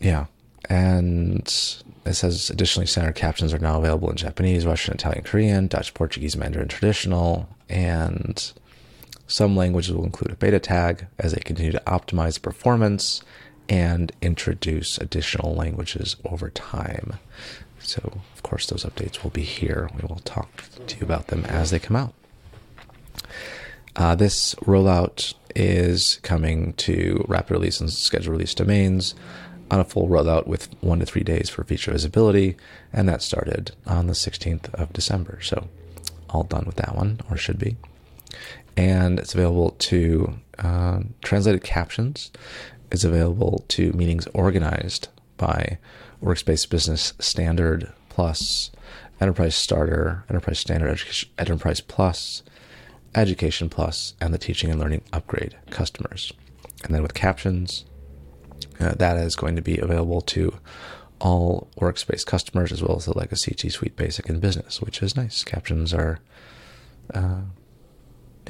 yeah. 0.00 0.26
And 0.68 1.82
it 2.04 2.14
says 2.14 2.50
additionally, 2.50 2.86
standard 2.86 3.14
captions 3.14 3.54
are 3.54 3.58
now 3.58 3.78
available 3.78 4.10
in 4.10 4.16
Japanese, 4.16 4.66
Russian, 4.66 4.94
Italian, 4.94 5.24
Korean, 5.24 5.66
Dutch, 5.68 5.94
Portuguese, 5.94 6.36
Mandarin 6.36 6.68
traditional, 6.68 7.48
and 7.68 8.52
some 9.26 9.56
languages 9.56 9.94
will 9.94 10.04
include 10.04 10.32
a 10.32 10.36
beta 10.36 10.58
tag 10.58 11.06
as 11.18 11.32
they 11.32 11.40
continue 11.40 11.72
to 11.72 11.82
optimize 11.86 12.40
performance 12.42 13.22
and 13.68 14.12
introduce 14.20 14.98
additional 14.98 15.54
languages 15.54 16.16
over 16.24 16.50
time. 16.50 17.14
So, 17.78 18.20
of 18.34 18.42
course, 18.42 18.66
those 18.66 18.84
updates 18.84 19.22
will 19.22 19.30
be 19.30 19.42
here. 19.42 19.88
We 19.94 20.06
will 20.06 20.20
talk 20.24 20.64
to 20.86 20.96
you 20.98 21.04
about 21.04 21.28
them 21.28 21.44
as 21.46 21.70
they 21.70 21.78
come 21.78 21.96
out. 21.96 22.12
Uh, 23.94 24.14
this 24.14 24.54
rollout 24.56 25.34
is 25.54 26.18
coming 26.22 26.72
to 26.74 27.24
rapid 27.28 27.52
release 27.52 27.80
and 27.80 27.92
scheduled 27.92 28.32
release 28.32 28.54
domains 28.54 29.14
on 29.72 29.80
a 29.80 29.84
full 29.84 30.06
rollout 30.06 30.46
with 30.46 30.68
one 30.82 31.00
to 31.00 31.06
three 31.06 31.22
days 31.22 31.48
for 31.48 31.64
feature 31.64 31.92
visibility, 31.92 32.56
and 32.92 33.08
that 33.08 33.22
started 33.22 33.72
on 33.86 34.06
the 34.06 34.12
16th 34.12 34.72
of 34.74 34.92
December. 34.92 35.40
So, 35.40 35.66
all 36.28 36.42
done 36.42 36.66
with 36.66 36.76
that 36.76 36.94
one, 36.94 37.20
or 37.30 37.38
should 37.38 37.58
be. 37.58 37.76
And 38.76 39.18
it's 39.18 39.32
available 39.32 39.70
to 39.70 40.34
uh, 40.58 41.00
translated 41.22 41.64
captions. 41.64 42.30
It's 42.90 43.04
available 43.04 43.64
to 43.68 43.94
meetings 43.94 44.26
organized 44.34 45.08
by 45.38 45.78
Workspace 46.22 46.68
Business 46.68 47.14
Standard 47.18 47.90
Plus, 48.10 48.70
Enterprise 49.22 49.54
Starter, 49.54 50.24
Enterprise 50.28 50.58
Standard, 50.58 50.90
Education, 50.90 51.30
Enterprise 51.38 51.80
Plus, 51.80 52.42
Education 53.14 53.70
Plus, 53.70 54.12
and 54.20 54.34
the 54.34 54.38
Teaching 54.38 54.70
and 54.70 54.78
Learning 54.78 55.02
Upgrade 55.14 55.56
customers. 55.70 56.30
And 56.84 56.94
then 56.94 57.02
with 57.02 57.14
captions, 57.14 57.86
uh, 58.82 58.94
that 58.94 59.16
is 59.16 59.36
going 59.36 59.56
to 59.56 59.62
be 59.62 59.78
available 59.78 60.20
to 60.20 60.58
all 61.20 61.68
Workspace 61.78 62.26
customers 62.26 62.72
as 62.72 62.82
well 62.82 62.96
as 62.96 63.04
the 63.04 63.16
Legacy 63.16 63.54
G 63.54 63.68
Suite 63.68 63.96
Basic 63.96 64.28
and 64.28 64.40
Business, 64.40 64.80
which 64.82 65.02
is 65.02 65.16
nice. 65.16 65.44
Captions 65.44 65.94
are, 65.94 66.18
uh, 67.14 67.42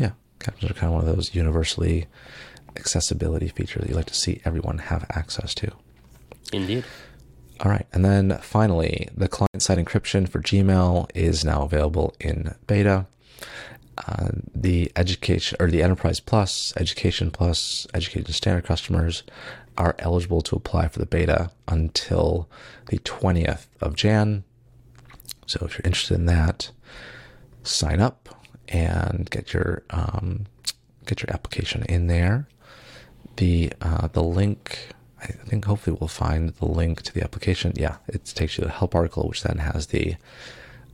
yeah, 0.00 0.12
captions 0.38 0.70
are 0.70 0.74
kind 0.74 0.92
of 0.92 0.94
one 1.00 1.08
of 1.08 1.14
those 1.14 1.34
universally 1.34 2.06
accessibility 2.76 3.48
features 3.48 3.82
that 3.82 3.90
you 3.90 3.94
like 3.94 4.06
to 4.06 4.14
see 4.14 4.40
everyone 4.44 4.78
have 4.78 5.04
access 5.10 5.54
to. 5.56 5.70
Indeed. 6.52 6.84
All 7.60 7.70
right, 7.70 7.86
and 7.92 8.04
then 8.04 8.38
finally, 8.38 9.08
the 9.16 9.28
client-side 9.28 9.78
encryption 9.78 10.28
for 10.28 10.40
Gmail 10.40 11.10
is 11.14 11.44
now 11.44 11.62
available 11.62 12.14
in 12.18 12.54
beta. 12.66 13.06
Uh, 13.98 14.30
the 14.54 14.90
education 14.96 15.58
or 15.60 15.70
the 15.70 15.82
Enterprise 15.82 16.18
Plus, 16.18 16.72
Education 16.78 17.30
Plus, 17.30 17.86
Education 17.92 18.32
Standard 18.32 18.64
customers 18.64 19.22
are 19.78 19.94
eligible 19.98 20.42
to 20.42 20.56
apply 20.56 20.88
for 20.88 20.98
the 20.98 21.06
beta 21.06 21.50
until 21.68 22.48
the 22.86 22.98
20th 22.98 23.66
of 23.80 23.96
Jan. 23.96 24.44
So 25.46 25.64
if 25.64 25.74
you're 25.74 25.86
interested 25.86 26.14
in 26.14 26.26
that, 26.26 26.70
sign 27.62 28.00
up 28.00 28.28
and 28.68 29.28
get 29.30 29.52
your 29.52 29.82
um, 29.90 30.46
get 31.06 31.22
your 31.22 31.32
application 31.32 31.82
in 31.84 32.06
there. 32.06 32.46
the 33.36 33.72
uh, 33.80 34.08
the 34.08 34.22
link. 34.22 34.88
I 35.20 35.26
think 35.26 35.64
hopefully 35.66 35.96
we'll 36.00 36.08
find 36.08 36.50
the 36.50 36.66
link 36.66 37.02
to 37.02 37.14
the 37.14 37.22
application. 37.22 37.72
Yeah, 37.76 37.96
it 38.08 38.24
takes 38.24 38.58
you 38.58 38.62
to 38.62 38.68
the 38.68 38.74
help 38.74 38.94
article, 38.94 39.28
which 39.28 39.42
then 39.44 39.58
has 39.58 39.86
the, 39.88 40.16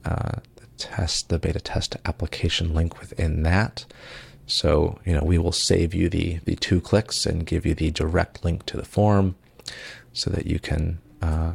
uh, 0.05 0.33
the 0.57 0.67
test, 0.77 1.31
the 1.31 1.39
beta 1.39 1.61
test 1.61 1.97
application 2.05 2.75
link 2.75 3.01
within 3.01 3.43
that. 3.45 3.87
So 4.49 4.99
you 5.05 5.13
know 5.15 5.23
we 5.23 5.39
will 5.39 5.53
save 5.53 5.95
you 5.95 6.09
the 6.09 6.41
the 6.45 6.57
two 6.57 6.81
clicks 6.81 7.27
and 7.27 7.47
give 7.47 7.65
you 7.65 7.75
the 7.75 7.91
direct 7.91 8.45
link 8.45 8.67
to 8.67 8.77
the 8.77 8.85
form, 8.85 9.37
so 10.13 10.31
that 10.31 10.47
you 10.47 10.59
can 10.59 10.99
uh, 11.23 11.53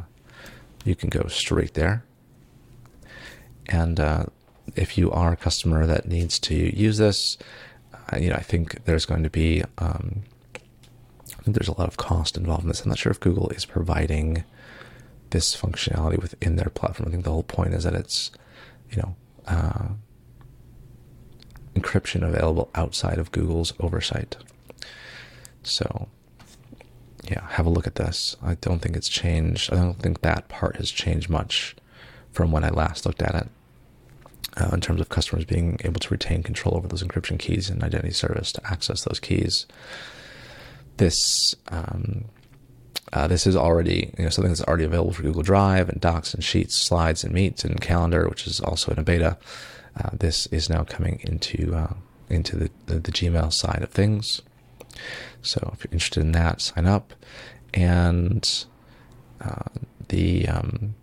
you 0.84 0.94
can 0.94 1.10
go 1.10 1.26
straight 1.28 1.74
there. 1.74 2.04
And 3.66 4.00
uh, 4.00 4.24
if 4.76 4.96
you 4.96 5.10
are 5.10 5.32
a 5.32 5.36
customer 5.36 5.86
that 5.86 6.08
needs 6.08 6.38
to 6.40 6.54
use 6.54 6.96
this, 6.98 7.36
uh, 7.92 8.16
you 8.16 8.30
know 8.30 8.36
I 8.36 8.42
think 8.42 8.84
there's 8.84 9.04
going 9.04 9.24
to 9.24 9.30
be 9.30 9.62
um, 9.76 10.22
I 11.38 11.42
think 11.42 11.56
there's 11.58 11.68
a 11.68 11.78
lot 11.78 11.88
of 11.88 11.98
cost 11.98 12.38
involved 12.38 12.62
in 12.62 12.68
this. 12.68 12.82
I'm 12.82 12.88
not 12.88 12.98
sure 12.98 13.12
if 13.12 13.20
Google 13.20 13.50
is 13.50 13.66
providing 13.66 14.44
this 15.30 15.54
functionality 15.54 16.18
within 16.22 16.56
their 16.56 16.70
platform. 16.70 17.08
I 17.08 17.12
think 17.12 17.24
the 17.24 17.32
whole 17.32 17.42
point 17.42 17.74
is 17.74 17.84
that 17.84 17.94
it's, 17.94 18.30
you 18.90 18.96
know, 18.98 19.16
uh, 19.46 19.88
encryption 21.74 22.26
available 22.26 22.70
outside 22.74 23.18
of 23.18 23.32
Google's 23.32 23.72
oversight. 23.80 24.36
So, 25.62 26.08
yeah, 27.24 27.46
have 27.50 27.66
a 27.66 27.70
look 27.70 27.86
at 27.86 27.96
this. 27.96 28.36
I 28.42 28.54
don't 28.56 28.80
think 28.80 28.96
it's 28.96 29.08
changed. 29.08 29.72
I 29.72 29.76
don't 29.76 30.00
think 30.00 30.20
that 30.20 30.48
part 30.48 30.76
has 30.76 30.90
changed 30.90 31.30
much 31.30 31.74
from 32.32 32.52
when 32.52 32.64
I 32.64 32.70
last 32.70 33.06
looked 33.06 33.22
at 33.22 33.34
it. 33.34 33.48
Uh, 34.56 34.70
in 34.72 34.80
terms 34.80 35.00
of 35.00 35.08
customers 35.08 35.44
being 35.44 35.80
able 35.84 35.98
to 35.98 36.10
retain 36.10 36.40
control 36.40 36.76
over 36.76 36.86
those 36.86 37.02
encryption 37.02 37.40
keys 37.40 37.68
and 37.68 37.82
identity 37.82 38.12
service 38.12 38.52
to 38.52 38.64
access 38.64 39.02
those 39.02 39.18
keys 39.18 39.66
this 40.96 41.54
um, 41.68 42.24
uh, 43.12 43.26
this 43.28 43.46
is 43.46 43.56
already 43.56 44.12
you 44.18 44.24
know 44.24 44.30
something 44.30 44.50
that's 44.50 44.62
already 44.62 44.84
available 44.84 45.12
for 45.12 45.22
Google 45.22 45.42
Drive 45.42 45.88
and 45.88 46.00
Docs 46.00 46.34
and 46.34 46.42
Sheets, 46.42 46.76
Slides 46.76 47.24
and 47.24 47.32
Meets 47.32 47.64
and 47.64 47.80
Calendar, 47.80 48.28
which 48.28 48.46
is 48.46 48.60
also 48.60 48.92
in 48.92 48.98
a 48.98 49.02
beta. 49.02 49.36
Uh, 49.96 50.10
this 50.12 50.46
is 50.46 50.68
now 50.68 50.84
coming 50.84 51.20
into 51.22 51.74
uh, 51.74 51.94
into 52.28 52.56
the, 52.56 52.70
the, 52.86 52.98
the 52.98 53.12
Gmail 53.12 53.52
side 53.52 53.82
of 53.82 53.90
things. 53.90 54.42
So 55.42 55.70
if 55.72 55.84
you're 55.84 55.92
interested 55.92 56.20
in 56.20 56.32
that, 56.32 56.60
sign 56.60 56.86
up. 56.86 57.12
And 57.72 58.48
uh, 59.40 59.68
the 60.08 60.48
um, 60.48 60.94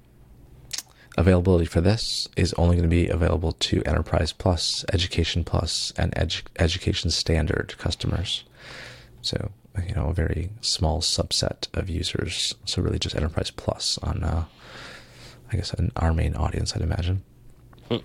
availability 1.17 1.65
for 1.65 1.81
this 1.81 2.27
is 2.35 2.53
only 2.53 2.75
going 2.75 2.89
to 2.89 2.95
be 2.95 3.07
available 3.07 3.51
to 3.53 3.83
Enterprise 3.83 4.31
Plus, 4.31 4.85
Education 4.93 5.43
Plus, 5.43 5.93
and 5.97 6.13
Edu- 6.15 6.43
Education 6.57 7.11
Standard 7.11 7.75
customers. 7.77 8.43
So 9.21 9.51
you 9.87 9.95
know 9.95 10.07
a 10.07 10.13
very 10.13 10.49
small 10.61 11.01
subset 11.01 11.67
of 11.73 11.89
users. 11.89 12.55
So 12.65 12.81
really 12.81 12.99
just 12.99 13.15
Enterprise 13.15 13.51
Plus 13.51 13.97
on, 13.99 14.23
uh, 14.23 14.45
I 15.51 15.55
guess, 15.55 15.73
an, 15.73 15.91
our 15.95 16.13
main 16.13 16.35
audience, 16.35 16.75
I'd 16.75 16.81
imagine, 16.81 17.23
hmm. 17.89 17.97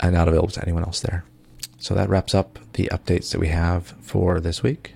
And 0.00 0.14
not 0.14 0.28
available 0.28 0.50
to 0.50 0.62
anyone 0.62 0.84
else 0.84 1.00
there. 1.00 1.24
So 1.78 1.94
that 1.94 2.08
wraps 2.08 2.34
up 2.34 2.58
the 2.72 2.88
updates 2.92 3.30
that 3.32 3.38
we 3.38 3.48
have 3.48 3.94
for 4.00 4.40
this 4.40 4.62
week. 4.62 4.94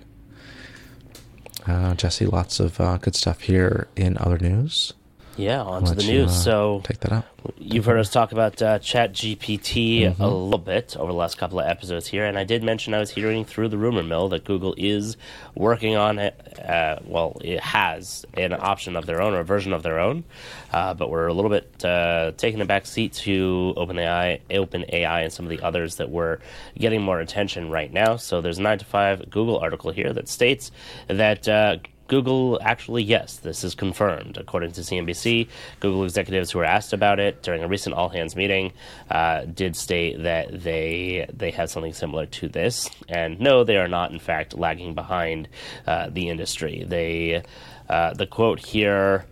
Uh, 1.65 1.95
Jesse, 1.95 2.25
lots 2.25 2.59
of 2.59 2.79
uh, 2.81 2.97
good 2.97 3.15
stuff 3.15 3.41
here 3.41 3.87
in 3.95 4.17
other 4.17 4.37
news. 4.37 4.93
Yeah, 5.35 5.61
on 5.63 5.83
to 5.85 5.95
the 5.95 6.03
news. 6.03 6.29
Uh, 6.29 6.33
so 6.33 6.81
take 6.83 6.99
that 6.99 7.11
up. 7.11 7.25
You've 7.57 7.85
heard 7.85 7.99
us 7.99 8.09
talk 8.09 8.31
about 8.31 8.61
uh, 8.61 8.79
Chat 8.79 9.13
GPT 9.13 10.01
mm-hmm. 10.01 10.21
a 10.21 10.27
little 10.27 10.59
bit 10.59 10.95
over 10.95 11.11
the 11.11 11.17
last 11.17 11.37
couple 11.37 11.59
of 11.59 11.67
episodes 11.67 12.07
here, 12.07 12.25
and 12.25 12.37
I 12.37 12.43
did 12.43 12.63
mention 12.63 12.93
I 12.93 12.99
was 12.99 13.09
hearing 13.09 13.43
through 13.43 13.69
the 13.69 13.77
rumor 13.77 14.03
mill 14.03 14.29
that 14.29 14.45
Google 14.45 14.75
is 14.77 15.17
working 15.55 15.95
on 15.95 16.19
it. 16.19 16.59
Uh, 16.59 16.99
well, 17.05 17.37
it 17.43 17.59
has 17.59 18.25
an 18.35 18.53
option 18.53 18.95
of 18.95 19.05
their 19.05 19.21
own 19.21 19.33
or 19.33 19.39
a 19.39 19.43
version 19.43 19.73
of 19.73 19.83
their 19.83 19.99
own, 19.99 20.23
uh, 20.71 20.93
but 20.93 21.09
we're 21.09 21.27
a 21.27 21.33
little 21.33 21.49
bit 21.49 21.83
uh, 21.83 22.31
taking 22.37 22.61
a 22.61 22.65
back 22.65 22.85
seat 22.85 23.13
to 23.13 23.73
OpenAI, 23.75 24.39
OpenAI, 24.49 25.23
and 25.23 25.33
some 25.33 25.45
of 25.45 25.49
the 25.49 25.61
others 25.61 25.95
that 25.95 26.09
were 26.09 26.39
getting 26.77 27.01
more 27.01 27.19
attention 27.19 27.69
right 27.69 27.91
now. 27.91 28.15
So 28.17 28.41
there's 28.41 28.59
a 28.59 28.61
nine 28.61 28.77
to 28.79 28.85
five 28.85 29.29
Google 29.29 29.57
article 29.57 29.91
here 29.91 30.13
that 30.13 30.29
states 30.29 30.71
that 31.07 31.47
uh, 31.47 31.77
Google 32.13 32.59
actually, 32.61 33.01
yes, 33.01 33.37
this 33.37 33.63
is 33.63 33.73
confirmed. 33.73 34.37
According 34.37 34.73
to 34.73 34.81
CNBC, 34.81 35.47
Google 35.79 36.03
executives 36.03 36.51
who 36.51 36.59
were 36.59 36.63
asked 36.65 36.93
about 36.93 37.19
it 37.19 37.41
during 37.41 37.63
a 37.63 37.67
recent 37.67 37.95
all 37.95 38.09
hands 38.09 38.35
meeting 38.35 38.71
uh, 39.09 39.45
did 39.45 39.75
state 39.75 40.21
that 40.21 40.61
they 40.61 41.25
they 41.33 41.49
have 41.49 41.71
something 41.71 41.91
similar 41.91 42.27
to 42.27 42.47
this, 42.47 42.87
and 43.09 43.39
no, 43.39 43.63
they 43.63 43.77
are 43.77 43.87
not 43.87 44.11
in 44.11 44.19
fact 44.19 44.53
lagging 44.55 44.93
behind 44.93 45.47
uh, 45.87 46.07
the 46.11 46.29
industry. 46.29 46.83
They 46.87 47.41
uh, 47.89 48.13
the 48.13 48.27
quote 48.27 48.63
here. 48.63 49.25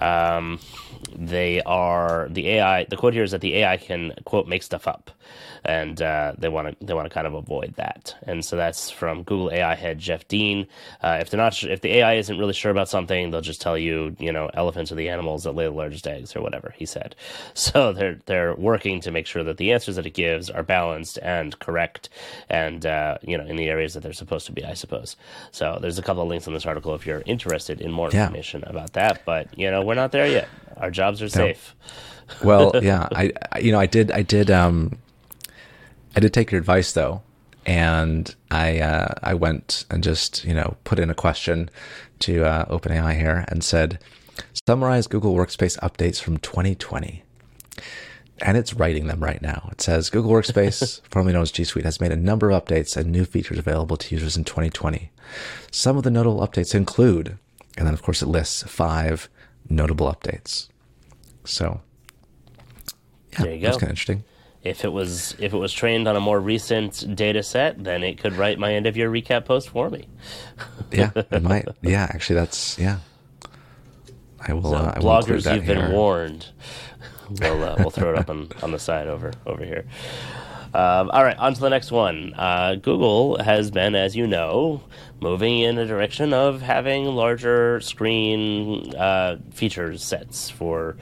Um, 0.00 0.60
they 1.14 1.62
are 1.62 2.28
the 2.30 2.48
AI. 2.50 2.84
The 2.84 2.96
quote 2.96 3.14
here 3.14 3.24
is 3.24 3.32
that 3.32 3.40
the 3.40 3.56
AI 3.56 3.76
can 3.76 4.14
quote 4.24 4.46
make 4.46 4.62
stuff 4.62 4.86
up 4.86 5.10
and 5.64 6.00
uh, 6.00 6.32
they 6.38 6.48
want 6.48 6.68
to 6.68 6.84
they 6.84 6.94
want 6.94 7.06
to 7.06 7.12
kind 7.12 7.26
of 7.26 7.34
avoid 7.34 7.74
that. 7.76 8.14
And 8.22 8.44
so 8.44 8.56
that's 8.56 8.90
from 8.90 9.22
Google 9.22 9.50
AI 9.52 9.74
head 9.74 9.98
Jeff 9.98 10.26
Dean. 10.28 10.66
Uh, 11.02 11.18
if 11.20 11.30
they're 11.30 11.38
not 11.38 11.62
if 11.62 11.80
the 11.80 11.96
AI 11.98 12.14
isn't 12.14 12.38
really 12.38 12.52
sure 12.52 12.70
about 12.70 12.88
something, 12.88 13.30
they'll 13.30 13.40
just 13.40 13.60
tell 13.60 13.76
you 13.76 14.16
you 14.18 14.32
know 14.32 14.50
elephants 14.54 14.92
are 14.92 14.96
the 14.96 15.08
animals 15.08 15.44
that 15.44 15.52
lay 15.52 15.64
the 15.64 15.70
largest 15.70 16.06
eggs 16.06 16.34
or 16.34 16.42
whatever 16.42 16.74
he 16.76 16.86
said. 16.86 17.14
So 17.68 17.92
they're 17.92 18.18
they're 18.26 18.54
working 18.54 19.00
to 19.02 19.10
make 19.10 19.26
sure 19.26 19.44
that 19.44 19.58
the 19.58 19.72
answers 19.72 19.96
that 19.96 20.06
it 20.06 20.14
gives 20.14 20.48
are 20.48 20.62
balanced 20.62 21.18
and 21.20 21.58
correct, 21.58 22.08
and 22.48 22.86
uh, 22.86 23.18
you 23.22 23.36
know 23.36 23.44
in 23.44 23.56
the 23.56 23.68
areas 23.68 23.94
that 23.94 24.02
they're 24.02 24.12
supposed 24.12 24.46
to 24.46 24.52
be, 24.52 24.64
I 24.64 24.74
suppose. 24.74 25.16
So 25.50 25.78
there's 25.80 25.98
a 25.98 26.02
couple 26.02 26.22
of 26.22 26.28
links 26.28 26.46
in 26.46 26.54
this 26.54 26.64
article 26.64 26.94
if 26.94 27.06
you're 27.06 27.22
interested 27.26 27.80
in 27.80 27.92
more 27.92 28.06
information 28.10 28.64
about 28.64 28.94
that. 28.94 29.24
But 29.26 29.58
you 29.58 29.70
know 29.70 29.82
we're 29.82 29.94
not 29.94 30.12
there 30.12 30.26
yet. 30.26 30.48
Our 30.78 30.87
jobs 30.90 31.22
are 31.22 31.28
safe. 31.28 31.74
well, 32.44 32.72
yeah, 32.82 33.08
I, 33.14 33.32
I, 33.52 33.58
you 33.60 33.72
know 33.72 33.80
I 33.80 33.86
did 33.86 34.10
I 34.10 34.22
did 34.22 34.50
um 34.50 34.98
I 36.16 36.20
did 36.20 36.32
take 36.32 36.50
your 36.50 36.58
advice 36.58 36.92
though, 36.92 37.22
and 37.64 38.34
I 38.50 38.80
uh, 38.80 39.14
I 39.22 39.34
went 39.34 39.84
and 39.90 40.02
just 40.02 40.44
you 40.44 40.54
know 40.54 40.76
put 40.84 40.98
in 40.98 41.10
a 41.10 41.14
question 41.14 41.70
to 42.20 42.44
uh, 42.44 42.64
OpenAI 42.66 43.16
here 43.16 43.44
and 43.48 43.62
said, 43.62 43.98
summarize 44.66 45.06
Google 45.06 45.34
Workspace 45.34 45.78
updates 45.78 46.20
from 46.20 46.38
2020. 46.38 47.22
And 48.40 48.56
it's 48.56 48.74
writing 48.74 49.08
them 49.08 49.22
right 49.22 49.42
now. 49.42 49.68
It 49.72 49.80
says 49.80 50.10
Google 50.10 50.30
Workspace, 50.30 51.00
formerly 51.10 51.32
known 51.32 51.42
as 51.42 51.50
G 51.50 51.64
Suite, 51.64 51.84
has 51.84 52.00
made 52.00 52.12
a 52.12 52.16
number 52.16 52.50
of 52.50 52.64
updates 52.64 52.96
and 52.96 53.10
new 53.10 53.24
features 53.24 53.58
available 53.58 53.96
to 53.96 54.14
users 54.14 54.36
in 54.36 54.44
2020. 54.44 55.10
Some 55.72 55.96
of 55.96 56.04
the 56.04 56.10
notable 56.10 56.46
updates 56.46 56.74
include, 56.74 57.38
and 57.76 57.86
then 57.86 57.94
of 57.94 58.02
course 58.02 58.22
it 58.22 58.26
lists 58.26 58.62
five 58.62 59.28
notable 59.68 60.06
updates. 60.12 60.68
So, 61.48 61.80
yeah, 63.32 63.42
there 63.42 63.54
you 63.54 63.60
go. 63.60 63.66
That's 63.66 63.76
kind 63.78 63.84
of 63.84 63.90
interesting. 63.90 64.24
If 64.64 64.84
it 64.84 64.92
was 64.92 65.34
if 65.38 65.52
it 65.52 65.56
was 65.56 65.72
trained 65.72 66.08
on 66.08 66.16
a 66.16 66.20
more 66.20 66.40
recent 66.40 67.14
data 67.14 67.42
set, 67.42 67.82
then 67.82 68.02
it 68.02 68.18
could 68.18 68.34
write 68.34 68.58
my 68.58 68.74
end 68.74 68.86
of 68.86 68.96
year 68.96 69.10
recap 69.10 69.44
post 69.44 69.70
for 69.70 69.88
me. 69.88 70.08
yeah, 70.92 71.10
it 71.14 71.42
might. 71.42 71.66
Yeah, 71.80 72.06
actually, 72.10 72.36
that's 72.36 72.78
yeah. 72.78 72.98
I 74.40 74.52
will. 74.52 74.70
So 74.70 74.76
uh, 74.76 74.92
I 74.96 75.00
bloggers, 75.00 75.46
will 75.46 75.54
you've 75.54 75.64
here. 75.64 75.74
been 75.76 75.92
warned. 75.92 76.46
We'll 77.30 77.62
uh, 77.62 77.76
we'll 77.78 77.90
throw 77.90 78.14
it 78.14 78.18
up 78.18 78.30
on, 78.30 78.48
on 78.62 78.72
the 78.72 78.78
side 78.78 79.06
over 79.06 79.32
over 79.44 79.62
here. 79.62 79.84
Um, 80.72 81.10
all 81.10 81.24
right, 81.24 81.36
on 81.36 81.52
to 81.52 81.60
the 81.60 81.68
next 81.68 81.90
one. 81.90 82.32
Uh, 82.32 82.76
Google 82.76 83.42
has 83.42 83.70
been, 83.70 83.94
as 83.94 84.16
you 84.16 84.26
know, 84.26 84.82
moving 85.20 85.60
in 85.60 85.76
the 85.76 85.86
direction 85.86 86.32
of 86.32 86.62
having 86.62 87.06
larger 87.06 87.80
screen 87.80 88.94
uh, 88.94 89.38
feature 89.50 89.96
sets 89.98 90.50
for 90.50 90.96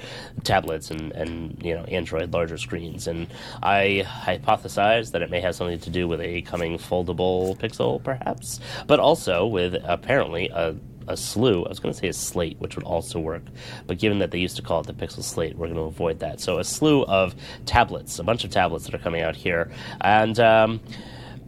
tablets 0.45 0.91
and, 0.91 1.13
and 1.13 1.63
you 1.63 1.75
know 1.75 1.85
Android 1.85 2.33
larger 2.33 2.59
screens. 2.59 3.07
And 3.07 3.27
I 3.63 4.05
hypothesize 4.07 5.13
that 5.13 5.23
it 5.23 5.31
may 5.31 5.41
have 5.41 5.55
something 5.55 5.79
to 5.81 5.91
do 5.91 6.09
with 6.09 6.21
a 6.21 6.43
coming 6.43 6.79
foldable 6.79 7.59
Pixel, 7.59 8.03
perhaps, 8.03 8.61
but 8.87 8.99
also 9.01 9.47
with 9.47 9.77
apparently 9.85 10.49
a 10.49 10.77
a 11.09 11.17
slew. 11.17 11.65
I 11.65 11.69
was 11.69 11.79
going 11.79 11.93
to 11.93 11.99
say 11.99 12.09
a 12.09 12.13
slate, 12.13 12.59
which 12.59 12.77
would 12.77 12.85
also 12.85 13.21
work, 13.21 13.43
but 13.87 13.99
given 13.99 14.19
that 14.19 14.31
they 14.31 14.39
used 14.39 14.57
to 14.57 14.63
call 14.63 14.81
it 14.81 14.87
the 14.87 14.93
Pixel 14.93 15.23
Slate, 15.23 15.57
we're 15.57 15.67
going 15.67 15.77
to 15.79 15.83
avoid 15.83 16.19
that. 16.21 16.41
So 16.41 16.59
a 16.59 16.65
slew 16.65 17.05
of 17.05 17.35
tablets, 17.65 18.19
a 18.19 18.25
bunch 18.25 18.45
of 18.45 18.51
tablets 18.51 18.87
that 18.87 18.95
are 18.95 18.99
coming 18.99 19.23
out 19.23 19.37
here, 19.37 19.71
and 20.01 20.39
um, 20.41 20.81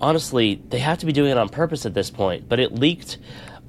honestly, 0.01 0.61
they 0.69 0.79
have 0.79 0.99
to 0.99 1.07
be 1.07 1.13
doing 1.13 1.31
it 1.31 1.39
on 1.39 1.49
purpose 1.49 1.87
at 1.87 1.95
this 1.95 2.11
point. 2.11 2.49
But 2.49 2.61
it 2.61 2.73
leaked 2.73 3.19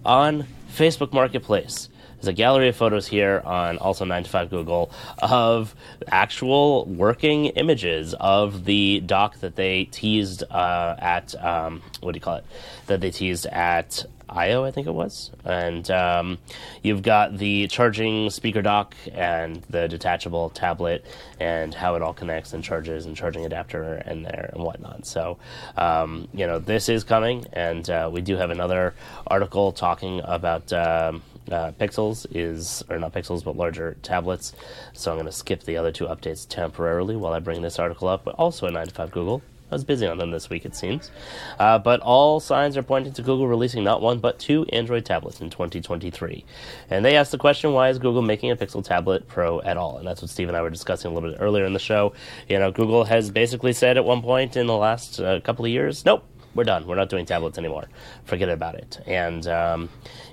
on 0.05 0.45
Facebook 0.71 1.13
Marketplace. 1.13 1.89
There's 2.20 2.28
a 2.28 2.34
gallery 2.34 2.67
of 2.67 2.76
photos 2.76 3.07
here 3.07 3.41
on 3.45 3.78
also 3.78 4.03
9 4.03 4.24
to 4.24 4.30
5 4.30 4.49
Google 4.49 4.91
of 5.20 5.74
actual 6.11 6.86
working 6.86 7.45
images 7.45 8.13
of 8.20 8.65
the 8.65 8.99
dock 9.05 9.39
that 9.39 9.55
they 9.55 9.86
teased 9.86 10.43
uh, 10.51 10.95
at, 10.99 11.34
um, 11.43 11.82
what 12.01 12.11
do 12.11 12.17
you 12.17 12.22
call 12.22 12.36
it? 12.36 12.45
That 12.88 12.99
they 12.99 13.11
teased 13.11 13.45
at 13.45 14.05
IO, 14.30 14.63
I 14.63 14.72
think 14.72 14.88
it 14.88 14.93
was. 14.93 15.32
And 15.45 15.89
um, 15.89 16.38
you've 16.84 17.01
got 17.01 17.38
the 17.38 17.67
charging 17.67 18.30
speaker 18.30 18.61
dock 18.61 18.95
and 19.13 19.63
the 19.70 19.88
detachable 19.88 20.49
tablet 20.49 21.05
and 21.39 21.74
how 21.74 21.95
it 21.95 22.01
all 22.01 22.13
connects 22.13 22.53
and 22.53 22.63
charges 22.63 23.05
and 23.05 23.15
charging 23.15 23.45
adapter 23.45 23.93
and 23.93 24.26
there 24.26 24.49
and 24.53 24.63
whatnot. 24.63 25.05
So, 25.05 25.38
um, 25.78 26.28
you 26.34 26.45
know, 26.45 26.59
this 26.59 26.89
is 26.89 27.03
coming, 27.03 27.45
and 27.53 27.89
uh, 27.89 28.09
we 28.11 28.22
do 28.22 28.36
have 28.36 28.49
another 28.49 28.93
article 29.26 29.72
talking 29.72 30.22
about. 30.24 30.72
Um, 30.74 31.24
uh, 31.52 31.72
Pixels 31.80 32.26
is, 32.32 32.84
or 32.89 33.00
not 33.00 33.14
Pixels, 33.14 33.43
but 33.43 33.56
larger 33.56 33.97
tablets. 34.02 34.54
So 34.93 35.12
I'm 35.12 35.18
going 35.18 35.26
to 35.26 35.32
skip 35.32 35.64
the 35.64 35.78
other 35.78 35.91
two 35.91 36.06
updates 36.06 36.47
temporarily 36.47 37.16
while 37.16 37.34
I 37.34 37.39
bring 37.39 37.62
this 37.62 37.80
article 37.80 38.08
up, 38.08 38.24
but 38.26 38.36
also 38.36 38.68
at 38.68 38.74
9 38.74 38.88
to 38.88 38.93
5 38.93 39.12
Google. 39.12 39.41
I 39.72 39.76
was 39.76 39.84
busy 39.84 40.08
on 40.08 40.18
them 40.18 40.32
this 40.32 40.50
week, 40.50 40.66
it 40.66 40.76
seems. 40.76 41.12
Uh, 41.60 41.78
but 41.78 42.00
all 42.00 42.39
signs 42.39 42.76
are 42.76 42.82
pointing 42.82 43.14
to 43.14 43.22
Google 43.22 43.47
releasing 43.47 43.84
not 43.84 44.02
one, 44.02 44.20
but 44.20 44.39
two 44.39 44.66
Android 44.74 45.06
tablets 45.06 45.41
in 45.41 45.52
2023. 45.52 46.43
And 46.89 47.06
they 47.06 47.16
asked 47.16 47.32
the 47.32 47.38
question, 47.38 47.74
why 47.74 47.89
is 47.89 48.00
Google 48.00 48.24
making 48.24 48.50
a 48.50 48.56
Pixel 48.56 48.84
Tablet 48.84 49.28
Pro 49.28 49.62
at 49.62 49.78
all? 49.78 49.97
And 49.97 50.08
that's 50.08 50.22
what 50.24 50.32
Steve 50.32 50.47
and 50.47 50.58
I 50.58 50.62
were 50.64 50.72
discussing 50.72 51.12
a 51.12 51.14
little 51.14 51.30
bit 51.30 51.38
earlier 51.39 51.66
in 51.66 51.74
the 51.74 51.80
show. 51.80 52.14
You 52.47 52.58
know, 52.58 52.72
Google 52.72 53.04
has 53.04 53.30
basically 53.30 53.74
said 53.74 53.97
at 53.97 54.06
one 54.06 54.24
point 54.24 54.58
in 54.58 54.66
the 54.66 54.76
last 54.76 55.20
uh, 55.20 55.39
couple 55.41 55.66
of 55.66 55.72
years, 55.72 56.04
nope, 56.04 56.26
we're 56.56 56.64
done. 56.64 56.88
We're 56.88 56.95
not 56.95 57.10
doing 57.10 57.26
tablets 57.26 57.58
anymore. 57.60 57.88
Forget 58.26 58.50
about 58.50 58.76
it. 58.76 59.00
And 59.06 59.45
um, 59.47 59.89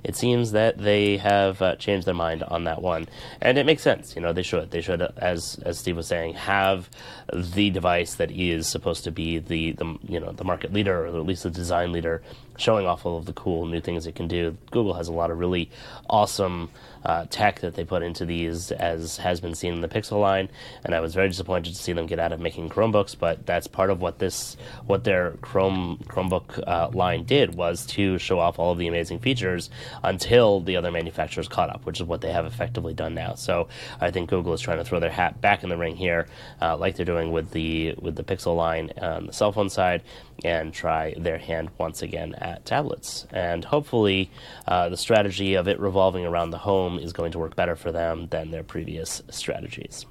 it 0.06 0.14
seems 0.14 0.52
that 0.52 0.78
they 0.78 1.16
have 1.16 1.60
uh, 1.60 1.74
changed 1.74 2.06
their 2.06 2.14
mind 2.14 2.44
on 2.44 2.62
that 2.62 2.80
one, 2.80 3.08
and 3.40 3.58
it 3.58 3.66
makes 3.66 3.82
sense. 3.82 4.14
You 4.14 4.22
know, 4.22 4.32
they 4.32 4.44
should. 4.44 4.70
They 4.70 4.80
should, 4.80 5.02
as 5.16 5.58
as 5.64 5.80
Steve 5.80 5.96
was 5.96 6.06
saying, 6.06 6.34
have 6.34 6.88
the 7.34 7.70
device 7.70 8.14
that 8.14 8.30
is 8.30 8.68
supposed 8.68 9.02
to 9.02 9.10
be 9.10 9.38
the 9.38 9.72
the 9.72 9.98
you 10.06 10.20
know 10.20 10.30
the 10.30 10.44
market 10.44 10.72
leader 10.72 11.06
or 11.06 11.08
at 11.08 11.26
least 11.26 11.42
the 11.42 11.50
design 11.50 11.90
leader, 11.90 12.22
showing 12.56 12.86
off 12.86 13.06
all 13.06 13.18
of 13.18 13.26
the 13.26 13.32
cool 13.32 13.66
new 13.66 13.80
things 13.80 14.06
it 14.06 14.14
can 14.14 14.28
do. 14.28 14.56
Google 14.70 14.94
has 14.94 15.08
a 15.08 15.12
lot 15.12 15.30
of 15.30 15.38
really 15.38 15.70
awesome 16.08 16.70
uh, 17.04 17.24
tech 17.30 17.60
that 17.60 17.74
they 17.74 17.84
put 17.84 18.02
into 18.02 18.24
these, 18.24 18.72
as 18.72 19.16
has 19.18 19.40
been 19.40 19.54
seen 19.54 19.72
in 19.72 19.80
the 19.80 19.88
Pixel 19.88 20.20
line. 20.20 20.48
And 20.84 20.94
I 20.94 21.00
was 21.00 21.14
very 21.14 21.28
disappointed 21.28 21.72
to 21.72 21.80
see 21.80 21.92
them 21.92 22.06
get 22.06 22.18
out 22.18 22.32
of 22.32 22.40
making 22.40 22.68
Chromebooks, 22.68 23.16
but 23.16 23.46
that's 23.46 23.68
part 23.68 23.90
of 23.90 24.00
what 24.00 24.18
this, 24.18 24.56
what 24.86 25.04
their 25.04 25.32
Chrome 25.40 26.02
Chromebook 26.08 26.62
uh, 26.66 26.88
line 26.92 27.22
did 27.24 27.54
was 27.54 27.86
to 27.86 28.18
show 28.18 28.40
off 28.40 28.58
all 28.58 28.72
of 28.72 28.78
the 28.78 28.88
amazing 28.88 29.20
features 29.20 29.70
until 30.02 30.60
the 30.60 30.76
other 30.76 30.90
manufacturers 30.90 31.46
caught 31.46 31.70
up, 31.70 31.86
which 31.86 32.00
is 32.00 32.06
what 32.06 32.20
they 32.22 32.32
have 32.32 32.44
effectively 32.44 32.92
done 32.92 33.14
now. 33.14 33.34
So 33.34 33.68
I 34.00 34.10
think 34.10 34.28
Google 34.28 34.52
is 34.52 34.60
trying 34.60 34.78
to 34.78 34.84
throw 34.84 34.98
their 34.98 35.10
hat 35.10 35.40
back 35.40 35.62
in 35.62 35.68
the 35.68 35.76
ring 35.76 35.94
here, 35.94 36.26
uh, 36.60 36.76
like 36.76 36.96
they're 36.96 37.06
doing 37.06 37.30
with 37.30 37.52
the 37.52 37.94
with 38.00 38.16
the 38.16 38.24
Pixel 38.24 38.56
line 38.56 38.90
on 39.00 39.26
the 39.26 39.32
cell 39.32 39.52
phone 39.52 39.68
side, 39.68 40.02
and 40.44 40.72
try 40.72 41.14
their 41.16 41.38
hand 41.38 41.70
once 41.78 42.02
again 42.02 42.34
at 42.34 42.64
tablets. 42.64 43.26
And 43.30 43.64
hopefully, 43.64 44.30
uh, 44.66 44.88
the 44.88 44.96
strategy 44.96 45.54
of 45.54 45.68
it 45.68 45.80
revolving 45.80 46.26
around 46.26 46.50
the 46.50 46.58
home 46.58 46.98
is 46.98 47.12
going 47.12 47.32
to 47.32 47.38
work 47.38 47.56
better 47.56 47.76
for 47.76 47.92
them 47.92 48.28
than 48.28 48.50
their 48.50 48.62
previous 48.62 49.22
strategies. 49.30 50.06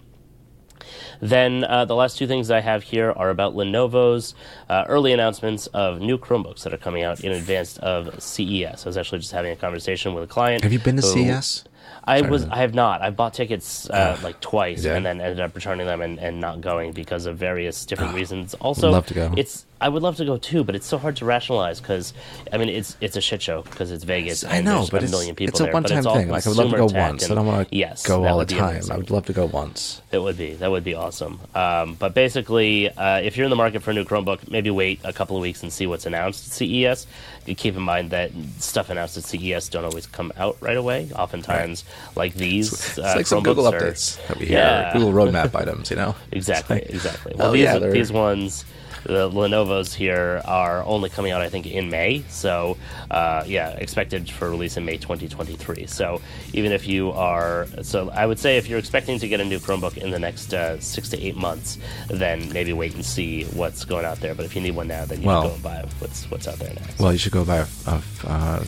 Then 1.19 1.63
uh, 1.63 1.86
the 1.86 1.95
last 1.95 2.17
two 2.17 2.28
things 2.28 2.51
I 2.51 2.61
have 2.61 2.84
here 2.84 3.11
are 3.11 3.30
about 3.30 3.55
Lenovo's 3.55 4.36
uh, 4.69 4.86
early 4.88 5.13
announcements 5.13 5.67
of 5.67 5.99
new 5.99 6.17
Chromebooks 6.17 6.63
that 6.63 6.73
are 6.73 6.78
coming 6.78 7.03
out 7.03 7.21
in 7.21 7.32
advance 7.32 7.78
of 7.78 8.21
CES. 8.21 8.86
I 8.86 8.89
was 8.89 8.97
actually 8.97 9.19
just 9.19 9.32
having 9.32 9.51
a 9.51 9.55
conversation 9.55 10.13
with 10.13 10.23
a 10.23 10.28
client. 10.28 10.63
Have 10.63 10.73
you 10.73 10.80
been 10.80 10.97
to 10.97 11.01
who, 11.01 11.26
CES? 11.26 11.65
I 12.07 12.21
was. 12.21 12.45
I 12.45 12.57
have 12.57 12.73
not. 12.73 13.01
I 13.01 13.09
bought 13.09 13.34
tickets 13.34 13.89
uh, 13.89 14.19
like 14.21 14.39
twice, 14.39 14.84
did? 14.84 14.91
and 14.91 15.05
then 15.05 15.21
ended 15.21 15.39
up 15.39 15.55
returning 15.55 15.88
them 15.88 16.01
and, 16.01 16.19
and 16.19 16.39
not 16.39 16.61
going 16.61 16.91
because 16.91 17.26
of 17.26 17.38
various 17.38 17.86
different 17.86 18.13
reasons. 18.13 18.53
Also, 18.55 18.91
love 18.91 19.07
to 19.07 19.13
go. 19.13 19.34
It's. 19.36 19.65
I 19.86 19.88
would 19.88 20.01
love 20.01 20.15
to 20.15 20.25
go 20.25 20.38
too, 20.38 20.63
but 20.63 20.75
it's 20.75 20.88
so 20.88 20.97
hard 20.97 21.15
to 21.17 21.25
rationalize 21.25 21.79
because 21.79 22.11
I 22.51 22.57
mean 22.57 22.69
it's 22.69 22.97
it's 23.01 23.15
a 23.15 23.21
shit 23.21 23.39
show 23.39 23.61
because 23.61 23.91
it's 23.91 24.03
Vegas. 24.03 24.43
I 24.43 24.61
know, 24.61 24.88
but 24.89 25.01
a 25.01 25.03
it's, 25.03 25.11
million 25.11 25.36
people 25.36 25.51
it's 25.51 25.59
a 25.59 25.71
one-time 25.71 26.03
thing. 26.03 26.27
Like 26.27 26.43
I 26.43 26.49
would 26.49 26.57
love 26.57 26.71
to 26.71 26.77
go 26.77 26.86
once. 26.88 27.29
I 27.29 27.36
don't 27.36 27.45
want 27.45 27.69
to 27.69 27.75
yes, 27.75 28.03
go 28.03 28.25
all 28.25 28.39
the 28.39 28.45
time. 28.47 28.69
amazing. 28.69 28.91
I 28.91 28.97
would 28.97 29.11
love 29.11 29.27
to 29.27 29.33
go 29.33 29.45
once. 29.45 30.01
It 30.11 30.17
would 30.17 30.38
be. 30.39 30.55
That 30.55 30.71
would 30.71 30.83
be 30.83 30.95
awesome. 30.95 31.39
Um, 31.53 31.93
but 31.99 32.15
basically, 32.15 32.89
uh, 32.89 33.19
if 33.19 33.38
you're 33.38 33.43
in 33.43 33.51
the 33.51 33.55
market 33.55 33.83
for 33.83 33.91
a 33.91 33.93
new 33.93 34.05
Chromebook, 34.05 34.49
maybe 34.49 34.71
wait 34.71 35.01
a 35.03 35.13
couple 35.13 35.38
of 35.38 35.43
weeks 35.43 35.61
and 35.61 35.71
see 35.71 35.86
what's 35.86 36.07
announced 36.07 36.47
at 36.47 36.53
CES. 36.53 37.05
Keep 37.45 37.75
in 37.75 37.83
mind 37.83 38.09
that 38.09 38.31
stuff 38.57 38.89
announced 38.89 39.17
at 39.17 39.23
CES 39.23 39.69
don't 39.69 39.86
always 39.86 40.07
come 40.07 40.33
out 40.36 40.57
right 40.61 40.77
away. 40.77 41.11
Oftentimes, 41.15 41.86
like 42.15 42.33
these, 42.33 42.73
It's 42.73 42.97
uh, 42.97 43.13
like 43.15 43.27
some 43.27 43.43
Google 43.43 43.67
are- 43.67 43.79
updates 43.79 44.25
that 44.27 44.39
we 44.39 44.47
hear, 44.47 44.57
Yeah. 44.57 44.93
Google 44.93 45.11
roadmap 45.13 45.53
items. 45.53 45.91
You 45.91 45.97
know, 45.97 46.15
Exactly, 46.31 46.77
like, 46.77 46.89
exactly. 46.89 47.33
Well, 47.36 47.49
oh, 47.49 47.51
these 47.51 47.61
yeah, 47.61 47.77
these 47.77 48.11
ones, 48.11 48.65
the 49.06 49.30
Lenovo's 49.30 49.93
here 49.93 50.41
are 50.45 50.84
only 50.84 51.10
coming 51.10 51.32
out, 51.32 51.41
I 51.41 51.49
think, 51.49 51.68
in 51.68 51.89
May. 51.89 52.24
So, 52.30 52.78
uh, 53.12 53.43
yeah, 53.45 53.70
expected 53.70 54.30
for 54.30 54.49
release 54.49 54.78
in 54.78 54.86
May 54.86 54.97
2023. 54.97 55.86
So, 55.88 56.22
even 56.53 56.72
if 56.72 56.88
you 56.88 57.12
are, 57.12 57.68
so 57.84 58.10
I 58.10 58.26
would 58.26 58.39
say 58.39 58.58
if 58.58 58.68
you're 58.68 58.80
expecting 58.80 59.20
to 59.20 59.28
get 59.28 59.39
a 59.39 59.45
new 59.45 59.60
Chromebook 59.60 59.97
in 59.97 60.12
the 60.12 60.20
next 60.20 60.53
uh, 60.53 60.80
six 60.80 61.10
to 61.10 61.22
eight 61.22 61.36
months, 61.38 61.78
then 62.08 62.51
maybe 62.51 62.74
wait 62.74 62.95
and 62.95 63.06
see 63.06 63.43
what's 63.45 63.86
going 63.86 64.06
out 64.06 64.20
there. 64.22 64.34
But 64.34 64.45
if 64.45 64.56
you 64.56 64.62
need 64.62 64.76
one 64.76 64.88
now, 64.88 65.06
then 65.06 65.22
you 65.22 65.28
Well- 65.28 65.43
should 65.43 65.47
go 65.49 65.53
and 65.53 65.64
buy 65.64 65.89
what's 65.99 66.30
what's 66.32 66.47
out 66.47 66.58
there 66.60 66.74
now. 66.74 66.82
Well, 66.99 67.12
you 67.12 67.20
should 67.20 67.32
go 67.32 67.45
buy 67.45 67.58
a, 67.58 67.66
a, 67.88 68.01
uh, 68.28 68.64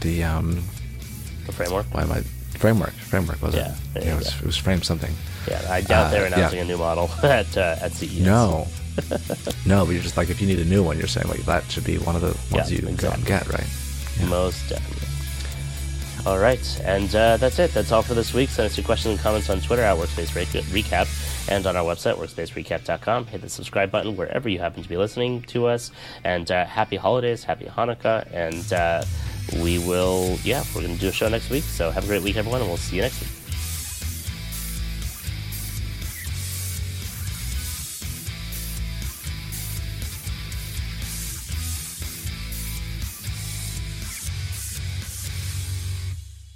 the 0.00 0.22
um, 0.24 0.62
the 1.46 1.52
framework. 1.52 1.86
why 1.92 2.02
am 2.02 2.12
I 2.12 2.20
framework? 2.58 2.92
Framework 2.92 3.42
was 3.42 3.54
Yeah, 3.54 3.74
it? 3.96 4.04
Yeah, 4.04 4.14
it 4.14 4.18
was, 4.18 4.28
it 4.40 4.46
was 4.46 4.56
frame 4.56 4.82
something. 4.82 5.12
Yeah, 5.48 5.60
I 5.68 5.80
doubt 5.80 6.06
Uh, 6.06 6.10
they're 6.10 6.28
yeah. 6.28 6.34
announcing 6.36 6.60
a 6.60 6.64
new 6.64 6.78
model 6.78 7.10
at 7.22 7.56
uh, 7.56 7.76
at 7.80 7.92
CES. 7.92 8.20
No, 8.20 8.66
no, 9.66 9.84
but 9.84 9.92
you're 9.92 10.02
just 10.02 10.16
like 10.16 10.30
if 10.30 10.40
you 10.40 10.46
need 10.46 10.58
a 10.58 10.64
new 10.64 10.82
one, 10.82 10.98
you're 10.98 11.08
saying 11.08 11.28
like 11.28 11.40
that 11.40 11.64
should 11.70 11.84
be 11.84 11.98
one 11.98 12.16
of 12.16 12.22
the 12.22 12.36
ones 12.54 12.70
Yeah, 12.72 12.78
you 12.78 12.96
go 12.96 13.10
and 13.10 13.24
get, 13.24 13.48
right? 13.48 13.66
Yeah. 14.18 14.26
Most 14.26 14.68
definitely. 14.68 15.02
All 16.26 16.38
right, 16.38 16.80
and 16.84 17.14
uh, 17.14 17.36
that's 17.36 17.60
it. 17.60 17.72
That's 17.72 17.92
all 17.92 18.02
for 18.02 18.14
this 18.14 18.34
week. 18.34 18.48
Send 18.50 18.66
us 18.66 18.76
your 18.76 18.84
questions 18.84 19.12
and 19.12 19.20
comments 19.20 19.48
on 19.48 19.60
Twitter 19.60 19.82
at 19.82 19.96
Workspace 19.96 20.30
Recap 20.32 21.06
and 21.48 21.66
on 21.66 21.76
our 21.76 21.84
website, 21.84 22.16
workspacerecap.com. 22.16 23.26
Hit 23.26 23.42
the 23.42 23.48
subscribe 23.48 23.90
button 23.90 24.16
wherever 24.16 24.48
you 24.48 24.58
happen 24.58 24.82
to 24.82 24.88
be 24.88 24.96
listening 24.96 25.42
to 25.42 25.66
us. 25.66 25.92
And 26.24 26.50
uh, 26.50 26.66
happy 26.66 26.96
holidays, 26.96 27.44
happy 27.44 27.66
Hanukkah. 27.66 28.28
And 28.32 28.72
uh, 28.72 29.04
we 29.62 29.78
will, 29.78 30.36
yeah, 30.42 30.64
we're 30.74 30.82
going 30.82 30.94
to 30.94 31.00
do 31.00 31.08
a 31.08 31.12
show 31.12 31.28
next 31.28 31.50
week. 31.50 31.64
So 31.64 31.90
have 31.90 32.04
a 32.04 32.08
great 32.08 32.22
week, 32.22 32.36
everyone, 32.36 32.60
and 32.60 32.68
we'll 32.68 32.76
see 32.76 32.96
you 32.96 33.02
next 33.02 33.20
week. 33.20 33.45